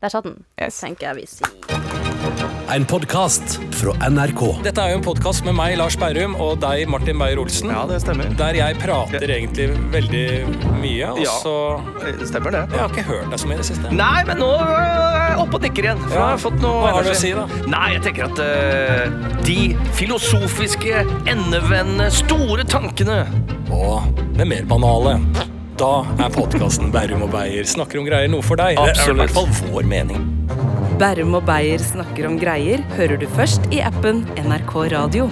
Der 0.02 0.10
satt 0.10 0.23
den, 0.23 0.45
tenker 0.71 1.08
jeg 1.08 1.15
vi 1.15 1.26
sier. 1.28 2.07
En 2.69 2.83
podkast 2.85 3.59
fra 3.79 3.93
NRK. 4.09 4.41
Dette 4.65 4.83
er 4.83 4.91
jo 4.91 4.97
en 4.99 5.03
podkast 5.05 5.45
med 5.47 5.55
meg, 5.55 5.77
Lars 5.79 5.95
Berrum, 5.99 6.33
og 6.43 6.57
deg, 6.59 6.83
Martin 6.91 7.15
Beyer-Olsen. 7.21 7.71
Ja, 7.71 7.85
det 7.87 8.01
stemmer. 8.03 8.27
Der 8.37 8.57
jeg 8.57 8.75
prater 8.81 9.23
egentlig 9.31 9.69
veldig 9.93 10.23
mye, 10.81 11.11
og 11.13 11.21
Ja. 11.23 11.31
så 11.43 11.53
Det 12.03 12.27
Stemmer 12.27 12.51
det. 12.51 12.65
Jeg 12.71 12.79
har 12.79 12.89
ikke 12.89 13.03
hørt 13.07 13.29
deg 13.31 13.39
så 13.39 13.47
mye 13.47 13.53
i 13.53 13.57
det 13.57 13.65
siste. 13.65 13.91
Nei, 13.91 14.23
men 14.27 14.37
nå 14.39 14.49
er 14.59 15.29
jeg 15.31 15.39
oppe 15.39 15.55
og 15.55 15.61
nikker 15.61 15.83
igjen. 15.87 15.99
For 16.03 16.13
Ja. 16.13 16.19
jeg 16.19 16.29
har 16.35 16.37
fått 16.37 16.59
noe 16.61 16.81
Hva 16.83 16.91
har 16.93 17.03
du 17.03 17.09
å 17.09 17.15
si, 17.15 17.31
da? 17.33 17.47
Nei, 17.67 17.93
jeg 17.93 18.01
tenker 18.03 18.23
at 18.25 18.39
uh, 18.39 19.43
de 19.43 19.75
filosofiske, 19.93 21.05
endevendende, 21.25 22.11
store 22.11 22.63
tankene 22.63 23.25
Og 23.71 24.03
det 24.37 24.47
mer 24.47 24.63
banale. 24.65 25.19
Da 25.77 26.01
er 26.17 26.31
podkasten 26.33 26.89
Bærum 26.89 27.21
og 27.27 27.35
Beyer 27.35 27.67
snakker 27.69 27.99
om 28.01 28.07
greier 28.07 28.31
noe 28.33 28.41
for 28.41 28.57
deg. 28.57 28.79
Det 28.81 28.95
er 28.97 29.11
i 29.11 29.17
hvert 29.19 29.35
fall 29.35 29.49
vår 29.69 29.85
mening. 29.85 30.23
Bærum 30.97 31.37
og 31.37 31.45
Beyer 31.45 31.83
snakker 31.83 32.25
om 32.31 32.39
greier 32.41 32.81
hører 32.97 33.21
du 33.21 33.27
først 33.37 33.69
i 33.69 33.83
appen 33.85 34.23
NRK 34.41 34.73
Radio. 34.95 35.29